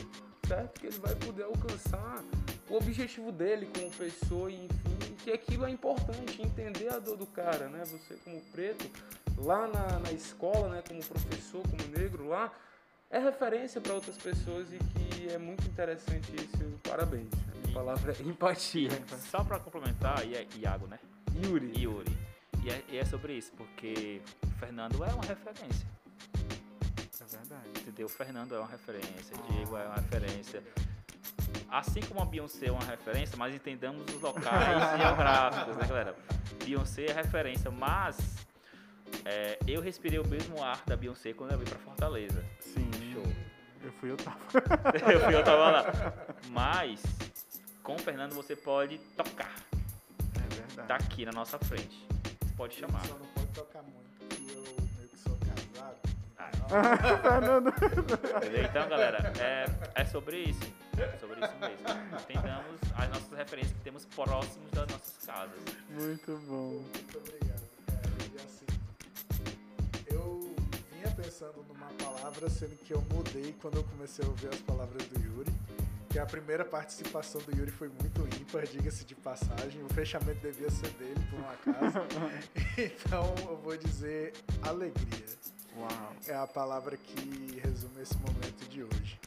[0.47, 2.23] certo, que ele vai poder alcançar
[2.69, 7.25] o objetivo dele como pessoa e enfim, que aquilo é importante, entender a dor do
[7.25, 7.83] cara, né?
[7.85, 8.89] Você como preto,
[9.37, 12.51] lá na, na escola, né, como professor, como negro lá,
[13.09, 16.79] é referência para outras pessoas e que é muito interessante isso.
[16.83, 17.29] Parabéns.
[17.69, 18.89] A palavra é empatia.
[19.29, 20.99] Só pra complementar, I- Iago, né?
[21.43, 21.71] Yuri.
[21.81, 22.17] Yuri.
[22.63, 25.87] E é, e é sobre isso, porque o Fernando é uma referência.
[27.19, 27.69] É verdade.
[27.79, 28.05] Entendeu?
[28.05, 30.63] O Fernando é uma referência, Diego é uma referência.
[31.69, 34.45] Assim como a Beyoncé é uma referência, mas entendamos os locais
[35.01, 36.15] geográficos, né, galera?
[36.65, 38.17] Beyoncé é referência, mas
[39.25, 42.43] é, eu respirei o mesmo ar da Beyoncé quando eu vim pra Fortaleza.
[42.59, 42.89] Sim.
[43.13, 43.23] Show.
[43.83, 44.37] Eu fui, eu tava.
[45.11, 45.85] eu fui, eu tava lá.
[46.49, 47.01] Mas
[47.83, 49.55] com o Fernando você pode tocar.
[50.35, 50.87] É verdade.
[50.87, 52.07] Tá aqui na nossa frente.
[52.41, 53.05] Você pode chamar.
[53.05, 54.10] Só não pode tocar muito,
[56.41, 56.51] Ah.
[58.21, 58.63] Então, Entendeu?
[58.63, 59.65] Então, galera, é,
[59.95, 60.73] é sobre isso.
[60.97, 62.19] É sobre isso mesmo.
[62.21, 65.59] Entendamos as nossas referências que temos próximos das nossas casas.
[65.89, 66.81] Muito bom.
[66.81, 68.01] Muito obrigado, cara.
[68.31, 68.65] E assim,
[70.11, 70.55] eu
[70.91, 75.05] vinha pensando numa palavra, sendo que eu mudei quando eu comecei a ouvir as palavras
[75.07, 75.51] do Yuri.
[76.09, 79.81] Que a primeira participação do Yuri foi muito ímpar, diga-se de passagem.
[79.81, 81.99] O fechamento devia ser dele, por um acaso.
[82.77, 85.25] então eu vou dizer alegria.
[85.77, 86.13] Uau.
[86.27, 89.19] É a palavra que resume esse momento de hoje.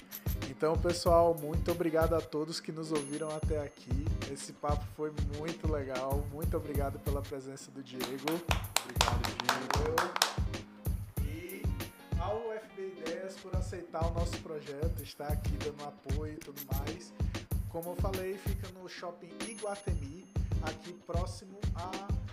[0.50, 4.04] Então, pessoal, muito obrigado a todos que nos ouviram até aqui.
[4.30, 6.24] Esse papo foi muito legal.
[6.32, 8.04] Muito obrigado pela presença do Diego.
[8.82, 9.22] Obrigado,
[9.74, 10.12] Diego.
[11.22, 11.62] E
[12.18, 17.12] ao UFB Ideias por aceitar o nosso projeto, estar aqui dando apoio e tudo mais.
[17.68, 20.26] Como eu falei, fica no Shopping Iguatemi,
[20.62, 22.23] aqui próximo à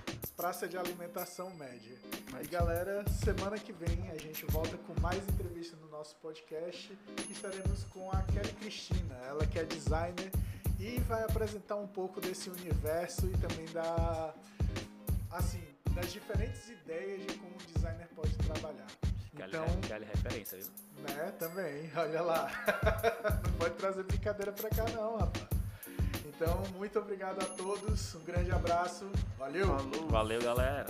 [0.42, 1.96] Praça de Alimentação Média.
[2.44, 6.98] E galera, semana que vem a gente volta com mais entrevista no nosso podcast.
[7.30, 10.32] Estaremos com a Kelly Cristina, ela que é designer
[10.80, 14.34] e vai apresentar um pouco desse universo e também da
[15.30, 15.62] assim,
[15.94, 18.88] das diferentes ideias de como o designer pode trabalhar.
[19.36, 21.04] Kelly, Então, Kelly é referência, viu?
[21.04, 22.50] né, também, olha lá.
[23.46, 25.61] Não pode trazer brincadeira pra cá não, rapaz.
[26.42, 29.08] Então, muito obrigado a todos, um grande abraço,
[29.38, 29.68] valeu!
[29.68, 30.08] Falou.
[30.10, 30.88] Valeu, galera.